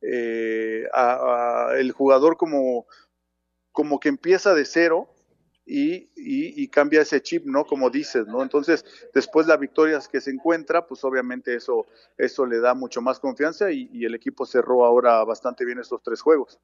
eh, 0.00 0.86
a 0.92 1.72
el 1.76 1.92
jugador 1.92 2.36
como 2.36 2.86
como 3.78 4.00
que 4.00 4.08
empieza 4.08 4.54
de 4.54 4.64
cero 4.64 5.08
y, 5.64 6.10
y- 6.16 6.66
cambia 6.66 7.02
ese 7.02 7.22
chip, 7.22 7.46
¿no? 7.46 7.64
Como 7.64 7.90
dices, 7.90 8.26
¿no? 8.26 8.42
Entonces, 8.42 8.84
después 9.14 9.46
la 9.46 9.56
victoria 9.56 10.00
que 10.10 10.20
se 10.20 10.32
encuentra, 10.32 10.84
pues 10.84 11.04
obviamente 11.04 11.54
eso, 11.54 11.86
eso 12.16 12.44
le 12.44 12.58
da 12.58 12.74
mucho 12.74 13.00
más 13.00 13.20
confianza 13.20 13.70
y, 13.70 13.88
y 13.92 14.04
el 14.04 14.16
equipo 14.16 14.46
cerró 14.46 14.84
ahora 14.84 15.22
bastante 15.22 15.64
bien 15.64 15.78
estos 15.78 16.02
tres 16.02 16.20
juegos. 16.20 16.58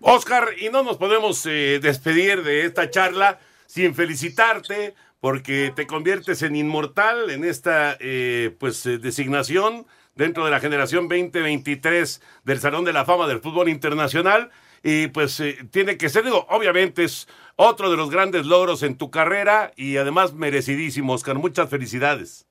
Oscar, 0.00 0.54
y 0.58 0.70
no 0.70 0.82
nos 0.84 0.96
podemos 0.96 1.44
eh, 1.44 1.80
despedir 1.82 2.42
de 2.44 2.64
esta 2.64 2.88
charla 2.88 3.38
sin 3.66 3.94
felicitarte 3.94 4.94
porque 5.20 5.70
te 5.76 5.86
conviertes 5.86 6.40
en 6.40 6.56
inmortal 6.56 7.28
en 7.28 7.44
esta 7.44 7.98
eh, 8.00 8.56
pues 8.58 8.86
eh, 8.86 8.96
designación 8.96 9.86
dentro 10.14 10.46
de 10.46 10.50
la 10.50 10.60
generación 10.60 11.08
2023 11.08 12.22
del 12.44 12.58
Salón 12.58 12.86
de 12.86 12.94
la 12.94 13.04
Fama 13.04 13.26
del 13.28 13.40
Fútbol 13.40 13.68
Internacional 13.68 14.50
y 14.86 15.08
pues 15.08 15.40
eh, 15.40 15.66
tiene 15.70 15.96
que 15.96 16.10
ser, 16.10 16.24
digo, 16.24 16.46
obviamente 16.50 17.04
es 17.04 17.26
otro 17.56 17.90
de 17.90 17.96
los 17.96 18.10
grandes 18.10 18.44
logros 18.44 18.82
en 18.82 18.98
tu 18.98 19.10
carrera 19.10 19.72
y 19.76 19.96
además 19.96 20.34
merecidísimo, 20.34 21.14
Oscar. 21.14 21.36
Muchas 21.36 21.70
felicidades. 21.70 22.46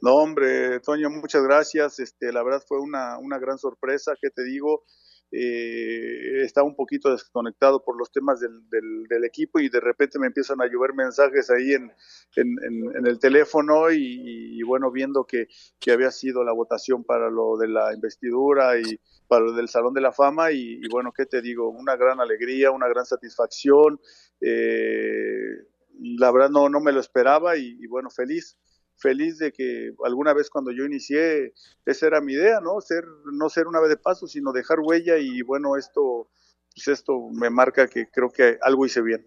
No, 0.00 0.14
hombre, 0.14 0.78
Toño, 0.78 1.10
muchas 1.10 1.42
gracias. 1.42 1.98
Este, 1.98 2.32
la 2.32 2.44
verdad 2.44 2.62
fue 2.64 2.78
una, 2.78 3.18
una 3.18 3.38
gran 3.38 3.58
sorpresa, 3.58 4.14
¿qué 4.22 4.30
te 4.30 4.44
digo? 4.44 4.84
Eh, 5.32 6.42
estaba 6.42 6.66
un 6.66 6.74
poquito 6.74 7.10
desconectado 7.10 7.84
por 7.84 7.96
los 7.96 8.10
temas 8.10 8.40
del, 8.40 8.68
del, 8.68 9.24
equipo 9.24 9.60
y 9.60 9.68
de 9.68 9.78
repente 9.78 10.18
me 10.18 10.26
empiezan 10.26 10.60
a 10.60 10.66
llover 10.66 10.92
mensajes 10.94 11.50
ahí 11.50 11.72
en, 11.72 11.92
en, 12.36 12.56
en- 12.64 13.06
el 13.06 13.18
teléfono 13.18 13.90
y, 13.92 14.60
bueno, 14.62 14.90
viendo 14.90 15.24
que, 15.24 15.46
que 15.78 15.92
había 15.92 16.10
sido 16.10 16.42
la 16.42 16.52
votación 16.52 17.04
para 17.04 17.30
lo 17.30 17.56
de 17.56 17.68
la 17.68 17.94
investidura 17.94 18.78
y 18.78 18.98
para 19.28 19.44
lo 19.44 19.52
del 19.52 19.68
Salón 19.68 19.94
de 19.94 20.00
la 20.00 20.12
Fama 20.12 20.50
y, 20.52 20.80
bueno, 20.88 21.12
¿qué 21.12 21.26
te 21.26 21.40
digo? 21.40 21.68
Una 21.70 21.96
gran 21.96 22.20
alegría, 22.20 22.70
una 22.72 22.88
gran 22.88 23.04
satisfacción. 23.06 24.00
eh, 24.40 25.66
la 26.02 26.30
verdad 26.32 26.50
no, 26.50 26.68
no 26.70 26.80
me 26.80 26.92
lo 26.92 27.00
esperaba 27.00 27.56
y 27.56 27.86
bueno, 27.86 28.08
feliz 28.10 28.56
feliz 29.00 29.38
de 29.38 29.52
que 29.52 29.92
alguna 30.04 30.32
vez 30.34 30.50
cuando 30.50 30.70
yo 30.70 30.84
inicié, 30.84 31.52
esa 31.86 32.06
era 32.06 32.20
mi 32.20 32.34
idea, 32.34 32.60
¿no? 32.60 32.80
Ser, 32.80 33.04
no 33.32 33.48
ser 33.48 33.66
una 33.66 33.80
vez 33.80 33.90
de 33.90 33.96
paso, 33.96 34.26
sino 34.26 34.52
dejar 34.52 34.78
huella 34.80 35.18
y 35.18 35.42
bueno, 35.42 35.76
esto, 35.76 36.30
pues 36.74 36.88
esto 36.88 37.28
me 37.32 37.50
marca 37.50 37.88
que 37.88 38.08
creo 38.10 38.30
que 38.30 38.58
algo 38.62 38.86
hice 38.86 39.02
bien. 39.02 39.26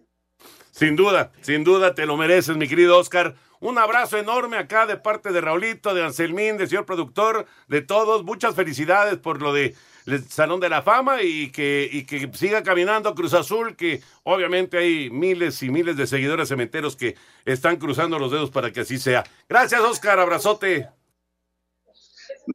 Sin 0.70 0.96
duda, 0.96 1.32
sin 1.42 1.62
duda 1.62 1.94
te 1.94 2.06
lo 2.06 2.16
mereces, 2.16 2.56
mi 2.56 2.68
querido 2.68 2.98
Oscar. 2.98 3.36
Un 3.64 3.78
abrazo 3.78 4.18
enorme 4.18 4.58
acá 4.58 4.84
de 4.84 4.98
parte 4.98 5.32
de 5.32 5.40
Raulito, 5.40 5.94
de 5.94 6.04
Anselmín, 6.04 6.58
de 6.58 6.66
señor 6.66 6.84
productor, 6.84 7.46
de 7.66 7.80
todos. 7.80 8.22
Muchas 8.22 8.54
felicidades 8.54 9.16
por 9.16 9.40
lo 9.40 9.54
de 9.54 9.74
el 10.04 10.22
Salón 10.28 10.60
de 10.60 10.68
la 10.68 10.82
Fama 10.82 11.22
y 11.22 11.50
que, 11.50 11.88
y 11.90 12.04
que 12.04 12.30
siga 12.34 12.62
caminando 12.62 13.14
Cruz 13.14 13.32
Azul, 13.32 13.74
que 13.74 14.02
obviamente 14.22 14.76
hay 14.76 15.08
miles 15.08 15.62
y 15.62 15.70
miles 15.70 15.96
de 15.96 16.06
seguidores 16.06 16.50
cementeros 16.50 16.94
que 16.94 17.16
están 17.46 17.78
cruzando 17.78 18.18
los 18.18 18.30
dedos 18.30 18.50
para 18.50 18.70
que 18.70 18.80
así 18.80 18.98
sea. 18.98 19.24
Gracias, 19.48 19.80
Oscar, 19.80 20.18
abrazote. 20.18 20.90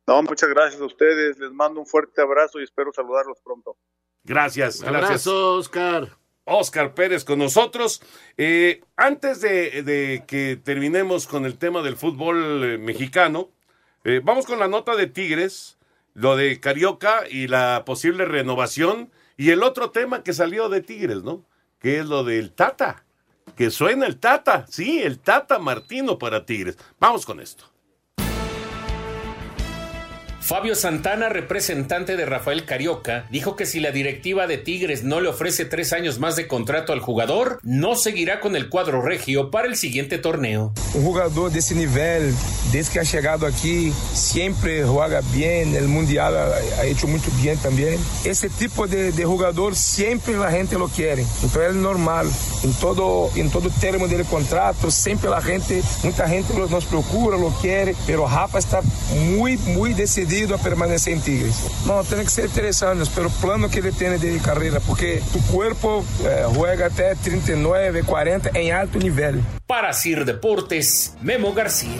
No, 0.05 0.21
muchas 0.21 0.49
gracias 0.49 0.79
a 0.79 0.85
ustedes. 0.85 1.39
Les 1.39 1.51
mando 1.51 1.79
un 1.79 1.87
fuerte 1.87 2.21
abrazo 2.21 2.59
y 2.59 2.63
espero 2.65 2.93
saludarlos 2.93 3.39
pronto. 3.43 3.75
Gracias, 4.23 4.83
gracias. 4.83 5.03
Abrazo, 5.03 5.55
Oscar. 5.55 6.18
Oscar 6.49 6.93
Pérez 6.93 7.23
con 7.23 7.39
nosotros. 7.39 8.01
Eh, 8.37 8.81
antes 8.95 9.41
de, 9.41 10.23
que 10.27 10.57
terminemos 10.57 11.27
con 11.27 11.45
el 11.45 11.57
tema 11.57 11.81
del 11.81 11.95
fútbol 11.95 12.63
eh, 12.63 12.77
mexicano, 12.77 13.49
eh, 14.03 14.21
vamos 14.23 14.45
con 14.45 14.59
la 14.59 14.67
nota 14.67 14.95
de 14.95 15.07
Tigres, 15.07 15.77
lo 16.13 16.35
de 16.35 16.59
Carioca 16.59 17.23
y 17.29 17.47
la 17.47 17.83
posible 17.85 18.25
renovación, 18.25 19.11
y 19.37 19.51
el 19.51 19.63
otro 19.63 19.91
tema 19.91 20.23
que 20.23 20.33
salió 20.33 20.69
de 20.69 20.81
Tigres, 20.81 21.23
¿no? 21.23 21.45
Que 21.79 21.99
es 21.99 22.05
lo 22.05 22.23
del 22.23 22.51
Tata, 22.51 23.05
que 23.55 23.71
suena 23.71 24.05
el 24.05 24.17
Tata, 24.17 24.65
sí, 24.69 25.01
el 25.01 25.19
Tata 25.19 25.59
Martino 25.59 26.17
para 26.17 26.45
Tigres. 26.45 26.77
Vamos 26.99 27.25
con 27.25 27.39
esto. 27.39 27.65
Fabio 30.41 30.73
Santana, 30.73 31.27
representante 31.27 32.15
de 32.15 32.25
Rafael 32.25 32.65
Carioca, 32.65 33.27
dijo 33.29 33.55
que 33.55 33.65
si 33.65 33.79
la 33.79 33.91
directiva 33.91 34.47
de 34.47 34.57
Tigres 34.57 35.03
no 35.03 35.19
le 35.19 35.27
ofrece 35.27 35.65
tres 35.65 35.91
años 35.91 36.17
más 36.19 36.35
de 36.37 36.47
contrato 36.47 36.93
al 36.93 37.01
jugador, 37.01 37.59
no 37.63 37.95
seguirá 37.95 38.39
con 38.39 38.55
el 38.55 38.69
cuadro 38.69 39.01
regio 39.01 39.51
para 39.51 39.67
el 39.67 39.75
siguiente 39.75 40.17
torneo. 40.17 40.73
Un 40.93 41.03
jugador 41.03 41.51
de 41.51 41.59
ese 41.59 41.75
nivel, 41.75 42.33
desde 42.71 42.93
que 42.93 42.99
ha 42.99 43.03
llegado 43.03 43.45
aquí, 43.45 43.91
siempre 44.13 44.83
juega 44.85 45.21
bien, 45.33 45.75
el 45.75 45.87
mundial 45.87 46.35
ha, 46.35 46.85
hecho 46.85 47.07
muy 47.07 47.19
bien 47.41 47.57
también. 47.57 47.99
Ese 48.23 48.49
tipo 48.49 48.87
de, 48.87 49.11
de, 49.11 49.25
jugador 49.25 49.75
siempre 49.75 50.37
la 50.37 50.49
gente 50.49 50.77
lo 50.77 50.87
quiere, 50.87 51.23
entonces 51.43 51.69
es 51.69 51.75
normal. 51.75 52.27
En 52.63 52.73
todo, 52.73 53.29
en 53.35 53.49
todo 53.51 53.69
término 53.79 54.07
del 54.07 54.25
contrato, 54.25 54.89
siempre 54.89 55.29
la 55.29 55.41
gente, 55.41 55.83
mucha 56.03 56.27
gente 56.27 56.53
nos 56.53 56.85
procura, 56.85 57.37
lo 57.37 57.49
quiere, 57.61 57.95
pero 58.07 58.27
Rafa 58.27 58.57
está 58.57 58.81
muy, 59.35 59.57
muy 59.57 59.93
decidido 59.93 60.28
a 60.29 60.57
permanecer 60.57 61.13
en 61.13 61.21
Tigres. 61.21 61.55
No, 61.87 62.03
tiene 62.03 62.23
que 62.23 62.29
ser 62.29 62.49
tres 62.49 62.83
años, 62.83 63.11
pero 63.15 63.29
el 63.29 63.33
plano 63.33 63.67
que 63.69 63.79
él 63.79 63.93
tiene 63.97 64.19
de 64.19 64.37
carrera, 64.39 64.79
porque 64.79 65.23
tu 65.33 65.41
cuerpo 65.51 66.05
eh, 66.23 66.43
juega 66.53 66.85
hasta 66.85 67.15
39, 67.15 68.03
40 68.03 68.51
en 68.53 68.73
alto 68.73 68.99
nivel. 68.99 69.41
Para 69.65 69.91
Sir 69.91 70.25
Deportes, 70.25 71.15
Memo 71.21 71.53
García. 71.53 71.97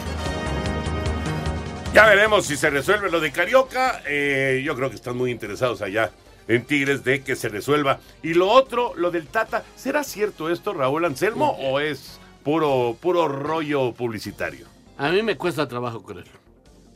Ya 1.91 2.05
veremos 2.05 2.45
si 2.45 2.55
se 2.55 2.69
resuelve 2.69 3.09
lo 3.09 3.19
de 3.19 3.31
Carioca. 3.31 4.03
Eh, 4.07 4.61
yo 4.63 4.75
creo 4.75 4.91
que 4.91 4.95
están 4.95 5.17
muy 5.17 5.31
interesados 5.31 5.81
allá 5.81 6.11
en 6.47 6.65
Tigres 6.65 7.03
de 7.03 7.23
que 7.23 7.35
se 7.35 7.49
resuelva. 7.49 7.99
Y 8.21 8.35
lo 8.35 8.47
otro, 8.47 8.93
lo 8.95 9.09
del 9.09 9.25
Tata, 9.25 9.63
¿será 9.75 10.03
cierto 10.03 10.51
esto, 10.51 10.73
Raúl 10.73 11.03
Anselmo, 11.03 11.57
o 11.59 11.79
es 11.79 12.19
puro, 12.43 12.95
puro 13.01 13.27
rollo 13.27 13.91
publicitario? 13.91 14.67
A 14.99 15.09
mí 15.09 15.23
me 15.23 15.35
cuesta 15.35 15.67
trabajo 15.67 16.03
creerlo. 16.03 16.39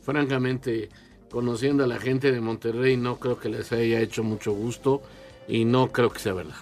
Francamente, 0.02 0.90
conociendo 1.34 1.82
a 1.82 1.88
la 1.88 1.98
gente 1.98 2.30
de 2.30 2.40
Monterrey, 2.40 2.96
no 2.96 3.18
creo 3.18 3.40
que 3.40 3.48
les 3.48 3.72
haya 3.72 3.98
hecho 3.98 4.22
mucho 4.22 4.52
gusto 4.52 5.02
y 5.48 5.64
no 5.64 5.90
creo 5.90 6.08
que 6.08 6.20
sea 6.20 6.32
verdad. 6.32 6.54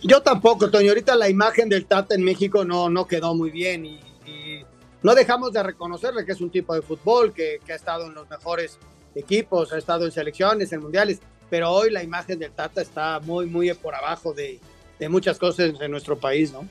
Yo 0.00 0.22
tampoco, 0.22 0.70
Toño. 0.70 0.90
Ahorita 0.90 1.16
la 1.16 1.28
imagen 1.28 1.68
del 1.68 1.86
Tata 1.86 2.14
en 2.14 2.22
México 2.22 2.64
no, 2.64 2.88
no 2.88 3.08
quedó 3.08 3.34
muy 3.34 3.50
bien 3.50 3.84
y, 3.84 3.98
y 4.26 4.64
no 5.02 5.16
dejamos 5.16 5.52
de 5.52 5.64
reconocerle 5.64 6.24
que 6.24 6.32
es 6.32 6.40
un 6.40 6.50
tipo 6.50 6.72
de 6.72 6.82
fútbol, 6.82 7.32
que, 7.32 7.58
que, 7.66 7.72
ha 7.72 7.76
estado 7.76 8.06
en 8.06 8.14
los 8.14 8.30
mejores 8.30 8.78
equipos, 9.16 9.72
ha 9.72 9.78
estado 9.78 10.04
en 10.04 10.12
selecciones, 10.12 10.72
en 10.72 10.82
mundiales, 10.82 11.18
pero 11.50 11.72
hoy 11.72 11.90
la 11.90 12.04
imagen 12.04 12.38
del 12.38 12.52
Tata 12.52 12.80
está 12.80 13.18
muy, 13.18 13.46
muy 13.46 13.74
por 13.74 13.96
abajo 13.96 14.32
de, 14.32 14.60
de 15.00 15.08
muchas 15.08 15.36
cosas 15.36 15.72
en 15.80 15.90
nuestro 15.90 16.16
país, 16.16 16.52
¿no? 16.52 16.68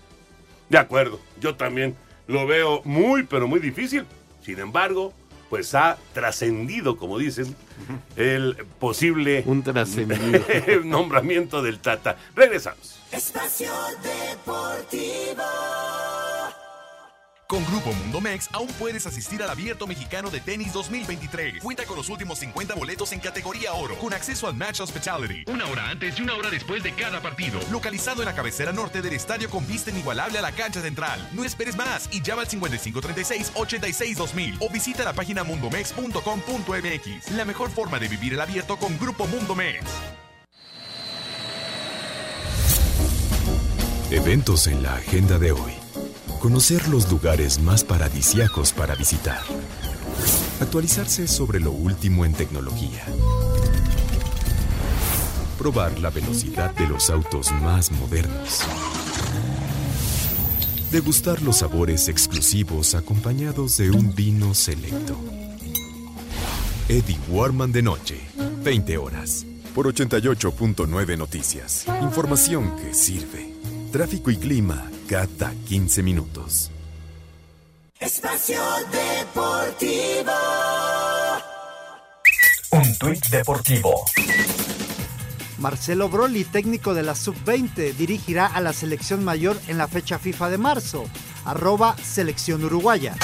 De 0.69 0.77
acuerdo, 0.77 1.19
yo 1.41 1.55
también 1.55 1.97
lo 2.27 2.47
veo 2.47 2.81
muy, 2.85 3.23
pero 3.23 3.45
muy 3.45 3.59
difícil. 3.59 4.05
Sin 4.45 4.59
embargo, 4.59 5.11
pues 5.49 5.73
ha 5.73 5.97
trascendido, 6.13 6.97
como 6.97 7.17
dicen, 7.17 7.55
el 8.15 8.55
posible 8.79 9.43
Un 9.47 9.63
nombramiento 10.85 11.63
del 11.63 11.79
Tata. 11.79 12.17
Regresamos. 12.35 12.99
Espacio 13.11 13.71
Deportivo. 14.03 15.41
Con 17.47 17.63
Grupo 17.65 17.93
Mundo 17.93 18.19
Mex 18.21 18.49
aún 18.53 18.67
puedes 18.79 19.05
asistir 19.05 19.43
al 19.43 19.51
Abierto 19.51 19.85
Mexicano 19.85 20.31
de 20.31 20.39
Tenis 20.39 20.73
2023. 20.73 21.61
Cuenta 21.61 21.85
con 21.85 21.95
los 21.95 22.09
últimos 22.09 22.39
50 22.39 22.73
boletos 22.73 23.11
en 23.11 23.19
categoría 23.19 23.73
oro, 23.73 23.95
con 23.99 24.13
acceso 24.13 24.47
al 24.47 24.55
Match 24.55 24.79
Hospitality. 24.79 25.43
Una 25.51 25.67
hora 25.67 25.89
antes 25.89 26.17
y 26.17 26.23
una 26.23 26.33
hora 26.33 26.49
después 26.49 26.81
de 26.81 26.91
cada 26.93 27.21
partido. 27.21 27.59
Localizado 27.71 28.23
en 28.23 28.25
la 28.25 28.33
cabecera 28.33 28.71
norte 28.71 29.03
del 29.03 29.13
estadio 29.13 29.51
con 29.51 29.67
vista 29.67 29.91
inigualable 29.91 30.39
a 30.39 30.41
la 30.41 30.53
cancha 30.53 30.81
central. 30.81 31.29
No 31.33 31.43
esperes 31.43 31.77
más 31.77 32.09
y 32.11 32.23
llama 32.23 32.41
al 32.41 32.47
5536-862000 32.47 34.57
o 34.59 34.67
visita 34.71 35.03
la 35.03 35.13
página 35.13 35.43
mundomex.com.mx. 35.43 37.29
La 37.31 37.45
mejor 37.45 37.69
forma 37.69 37.99
de 37.99 38.07
vivir 38.07 38.33
el 38.33 38.41
abierto 38.41 38.77
con 38.77 38.97
Grupo 38.97 39.27
Mundo 39.27 39.53
Mex. 39.53 39.83
Eventos 44.09 44.65
en 44.67 44.81
la 44.81 44.95
agenda 44.95 45.37
de 45.37 45.51
hoy. 45.51 45.84
Conocer 46.45 46.87
los 46.89 47.09
lugares 47.09 47.59
más 47.59 47.83
paradisiacos 47.83 48.71
para 48.71 48.93
visitar. 48.93 49.41
Actualizarse 50.59 51.27
sobre 51.27 51.59
lo 51.59 51.71
último 51.71 52.23
en 52.23 52.33
tecnología. 52.33 53.03
Probar 55.57 55.97
la 55.97 56.11
velocidad 56.11 56.71
de 56.75 56.87
los 56.87 57.09
autos 57.09 57.51
más 57.51 57.91
modernos. 57.91 58.59
Degustar 60.91 61.41
los 61.41 61.57
sabores 61.57 62.09
exclusivos 62.09 62.93
acompañados 62.93 63.77
de 63.77 63.89
un 63.89 64.13
vino 64.13 64.53
selecto. 64.53 65.17
Eddie 66.87 67.17
Warman 67.27 67.71
de 67.71 67.81
noche, 67.81 68.21
20 68.63 68.99
horas. 68.99 69.47
Por 69.73 69.91
88.9 69.91 71.17
Noticias. 71.17 71.87
Información 72.03 72.75
que 72.75 72.93
sirve. 72.93 73.51
Tráfico 73.91 74.29
y 74.29 74.37
clima 74.37 74.91
cada 75.08 75.53
15 75.68 76.03
minutos. 76.03 76.72
Espacio 77.99 78.60
Deportivo. 78.91 80.32
Un 82.72 82.97
tuit 82.97 83.26
deportivo. 83.30 84.06
Marcelo 85.60 86.10
Broli, 86.10 86.43
técnico 86.43 86.93
de 86.93 87.03
la 87.03 87.16
Sub-20, 87.16 87.93
dirigirá 87.93 88.45
a 88.45 88.60
la 88.62 88.74
selección 88.74 89.24
mayor 89.24 89.58
en 89.68 89.78
la 89.78 89.88
fecha 89.88 90.20
FIFA 90.20 90.49
de 90.49 90.58
marzo. 90.58 91.06
Arroba 91.45 91.95
selección 91.97 92.64
uruguaya. 92.66 93.16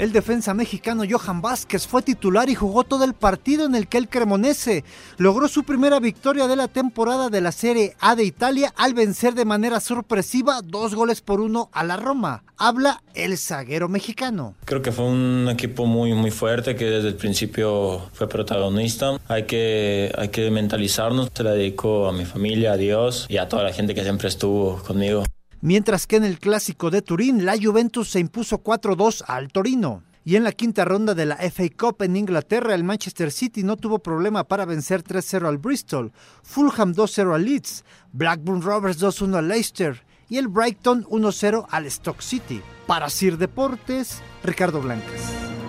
El 0.00 0.12
defensa 0.12 0.54
mexicano 0.54 1.02
Johan 1.06 1.42
Vázquez 1.42 1.86
fue 1.86 2.00
titular 2.00 2.48
y 2.48 2.54
jugó 2.54 2.84
todo 2.84 3.04
el 3.04 3.12
partido 3.12 3.66
en 3.66 3.74
el 3.74 3.86
que 3.86 3.98
el 3.98 4.08
Cremonese 4.08 4.82
logró 5.18 5.46
su 5.46 5.62
primera 5.62 6.00
victoria 6.00 6.46
de 6.46 6.56
la 6.56 6.68
temporada 6.68 7.28
de 7.28 7.42
la 7.42 7.52
Serie 7.52 7.96
A 8.00 8.16
de 8.16 8.24
Italia 8.24 8.72
al 8.78 8.94
vencer 8.94 9.34
de 9.34 9.44
manera 9.44 9.78
sorpresiva 9.78 10.62
dos 10.64 10.94
goles 10.94 11.20
por 11.20 11.42
uno 11.42 11.68
a 11.74 11.84
la 11.84 11.98
Roma. 11.98 12.44
Habla 12.56 13.02
el 13.12 13.36
zaguero 13.36 13.90
mexicano. 13.90 14.54
Creo 14.64 14.80
que 14.80 14.90
fue 14.90 15.04
un 15.04 15.50
equipo 15.50 15.84
muy 15.84 16.14
muy 16.14 16.30
fuerte 16.30 16.76
que 16.76 16.86
desde 16.86 17.08
el 17.08 17.16
principio 17.16 18.00
fue 18.14 18.26
protagonista. 18.26 19.20
Hay 19.28 19.42
que, 19.42 20.10
hay 20.16 20.28
que 20.28 20.50
mentalizarnos. 20.50 21.28
Se 21.34 21.42
la 21.42 21.50
dedico 21.50 22.08
a 22.08 22.12
mi 22.12 22.24
familia, 22.24 22.72
a 22.72 22.76
Dios 22.78 23.26
y 23.28 23.36
a 23.36 23.50
toda 23.50 23.64
la 23.64 23.72
gente 23.74 23.94
que 23.94 24.02
siempre 24.02 24.28
estuvo 24.28 24.76
conmigo 24.82 25.24
mientras 25.60 26.06
que 26.06 26.16
en 26.16 26.24
el 26.24 26.38
clásico 26.38 26.90
de 26.90 27.02
Turín 27.02 27.44
la 27.44 27.56
Juventus 27.60 28.10
se 28.10 28.20
impuso 28.20 28.62
4-2 28.62 29.24
al 29.26 29.52
Torino. 29.52 30.02
Y 30.24 30.36
en 30.36 30.44
la 30.44 30.52
quinta 30.52 30.84
ronda 30.84 31.14
de 31.14 31.24
la 31.26 31.36
FA 31.36 31.64
Cup 31.76 32.02
en 32.02 32.16
Inglaterra, 32.16 32.74
el 32.74 32.84
Manchester 32.84 33.32
City 33.32 33.62
no 33.62 33.76
tuvo 33.76 34.00
problema 34.00 34.44
para 34.44 34.66
vencer 34.66 35.02
3-0 35.02 35.48
al 35.48 35.58
Bristol, 35.58 36.12
Fulham 36.42 36.94
2-0 36.94 37.34
al 37.34 37.44
Leeds, 37.44 37.84
Blackburn 38.12 38.62
Rovers 38.62 39.00
2-1 39.00 39.36
al 39.36 39.48
Leicester 39.48 40.04
y 40.28 40.38
el 40.38 40.48
Brighton 40.48 41.04
1-0 41.04 41.66
al 41.68 41.86
Stock 41.86 42.20
City. 42.20 42.60
Para 42.86 43.08
Sir 43.08 43.38
Deportes, 43.38 44.22
Ricardo 44.44 44.80
Blancas. 44.80 45.59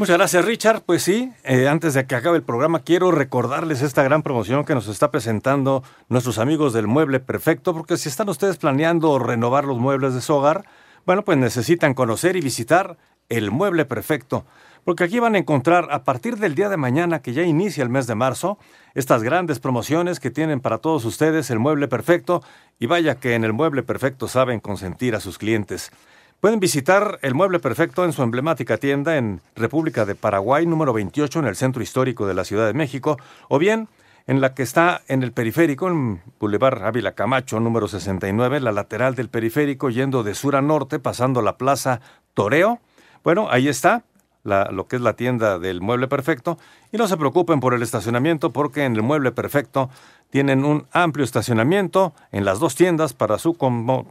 Muchas 0.00 0.16
gracias, 0.16 0.46
Richard. 0.46 0.80
Pues 0.86 1.02
sí, 1.02 1.30
eh, 1.44 1.68
antes 1.68 1.92
de 1.92 2.06
que 2.06 2.14
acabe 2.14 2.38
el 2.38 2.42
programa, 2.42 2.80
quiero 2.80 3.10
recordarles 3.10 3.82
esta 3.82 4.02
gran 4.02 4.22
promoción 4.22 4.64
que 4.64 4.74
nos 4.74 4.88
está 4.88 5.10
presentando 5.10 5.82
nuestros 6.08 6.38
amigos 6.38 6.72
del 6.72 6.86
Mueble 6.86 7.20
Perfecto, 7.20 7.74
porque 7.74 7.98
si 7.98 8.08
están 8.08 8.30
ustedes 8.30 8.56
planeando 8.56 9.18
renovar 9.18 9.66
los 9.66 9.76
muebles 9.76 10.14
de 10.14 10.22
su 10.22 10.32
hogar, 10.32 10.64
bueno, 11.04 11.22
pues 11.22 11.36
necesitan 11.36 11.92
conocer 11.92 12.36
y 12.36 12.40
visitar 12.40 12.96
el 13.28 13.50
Mueble 13.50 13.84
Perfecto, 13.84 14.46
porque 14.84 15.04
aquí 15.04 15.18
van 15.18 15.34
a 15.34 15.38
encontrar 15.38 15.88
a 15.90 16.02
partir 16.02 16.38
del 16.38 16.54
día 16.54 16.70
de 16.70 16.78
mañana, 16.78 17.20
que 17.20 17.34
ya 17.34 17.42
inicia 17.42 17.82
el 17.82 17.90
mes 17.90 18.06
de 18.06 18.14
marzo, 18.14 18.56
estas 18.94 19.22
grandes 19.22 19.60
promociones 19.60 20.18
que 20.18 20.30
tienen 20.30 20.60
para 20.60 20.78
todos 20.78 21.04
ustedes 21.04 21.50
el 21.50 21.58
Mueble 21.58 21.88
Perfecto, 21.88 22.42
y 22.78 22.86
vaya 22.86 23.16
que 23.16 23.34
en 23.34 23.44
el 23.44 23.52
Mueble 23.52 23.82
Perfecto 23.82 24.28
saben 24.28 24.60
consentir 24.60 25.14
a 25.14 25.20
sus 25.20 25.36
clientes. 25.36 25.92
Pueden 26.40 26.58
visitar 26.58 27.18
el 27.20 27.34
Mueble 27.34 27.60
Perfecto 27.60 28.02
en 28.02 28.14
su 28.14 28.22
emblemática 28.22 28.78
tienda 28.78 29.18
en 29.18 29.42
República 29.54 30.06
de 30.06 30.14
Paraguay, 30.14 30.64
número 30.64 30.94
28, 30.94 31.38
en 31.40 31.44
el 31.44 31.54
centro 31.54 31.82
histórico 31.82 32.26
de 32.26 32.32
la 32.32 32.44
Ciudad 32.44 32.66
de 32.66 32.72
México, 32.72 33.18
o 33.50 33.58
bien 33.58 33.88
en 34.26 34.40
la 34.40 34.54
que 34.54 34.62
está 34.62 35.02
en 35.08 35.22
el 35.22 35.32
periférico, 35.32 35.88
en 35.88 36.22
Boulevard 36.38 36.82
Ávila 36.82 37.12
Camacho, 37.12 37.60
número 37.60 37.88
69, 37.88 38.60
la 38.60 38.72
lateral 38.72 39.14
del 39.16 39.28
periférico, 39.28 39.90
yendo 39.90 40.22
de 40.22 40.34
sur 40.34 40.56
a 40.56 40.62
norte, 40.62 40.98
pasando 40.98 41.42
la 41.42 41.58
Plaza 41.58 42.00
Toreo. 42.32 42.80
Bueno, 43.22 43.48
ahí 43.50 43.68
está, 43.68 44.04
lo 44.42 44.88
que 44.88 44.96
es 44.96 45.02
la 45.02 45.16
tienda 45.16 45.58
del 45.58 45.82
Mueble 45.82 46.08
Perfecto. 46.08 46.56
Y 46.90 46.96
no 46.96 47.06
se 47.06 47.18
preocupen 47.18 47.60
por 47.60 47.74
el 47.74 47.82
estacionamiento, 47.82 48.50
porque 48.50 48.84
en 48.84 48.96
el 48.96 49.02
Mueble 49.02 49.32
Perfecto 49.32 49.90
tienen 50.30 50.64
un 50.64 50.86
amplio 50.92 51.24
estacionamiento 51.24 52.14
en 52.32 52.44
las 52.44 52.60
dos 52.60 52.74
tiendas 52.74 53.12
para 53.12 53.38
su 53.38 53.56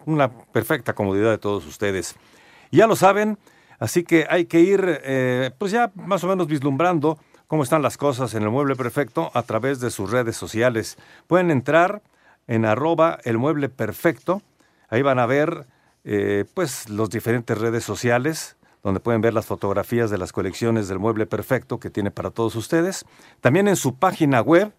una 0.05 0.29
perfecta 0.29 0.93
comodidad 0.93 1.31
de 1.31 1.37
todos 1.37 1.65
ustedes. 1.65 2.15
Ya 2.71 2.87
lo 2.87 2.95
saben, 2.95 3.37
así 3.79 4.03
que 4.03 4.27
hay 4.29 4.45
que 4.45 4.59
ir, 4.59 5.01
eh, 5.03 5.51
pues 5.57 5.71
ya 5.71 5.91
más 5.95 6.23
o 6.23 6.27
menos 6.27 6.47
vislumbrando 6.47 7.17
cómo 7.47 7.63
están 7.63 7.81
las 7.81 7.97
cosas 7.97 8.33
en 8.35 8.43
el 8.43 8.49
Mueble 8.49 8.75
Perfecto 8.75 9.31
a 9.33 9.41
través 9.43 9.79
de 9.79 9.89
sus 9.89 10.11
redes 10.11 10.35
sociales. 10.35 10.97
Pueden 11.25 11.49
entrar 11.49 12.03
en 12.47 12.65
arroba 12.65 13.17
el 13.23 13.37
Mueble 13.37 13.69
Perfecto, 13.69 14.41
ahí 14.89 15.01
van 15.01 15.19
a 15.19 15.25
ver 15.25 15.65
eh, 16.03 16.45
pues 16.53 16.89
los 16.89 17.09
diferentes 17.09 17.57
redes 17.57 17.83
sociales 17.83 18.57
donde 18.83 18.99
pueden 18.99 19.21
ver 19.21 19.33
las 19.33 19.45
fotografías 19.45 20.09
de 20.09 20.17
las 20.17 20.31
colecciones 20.31 20.87
del 20.87 20.99
Mueble 20.99 21.25
Perfecto 21.25 21.79
que 21.79 21.89
tiene 21.89 22.11
para 22.11 22.31
todos 22.31 22.55
ustedes. 22.55 23.05
También 23.41 23.67
en 23.67 23.75
su 23.75 23.95
página 23.95 24.41
web, 24.41 24.71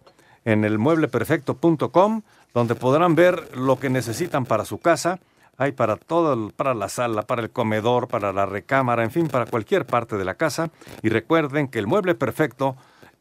en 0.45 0.65
el 0.65 0.77
muebleperfecto.com, 0.79 2.21
donde 2.53 2.75
podrán 2.75 3.15
ver 3.15 3.55
lo 3.55 3.79
que 3.79 3.89
necesitan 3.89 4.45
para 4.45 4.65
su 4.65 4.79
casa. 4.79 5.19
Hay 5.57 5.73
para 5.73 5.95
todo, 5.95 6.49
para 6.51 6.73
la 6.73 6.89
sala, 6.89 7.23
para 7.23 7.43
el 7.43 7.51
comedor, 7.51 8.07
para 8.07 8.33
la 8.33 8.45
recámara, 8.45 9.03
en 9.03 9.11
fin, 9.11 9.27
para 9.27 9.45
cualquier 9.45 9.85
parte 9.85 10.17
de 10.17 10.25
la 10.25 10.35
casa. 10.35 10.71
Y 11.03 11.09
recuerden 11.09 11.67
que 11.67 11.79
el 11.79 11.87
Mueble 11.87 12.15
Perfecto, 12.15 12.75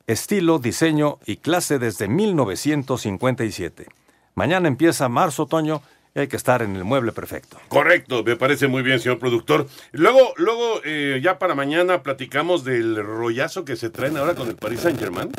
estilo, 0.06 0.58
diseño 0.58 1.18
y 1.26 1.36
clase 1.36 1.78
desde 1.78 2.08
1957. 2.08 3.86
Mañana 4.34 4.68
empieza 4.68 5.08
marzo, 5.08 5.42
otoño, 5.42 5.82
y 6.14 6.20
hay 6.20 6.28
que 6.28 6.36
estar 6.36 6.62
en 6.62 6.74
el 6.76 6.84
Mueble 6.84 7.12
Perfecto. 7.12 7.58
Correcto, 7.68 8.24
me 8.24 8.36
parece 8.36 8.68
muy 8.68 8.82
bien, 8.82 8.98
señor 9.00 9.18
productor. 9.18 9.68
Luego, 9.92 10.32
luego 10.36 10.80
eh, 10.84 11.20
ya 11.22 11.38
para 11.38 11.54
mañana 11.54 12.02
platicamos 12.02 12.64
del 12.64 12.96
rollazo 12.96 13.64
que 13.64 13.76
se 13.76 13.90
traen 13.90 14.16
ahora 14.16 14.34
con 14.34 14.48
el 14.48 14.56
Paris 14.56 14.80
Saint 14.80 14.98
Germain. 14.98 15.30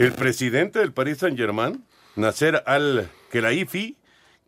El 0.00 0.12
presidente 0.12 0.78
del 0.78 0.94
Paris 0.94 1.18
Saint 1.18 1.36
Germain, 1.36 1.84
Nasser 2.16 2.62
al-Khelaifi, 2.64 3.98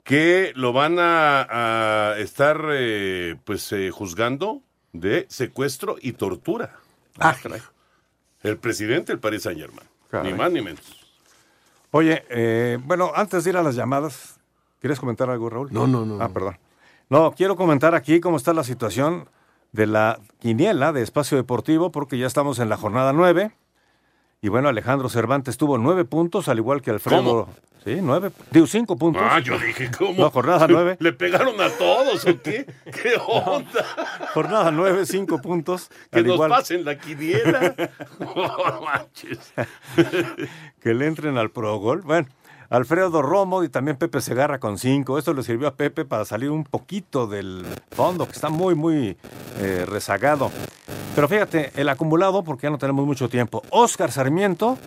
que 0.03 0.53
lo 0.57 0.73
van 0.73 0.99
a, 0.99 2.13
a 2.13 2.19
estar 2.19 2.59
eh, 2.71 3.37
pues 3.45 3.71
eh, 3.73 3.91
juzgando 3.91 4.63
de 4.95 5.27
secuestro 5.29 5.97
y 6.01 6.13
tortura. 6.13 6.77
Ah, 7.19 7.37
caray. 7.41 7.61
El 8.43 8.57
presidente 8.57 9.13
del 9.13 9.21
Paris 9.21 9.43
Saint 9.43 9.61
Germain. 9.61 9.87
Caray. 10.11 10.33
Ni 10.33 10.39
más 10.39 10.51
ni 10.51 10.63
menos. 10.63 10.81
Oye, 11.91 12.25
eh, 12.31 12.79
bueno, 12.83 13.13
antes 13.15 13.45
de 13.45 13.51
ir 13.51 13.57
a 13.59 13.63
las 13.63 13.75
llamadas, 13.75 14.41
¿quieres 14.81 14.99
comentar 14.99 15.29
algo, 15.29 15.51
Raúl? 15.51 15.69
No, 15.71 15.87
no, 15.87 16.07
no, 16.07 16.15
Ah, 16.17 16.29
no. 16.29 16.33
perdón. 16.33 16.59
No, 17.11 17.33
quiero 17.33 17.57
comentar 17.57 17.95
aquí 17.95 18.21
cómo 18.21 18.39
está 18.39 18.55
la 18.55 18.65
situación 18.65 19.29
de 19.73 19.87
la 19.87 20.19
quiniela 20.39 20.93
de 20.95 21.03
Espacio 21.03 21.37
Deportivo, 21.37 21.93
porque 21.93 22.17
ya 22.17 22.27
estamos 22.27 22.59
en 22.59 22.71
la 22.71 22.79
jornada 22.79 23.13
nueve. 23.13 23.53
Y 24.45 24.49
bueno, 24.49 24.69
Alejandro 24.69 25.09
Cervantes 25.09 25.57
tuvo 25.57 25.79
nueve 25.79 26.05
puntos, 26.05 26.49
al 26.49 26.59
igual 26.59 26.83
que 26.83 26.91
Alfredo. 26.91 27.23
¿Cómo? 27.47 27.55
Sí, 27.85 27.99
nueve. 28.03 28.33
Digo, 28.51 28.67
cinco 28.67 28.97
puntos. 28.97 29.23
Ah, 29.25 29.39
yo 29.39 29.57
dije, 29.57 29.89
¿cómo? 29.97 30.21
No, 30.21 30.31
jornada 30.31 30.67
nueve. 30.69 30.97
¿Le 30.99 31.13
pegaron 31.13 31.61
a 31.61 31.71
todos 31.71 32.27
o 32.27 32.43
qué? 32.43 32.67
¿Qué 32.85 33.15
onda? 33.25 33.85
Jornada 34.35 34.73
nueve, 34.73 35.07
cinco 35.07 35.41
puntos. 35.41 35.91
Que 36.11 36.19
al 36.19 36.27
nos 36.27 36.35
igual 36.35 36.51
pasen 36.51 36.85
la 36.85 36.99
quiniela. 36.99 37.75
No 38.19 38.81
manches. 38.83 39.53
que 40.83 40.93
le 40.93 41.07
entren 41.07 41.39
al 41.39 41.51
Pro 41.51 41.77
Gol. 41.79 42.03
Bueno, 42.03 42.27
Alfredo 42.73 43.21
Romo 43.21 43.63
y 43.65 43.69
también 43.69 43.99
Pepe 43.99 44.23
Segarra 44.23 44.59
con 44.59 44.79
cinco. 44.79 45.19
Esto 45.19 45.35
le 45.35 45.43
sirvió 45.43 45.69
a 45.69 45.75
Pepe 45.75 46.07
para 46.07 46.25
salir 46.25 46.49
un 46.51 46.65
poquito 46.65 47.27
del 47.27 47.67
fondo, 47.91 48.25
que 48.25 48.33
está 48.33 48.49
muy, 48.49 48.75
muy 48.75 49.19
eh, 49.59 49.85
rezagado. 49.87 50.51
Pero 51.15 51.29
fíjate, 51.29 51.71
el 51.75 51.91
acumulado, 51.91 52.43
porque 52.43 52.63
ya 52.63 52.71
no 52.71 52.79
tenemos 52.79 53.05
mucho 53.05 53.29
tiempo. 53.29 53.63
Oscar 53.69 54.11
Sarmiento 54.11 54.79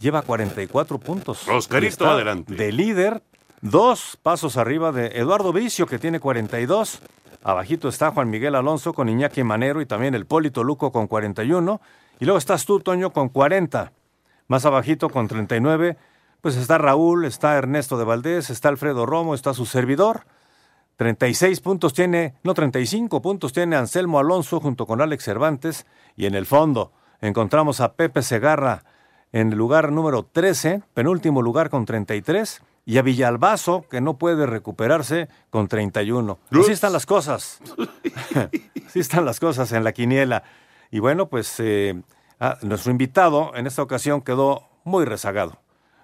lleva 0.00 0.22
44 0.22 0.98
puntos. 0.98 1.46
Oscarito, 1.46 2.04
adelante. 2.04 2.52
De 2.52 2.72
líder, 2.72 3.22
dos 3.60 4.18
pasos 4.20 4.56
arriba 4.56 4.90
de 4.90 5.06
Eduardo 5.20 5.52
Vicio, 5.52 5.86
que 5.86 6.00
tiene 6.00 6.18
42. 6.18 7.00
Abajito 7.44 7.88
está 7.88 8.10
Juan 8.10 8.28
Miguel 8.28 8.56
Alonso 8.56 8.92
con 8.92 9.08
Iñaki 9.08 9.44
Manero 9.44 9.80
y 9.80 9.86
también 9.86 10.16
el 10.16 10.26
Polito 10.26 10.64
Luco 10.64 10.90
con 10.90 11.06
41. 11.06 11.80
Y 12.18 12.24
luego 12.24 12.38
estás 12.38 12.66
tú, 12.66 12.80
Toño, 12.80 13.12
con 13.12 13.28
40. 13.28 13.92
Más 14.48 14.64
abajito 14.64 15.10
con 15.10 15.28
39, 15.28 15.96
pues 16.40 16.56
está 16.56 16.78
Raúl, 16.78 17.24
está 17.24 17.56
Ernesto 17.56 17.98
de 17.98 18.04
Valdés, 18.04 18.50
está 18.50 18.68
Alfredo 18.68 19.06
Romo, 19.06 19.34
está 19.34 19.54
su 19.54 19.66
servidor. 19.66 20.22
36 20.96 21.60
puntos 21.60 21.94
tiene, 21.94 22.34
no 22.42 22.54
35 22.54 23.22
puntos 23.22 23.52
tiene 23.52 23.76
Anselmo 23.76 24.18
Alonso 24.18 24.60
junto 24.60 24.86
con 24.86 25.00
Alex 25.00 25.24
Cervantes. 25.24 25.86
Y 26.16 26.26
en 26.26 26.34
el 26.34 26.46
fondo 26.46 26.92
encontramos 27.20 27.80
a 27.80 27.92
Pepe 27.94 28.22
Segarra 28.22 28.84
en 29.32 29.52
el 29.52 29.58
lugar 29.58 29.92
número 29.92 30.24
13, 30.24 30.82
penúltimo 30.94 31.42
lugar 31.42 31.70
con 31.70 31.84
33. 31.84 32.62
Y 32.84 32.96
a 32.96 33.02
Villalbazo, 33.02 33.84
que 33.88 34.00
no 34.00 34.16
puede 34.16 34.46
recuperarse, 34.46 35.28
con 35.50 35.68
31. 35.68 36.38
Así 36.50 36.72
están 36.72 36.92
las 36.92 37.04
cosas. 37.04 37.60
Así 38.86 39.00
están 39.00 39.26
las 39.26 39.38
cosas 39.40 39.70
en 39.72 39.84
la 39.84 39.92
quiniela. 39.92 40.42
Y 40.90 41.00
bueno, 41.00 41.28
pues 41.28 41.54
eh, 41.58 42.00
ah, 42.40 42.56
nuestro 42.62 42.90
invitado 42.90 43.52
en 43.54 43.66
esta 43.66 43.82
ocasión 43.82 44.22
quedó 44.22 44.68
muy 44.84 45.04
rezagado. 45.04 45.58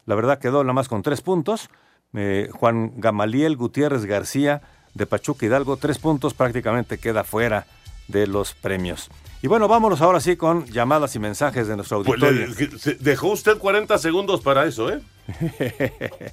La 0.07 0.15
verdad 0.15 0.39
quedó 0.39 0.63
nada 0.65 0.73
más 0.75 0.89
con 0.89 1.03
tres 1.03 1.21
puntos. 1.21 1.69
Eh, 2.15 2.49
Juan 2.53 2.93
Gamaliel 2.97 3.57
Gutiérrez 3.57 4.05
García 4.05 4.63
de 4.95 5.07
Pachuca 5.07 5.47
Hidalgo, 5.47 5.77
tres 5.77 5.99
puntos, 5.99 6.35
prácticamente 6.35 6.99
queda 6.99 7.25
fuera 7.25 7.67
de 8.07 8.27
los 8.27 8.55
premios. 8.55 9.09
Y 9.43 9.49
bueno, 9.49 9.67
vámonos 9.67 10.01
ahora 10.01 10.21
sí 10.21 10.37
con 10.37 10.67
llamadas 10.67 11.17
y 11.17 11.19
mensajes 11.19 11.67
de 11.67 11.75
nuestro 11.77 12.03
Pues 12.05 12.23
auditorio. 12.23 12.55
dejó 13.01 13.29
usted 13.29 13.59
40 13.59 13.99
segundos 13.99 14.41
para 14.43 14.65
eso, 14.67 14.91
¿eh? 14.93 15.01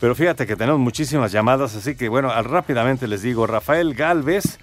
Pero 0.00 0.14
fíjate 0.14 0.46
que 0.46 0.56
tenemos 0.56 0.80
muchísimas 0.80 1.32
llamadas, 1.32 1.74
así 1.74 1.96
que 1.96 2.08
bueno, 2.08 2.30
al- 2.30 2.44
rápidamente 2.44 3.08
les 3.08 3.22
digo, 3.22 3.46
Rafael 3.46 3.94
Galvez 3.94 4.58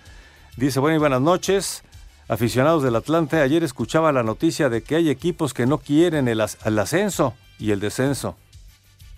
dice, 0.58 0.80
bueno 0.80 0.98
y 0.98 1.00
buenas 1.00 1.22
noches, 1.22 1.84
aficionados 2.28 2.84
del 2.84 2.96
Atlante, 2.96 3.38
ayer 3.42 3.64
escuchaba 3.64 4.12
la 4.12 4.24
noticia 4.24 4.70
de 4.70 4.84
que 4.84 4.96
hay 4.96 5.10
equipos 5.10 5.54
que 5.54 5.66
no 5.66 5.80
quieren 5.80 6.28
el, 6.28 6.42
as- 6.42 6.58
el 6.66 6.78
ascenso 6.78 7.34
y 7.62 7.72
el 7.72 7.80
descenso. 7.80 8.36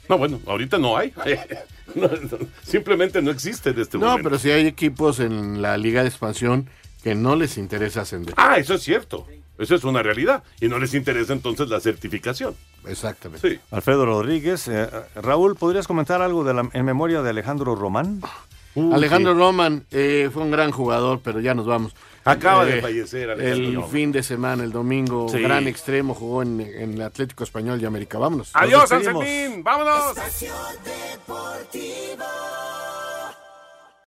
No, 0.10 0.18
bueno, 0.20 0.40
ahorita 0.46 0.78
no 0.78 0.96
hay. 0.98 1.12
No, 1.96 2.08
no, 2.08 2.38
simplemente 2.64 3.22
no 3.22 3.30
existe 3.30 3.72
en 3.72 3.80
este 3.82 3.98
No, 3.98 4.06
momento. 4.08 4.24
pero 4.30 4.40
sí 4.40 4.50
hay 4.50 4.66
equipos 4.66 5.20
en 5.20 5.62
la 5.62 5.78
Liga 5.78 6.02
de 6.02 6.08
Expansión 6.08 6.70
que 7.04 7.14
no 7.14 7.36
les 7.36 7.58
interesa 7.58 8.02
ascender. 8.02 8.34
Ah, 8.38 8.58
eso 8.58 8.76
es 8.76 8.82
cierto. 8.84 9.28
Eso 9.60 9.76
es 9.76 9.84
una 9.84 10.02
realidad. 10.02 10.44
Y 10.62 10.70
no 10.70 10.80
les 10.80 10.94
interesa 10.94 11.34
entonces 11.34 11.68
la 11.70 11.80
certificación. 11.82 12.56
Exactamente. 12.88 13.48
Sí. 13.48 13.60
Alfredo 13.70 14.06
Rodríguez, 14.06 14.68
eh, 14.70 14.90
Raúl, 15.16 15.56
¿podrías 15.56 15.86
comentar 15.88 16.22
algo 16.22 16.44
de 16.46 16.54
la- 16.54 16.70
en 16.72 16.86
memoria 16.86 17.22
de 17.22 17.30
Alejandro 17.30 17.76
Román? 17.76 18.22
Alejandro 18.92 19.34
Roman 19.36 19.86
eh, 19.92 20.30
fue 20.34 20.42
un 20.42 20.50
gran 20.52 20.72
jugador, 20.72 21.20
pero 21.24 21.42
ya 21.42 21.54
nos 21.54 21.68
vamos. 21.68 21.94
Acaba 22.26 22.66
de 22.66 22.82
fallecer 22.82 23.30
Alejandro 23.30 23.86
El 23.86 23.92
fin 23.92 24.12
de 24.12 24.24
semana, 24.24 24.64
el 24.64 24.72
domingo, 24.72 25.28
Sí. 25.30 25.40
gran 25.40 25.68
extremo, 25.68 26.14
jugó 26.14 26.42
en, 26.42 26.62
en 26.62 26.94
el 26.94 27.02
Atlético 27.02 27.44
Español 27.44 27.82
y 27.82 27.86
América. 27.86 28.18
Vámonos. 28.18 28.52
Adiós. 28.54 28.92
Anselmín. 28.92 29.64
Vámonos. 29.64 30.16
Deportivo. 30.16 32.24